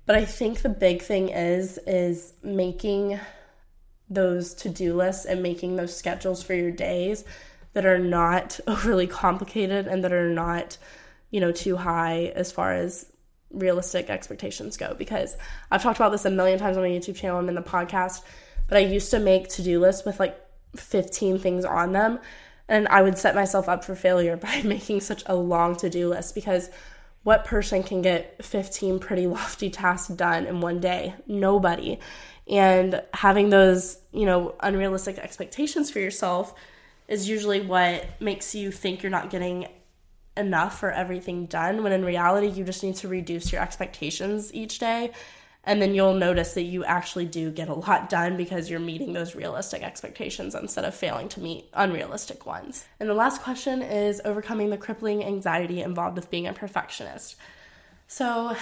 But 0.05 0.17
I 0.17 0.25
think 0.25 0.61
the 0.61 0.67
big 0.67 1.03
thing 1.03 1.29
is 1.29 1.79
is 1.87 2.33
making 2.43 3.17
those 4.09 4.53
to-do 4.55 4.95
lists 4.95 5.25
and 5.25 5.43
making 5.43 5.75
those 5.75 5.95
schedules 5.95 6.41
for 6.41 6.53
your 6.53 6.71
days 6.71 7.23
that 7.73 7.85
are 7.85 7.99
not 7.99 8.59
overly 8.67 9.07
complicated 9.07 9.87
and 9.87 10.03
that 10.03 10.13
are 10.13 10.29
not 10.29 10.77
you 11.31 11.39
know, 11.39 11.51
too 11.51 11.75
high 11.75 12.31
as 12.35 12.51
far 12.51 12.73
as 12.73 13.05
realistic 13.51 14.09
expectations 14.09 14.77
go 14.77 14.93
because 14.97 15.35
I've 15.71 15.81
talked 15.81 15.97
about 15.99 16.11
this 16.11 16.25
a 16.25 16.29
million 16.29 16.59
times 16.59 16.77
on 16.77 16.83
my 16.83 16.89
YouTube 16.89 17.15
channel 17.15 17.39
and 17.39 17.49
in 17.49 17.55
the 17.55 17.61
podcast, 17.61 18.21
but 18.67 18.77
I 18.77 18.81
used 18.81 19.11
to 19.11 19.19
make 19.19 19.49
to 19.49 19.63
do 19.63 19.79
lists 19.79 20.05
with 20.05 20.19
like 20.19 20.39
15 20.75 21.39
things 21.39 21.65
on 21.65 21.93
them. 21.93 22.19
And 22.67 22.87
I 22.87 23.01
would 23.01 23.17
set 23.17 23.33
myself 23.33 23.67
up 23.67 23.83
for 23.83 23.95
failure 23.95 24.37
by 24.37 24.61
making 24.63 25.01
such 25.01 25.23
a 25.25 25.35
long 25.35 25.75
to 25.77 25.89
do 25.89 26.09
list 26.09 26.35
because 26.35 26.69
what 27.23 27.45
person 27.45 27.83
can 27.83 28.01
get 28.01 28.43
15 28.43 28.99
pretty 28.99 29.27
lofty 29.27 29.69
tasks 29.69 30.09
done 30.09 30.45
in 30.45 30.61
one 30.61 30.79
day? 30.79 31.13
Nobody. 31.27 31.99
And 32.47 33.01
having 33.13 33.49
those, 33.49 33.99
you 34.11 34.25
know, 34.25 34.55
unrealistic 34.59 35.19
expectations 35.19 35.91
for 35.91 35.99
yourself 35.99 36.53
is 37.07 37.29
usually 37.29 37.61
what 37.61 38.05
makes 38.19 38.55
you 38.55 38.71
think 38.71 39.03
you're 39.03 39.11
not 39.11 39.29
getting 39.29 39.67
enough 40.37 40.79
for 40.79 40.91
everything 40.91 41.45
done 41.47 41.83
when 41.83 41.91
in 41.91 42.05
reality 42.05 42.47
you 42.47 42.63
just 42.63 42.81
need 42.81 42.95
to 42.95 43.07
reduce 43.07 43.51
your 43.51 43.61
expectations 43.61 44.53
each 44.53 44.79
day 44.79 45.11
and 45.65 45.81
then 45.81 45.93
you'll 45.93 46.13
notice 46.13 46.53
that 46.53 46.63
you 46.63 46.85
actually 46.85 47.25
do 47.25 47.51
get 47.51 47.67
a 47.67 47.73
lot 47.73 48.09
done 48.09 48.37
because 48.37 48.69
you're 48.69 48.79
meeting 48.79 49.13
those 49.13 49.35
realistic 49.35 49.83
expectations 49.83 50.55
instead 50.55 50.85
of 50.85 50.95
failing 50.95 51.27
to 51.29 51.41
meet 51.41 51.65
unrealistic 51.73 52.45
ones. 52.45 52.85
And 52.99 53.09
the 53.09 53.13
last 53.13 53.41
question 53.41 53.81
is 53.81 54.21
overcoming 54.23 54.69
the 54.69 54.77
crippling 54.77 55.23
anxiety 55.23 55.81
involved 55.81 56.15
with 56.15 56.31
being 56.31 56.47
a 56.47 56.53
perfectionist. 56.53 57.35
So, 58.07 58.55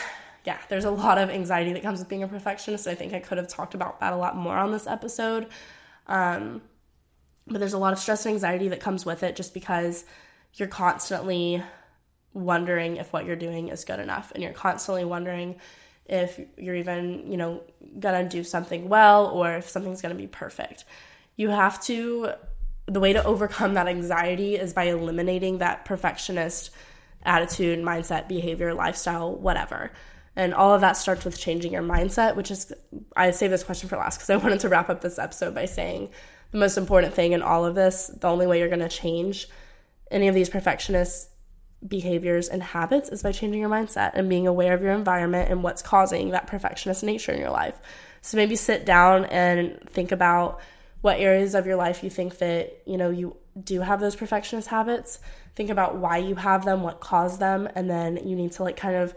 yeah, 0.43 0.57
there's 0.69 0.85
a 0.85 0.91
lot 0.91 1.19
of 1.19 1.29
anxiety 1.29 1.71
that 1.73 1.83
comes 1.83 1.99
with 1.99 2.09
being 2.09 2.23
a 2.23 2.27
perfectionist. 2.27 2.87
I 2.87 2.95
think 2.95 3.13
I 3.13 3.19
could 3.19 3.37
have 3.37 3.47
talked 3.47 3.75
about 3.75 3.99
that 3.99 4.11
a 4.11 4.17
lot 4.17 4.35
more 4.35 4.57
on 4.57 4.71
this 4.71 4.87
episode. 4.87 5.47
Um, 6.07 6.61
but 7.45 7.59
there's 7.59 7.73
a 7.73 7.77
lot 7.77 7.93
of 7.93 7.99
stress 7.99 8.25
and 8.25 8.33
anxiety 8.33 8.69
that 8.69 8.79
comes 8.79 9.05
with 9.05 9.23
it 9.23 9.35
just 9.35 9.53
because 9.53 10.03
you're 10.55 10.67
constantly 10.67 11.61
wondering 12.33 12.97
if 12.97 13.13
what 13.13 13.25
you're 13.25 13.35
doing 13.35 13.69
is 13.69 13.85
good 13.85 13.99
enough 13.99 14.31
and 14.33 14.43
you're 14.43 14.53
constantly 14.53 15.05
wondering 15.05 15.55
if 16.09 16.39
you're 16.57 16.75
even, 16.75 17.29
you 17.29 17.37
know, 17.37 17.61
gonna 17.99 18.27
do 18.27 18.43
something 18.43 18.89
well 18.89 19.27
or 19.27 19.55
if 19.55 19.69
something's 19.69 20.01
gonna 20.01 20.15
be 20.15 20.27
perfect. 20.27 20.85
You 21.35 21.49
have 21.49 21.81
to, 21.83 22.31
the 22.85 22.99
way 22.99 23.13
to 23.13 23.23
overcome 23.23 23.73
that 23.75 23.87
anxiety 23.87 24.55
is 24.55 24.73
by 24.73 24.85
eliminating 24.85 25.59
that 25.59 25.85
perfectionist 25.85 26.71
attitude, 27.23 27.79
mindset, 27.79 28.27
behavior, 28.27 28.73
lifestyle, 28.73 29.35
whatever. 29.35 29.91
And 30.35 30.53
all 30.53 30.73
of 30.73 30.81
that 30.81 30.97
starts 30.97 31.25
with 31.25 31.39
changing 31.39 31.73
your 31.73 31.81
mindset, 31.81 32.35
which 32.35 32.51
is, 32.51 32.71
I 33.15 33.31
saved 33.31 33.51
this 33.51 33.63
question 33.63 33.89
for 33.89 33.97
last 33.97 34.17
because 34.17 34.29
I 34.29 34.35
wanted 34.43 34.59
to 34.61 34.69
wrap 34.69 34.89
up 34.89 35.01
this 35.01 35.19
episode 35.19 35.53
by 35.53 35.65
saying 35.65 36.09
the 36.51 36.57
most 36.57 36.77
important 36.77 37.13
thing 37.13 37.33
in 37.33 37.41
all 37.41 37.65
of 37.65 37.75
this, 37.75 38.07
the 38.07 38.27
only 38.27 38.47
way 38.47 38.59
you're 38.59 38.69
gonna 38.69 38.87
change 38.87 39.49
any 40.09 40.27
of 40.27 40.35
these 40.35 40.49
perfectionist 40.49 41.29
behaviors 41.85 42.47
and 42.47 42.63
habits 42.63 43.09
is 43.09 43.21
by 43.21 43.31
changing 43.31 43.61
your 43.61 43.69
mindset 43.69 44.11
and 44.15 44.29
being 44.29 44.47
aware 44.47 44.73
of 44.73 44.81
your 44.81 44.93
environment 44.93 45.49
and 45.49 45.63
what's 45.63 45.81
causing 45.81 46.31
that 46.31 46.47
perfectionist 46.47 47.03
nature 47.03 47.31
in 47.31 47.39
your 47.39 47.51
life. 47.51 47.79
So 48.21 48.37
maybe 48.37 48.55
sit 48.55 48.85
down 48.85 49.25
and 49.25 49.79
think 49.89 50.11
about 50.11 50.59
what 51.01 51.19
areas 51.19 51.53
of 51.53 51.67
your 51.67 51.75
life 51.75 52.03
you 52.03 52.09
think 52.09 52.39
that, 52.39 52.81
you 52.85 52.97
know, 52.97 53.09
you 53.09 53.37
do 53.63 53.81
have 53.81 53.99
those 53.99 54.15
perfectionist 54.15 54.67
habits. 54.67 55.19
Think 55.55 55.69
about 55.69 55.97
why 55.97 56.17
you 56.17 56.35
have 56.35 56.65
them, 56.65 56.81
what 56.81 56.99
caused 56.99 57.39
them, 57.39 57.69
and 57.75 57.89
then 57.89 58.27
you 58.27 58.35
need 58.35 58.51
to 58.53 58.63
like 58.63 58.77
kind 58.77 58.95
of 58.95 59.13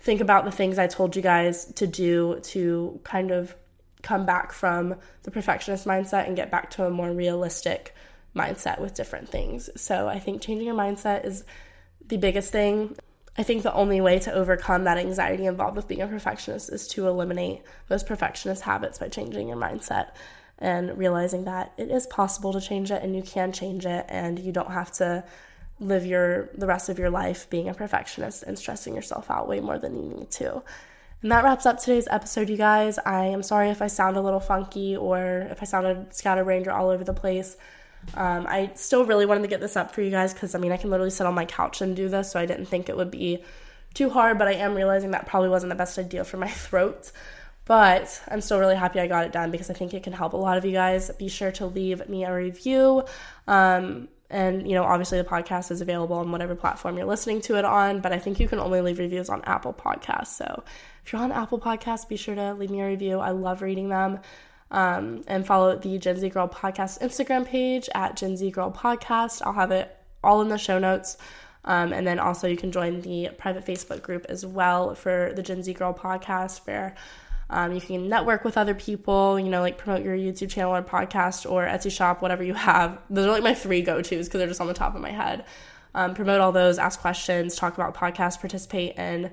think 0.00 0.20
about 0.20 0.44
the 0.44 0.52
things 0.52 0.78
I 0.78 0.86
told 0.86 1.16
you 1.16 1.22
guys 1.22 1.66
to 1.74 1.86
do 1.86 2.38
to 2.44 3.00
kind 3.04 3.30
of 3.30 3.54
come 4.02 4.26
back 4.26 4.52
from 4.52 4.96
the 5.22 5.30
perfectionist 5.30 5.86
mindset 5.86 6.26
and 6.26 6.36
get 6.36 6.50
back 6.50 6.70
to 6.70 6.84
a 6.84 6.90
more 6.90 7.10
realistic 7.10 7.94
mindset 8.36 8.80
with 8.80 8.94
different 8.94 9.28
things. 9.28 9.70
So 9.76 10.08
I 10.08 10.18
think 10.18 10.42
changing 10.42 10.66
your 10.66 10.76
mindset 10.76 11.24
is 11.24 11.44
the 12.08 12.16
biggest 12.16 12.52
thing. 12.52 12.96
I 13.36 13.42
think 13.42 13.62
the 13.62 13.74
only 13.74 14.00
way 14.00 14.18
to 14.20 14.32
overcome 14.32 14.84
that 14.84 14.98
anxiety 14.98 15.46
involved 15.46 15.76
with 15.76 15.88
being 15.88 16.02
a 16.02 16.06
perfectionist 16.06 16.70
is 16.70 16.86
to 16.88 17.08
eliminate 17.08 17.62
those 17.88 18.04
perfectionist 18.04 18.62
habits 18.62 18.98
by 18.98 19.08
changing 19.08 19.48
your 19.48 19.56
mindset 19.56 20.10
and 20.58 20.96
realizing 20.96 21.44
that 21.44 21.72
it 21.76 21.90
is 21.90 22.06
possible 22.06 22.52
to 22.52 22.60
change 22.60 22.92
it 22.92 23.02
and 23.02 23.16
you 23.16 23.22
can 23.22 23.50
change 23.52 23.86
it 23.86 24.06
and 24.08 24.38
you 24.38 24.52
don't 24.52 24.70
have 24.70 24.92
to 24.92 25.24
live 25.80 26.06
your 26.06 26.48
the 26.54 26.66
rest 26.66 26.88
of 26.88 26.98
your 26.98 27.10
life 27.10 27.50
being 27.50 27.68
a 27.68 27.74
perfectionist 27.74 28.44
and 28.44 28.56
stressing 28.56 28.94
yourself 28.94 29.28
out 29.30 29.48
way 29.48 29.58
more 29.58 29.78
than 29.78 29.96
you 29.96 30.16
need 30.16 30.30
to. 30.30 30.62
And 31.22 31.32
that 31.32 31.42
wraps 31.42 31.66
up 31.66 31.80
today's 31.80 32.06
episode, 32.10 32.50
you 32.50 32.56
guys. 32.56 32.98
I 32.98 33.24
am 33.24 33.42
sorry 33.42 33.70
if 33.70 33.80
I 33.80 33.86
sound 33.86 34.16
a 34.16 34.20
little 34.20 34.40
funky 34.40 34.94
or 34.96 35.48
if 35.50 35.62
I 35.62 35.64
sounded 35.64 36.14
scatterbrained 36.14 36.68
or 36.68 36.72
all 36.72 36.90
over 36.90 37.02
the 37.02 37.14
place. 37.14 37.56
Um, 38.14 38.46
I 38.48 38.70
still 38.74 39.04
really 39.04 39.26
wanted 39.26 39.42
to 39.42 39.48
get 39.48 39.60
this 39.60 39.76
up 39.76 39.94
for 39.94 40.02
you 40.02 40.10
guys 40.10 40.32
because 40.32 40.54
I 40.54 40.58
mean, 40.58 40.72
I 40.72 40.76
can 40.76 40.90
literally 40.90 41.10
sit 41.10 41.26
on 41.26 41.34
my 41.34 41.44
couch 41.44 41.80
and 41.80 41.96
do 41.96 42.08
this, 42.08 42.30
so 42.30 42.38
I 42.38 42.46
didn't 42.46 42.66
think 42.66 42.88
it 42.88 42.96
would 42.96 43.10
be 43.10 43.42
too 43.94 44.10
hard, 44.10 44.38
but 44.38 44.48
I 44.48 44.54
am 44.54 44.74
realizing 44.74 45.12
that 45.12 45.26
probably 45.26 45.48
wasn't 45.48 45.70
the 45.70 45.76
best 45.76 45.98
idea 45.98 46.24
for 46.24 46.36
my 46.36 46.48
throat. 46.48 47.10
But 47.66 48.22
I'm 48.28 48.42
still 48.42 48.60
really 48.60 48.76
happy 48.76 49.00
I 49.00 49.06
got 49.06 49.24
it 49.24 49.32
done 49.32 49.50
because 49.50 49.70
I 49.70 49.74
think 49.74 49.94
it 49.94 50.02
can 50.02 50.12
help 50.12 50.34
a 50.34 50.36
lot 50.36 50.58
of 50.58 50.66
you 50.66 50.72
guys. 50.72 51.10
Be 51.18 51.28
sure 51.28 51.50
to 51.52 51.66
leave 51.66 52.06
me 52.08 52.24
a 52.24 52.34
review. 52.34 53.04
Um, 53.48 54.08
and, 54.28 54.68
you 54.68 54.74
know, 54.74 54.84
obviously 54.84 55.18
the 55.18 55.28
podcast 55.28 55.70
is 55.70 55.80
available 55.80 56.16
on 56.16 56.30
whatever 56.30 56.54
platform 56.54 56.98
you're 56.98 57.06
listening 57.06 57.40
to 57.42 57.56
it 57.56 57.64
on, 57.64 58.00
but 58.00 58.12
I 58.12 58.18
think 58.18 58.40
you 58.40 58.48
can 58.48 58.58
only 58.58 58.80
leave 58.80 58.98
reviews 58.98 59.30
on 59.30 59.42
Apple 59.44 59.72
Podcasts. 59.72 60.28
So 60.28 60.64
if 61.04 61.12
you're 61.12 61.22
on 61.22 61.32
Apple 61.32 61.58
Podcasts, 61.58 62.08
be 62.08 62.16
sure 62.16 62.34
to 62.34 62.52
leave 62.54 62.70
me 62.70 62.80
a 62.80 62.86
review. 62.86 63.18
I 63.20 63.30
love 63.30 63.62
reading 63.62 63.88
them. 63.88 64.18
Um, 64.74 65.22
and 65.28 65.46
follow 65.46 65.76
the 65.76 65.98
Gen 65.98 66.16
Z 66.16 66.28
Girl 66.30 66.48
Podcast 66.48 67.00
Instagram 67.00 67.46
page 67.46 67.88
at 67.94 68.16
Gen 68.16 68.36
Z 68.36 68.50
Girl 68.50 68.72
Podcast. 68.72 69.40
I'll 69.46 69.52
have 69.52 69.70
it 69.70 69.96
all 70.24 70.42
in 70.42 70.48
the 70.48 70.58
show 70.58 70.80
notes. 70.80 71.16
Um, 71.64 71.92
and 71.92 72.04
then 72.04 72.18
also 72.18 72.48
you 72.48 72.56
can 72.56 72.72
join 72.72 73.00
the 73.00 73.30
private 73.38 73.64
Facebook 73.64 74.02
group 74.02 74.26
as 74.28 74.44
well 74.44 74.96
for 74.96 75.32
the 75.36 75.44
Gen 75.44 75.62
Z 75.62 75.72
Girl 75.74 75.94
Podcast, 75.94 76.66
where 76.66 76.96
um, 77.50 77.72
you 77.72 77.80
can 77.80 78.08
network 78.08 78.42
with 78.44 78.58
other 78.58 78.74
people, 78.74 79.38
you 79.38 79.48
know, 79.48 79.60
like 79.60 79.78
promote 79.78 80.04
your 80.04 80.16
YouTube 80.16 80.50
channel 80.50 80.74
or 80.74 80.82
podcast 80.82 81.48
or 81.48 81.64
Etsy 81.64 81.92
shop, 81.92 82.20
whatever 82.20 82.42
you 82.42 82.54
have. 82.54 82.98
Those 83.08 83.26
are 83.26 83.30
like 83.30 83.44
my 83.44 83.54
three 83.54 83.80
go 83.80 84.02
tos 84.02 84.26
because 84.26 84.38
they're 84.38 84.48
just 84.48 84.60
on 84.60 84.66
the 84.66 84.74
top 84.74 84.96
of 84.96 85.00
my 85.00 85.12
head. 85.12 85.44
Um, 85.94 86.14
promote 86.14 86.40
all 86.40 86.50
those, 86.50 86.78
ask 86.80 86.98
questions, 86.98 87.54
talk 87.54 87.74
about 87.74 87.94
podcasts, 87.94 88.40
participate 88.40 88.96
in 88.96 89.30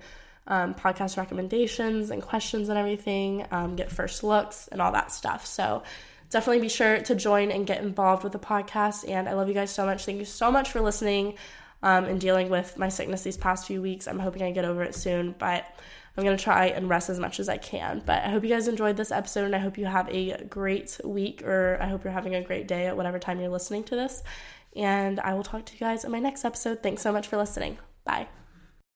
um, 0.48 0.74
podcast 0.74 1.18
recommendations 1.18 2.10
and 2.10 2.22
questions 2.22 2.70
and 2.70 2.78
everything, 2.78 3.46
um, 3.52 3.76
get 3.76 3.92
first 3.92 4.24
looks 4.24 4.68
and 4.70 4.82
all 4.82 4.92
that 4.92 5.12
stuff. 5.12 5.46
So 5.46 5.84
definitely 6.30 6.62
be 6.62 6.70
sure 6.70 7.00
to 7.00 7.16
join 7.16 7.52
and 7.52 7.68
get 7.68 7.84
involved 7.84 8.24
with 8.24 8.34
the 8.34 8.40
podcast. 8.40 9.08
And 9.08 9.30
I 9.30 9.34
love 9.34 9.48
you 9.48 9.54
guys 9.54 9.72
so 9.72 9.86
much. 9.86 10.06
Thank 10.06 10.18
you 10.20 10.26
so 10.26 10.52
much 10.52 10.72
for 10.72 10.82
listening 10.82 11.36
um, 11.84 12.06
and 12.06 12.20
dealing 12.20 12.50
with 12.50 12.78
my 12.78 12.90
sickness 12.90 13.24
these 13.24 13.38
past 13.38 13.68
few 13.68 13.82
weeks. 13.82 14.08
I'm 14.08 14.20
hoping 14.20 14.44
I 14.44 14.52
get 14.52 14.66
over 14.66 14.84
it 14.84 14.96
soon, 14.96 15.36
but 15.38 15.66
I'm 16.18 16.24
going 16.24 16.36
to 16.36 16.44
try 16.44 16.68
and 16.68 16.90
rest 16.90 17.10
as 17.10 17.20
much 17.20 17.40
as 17.40 17.48
I 17.48 17.58
can. 17.58 18.02
But 18.06 18.24
I 18.24 18.30
hope 18.30 18.44
you 18.44 18.50
guys 18.50 18.68
enjoyed 18.68 18.98
this 18.98 19.12
episode 19.12 19.46
and 19.46 19.56
I 19.56 19.60
hope 19.60 19.78
you 19.78 19.86
have 19.86 20.10
a 20.10 20.44
great 20.46 21.00
week 21.04 21.44
or 21.44 21.78
I 21.82 21.88
hope 21.88 22.04
you're 22.04 22.14
having 22.14 22.36
a 22.36 22.44
great 22.44 22.68
day 22.68 22.88
at 22.88 22.98
whatever 22.98 23.20
time 23.20 23.40
you're 23.40 23.50
listening 23.50 23.84
to 23.86 23.96
this. 23.96 24.24
And 24.76 25.20
I 25.20 25.34
will 25.34 25.44
talk 25.44 25.66
to 25.66 25.74
you 25.74 25.80
guys 25.80 26.04
in 26.04 26.12
my 26.12 26.20
next 26.20 26.46
episode. 26.46 26.82
Thanks 26.82 27.02
so 27.02 27.12
much 27.12 27.28
for 27.28 27.38
listening. 27.38 27.78
Bye. 28.04 28.28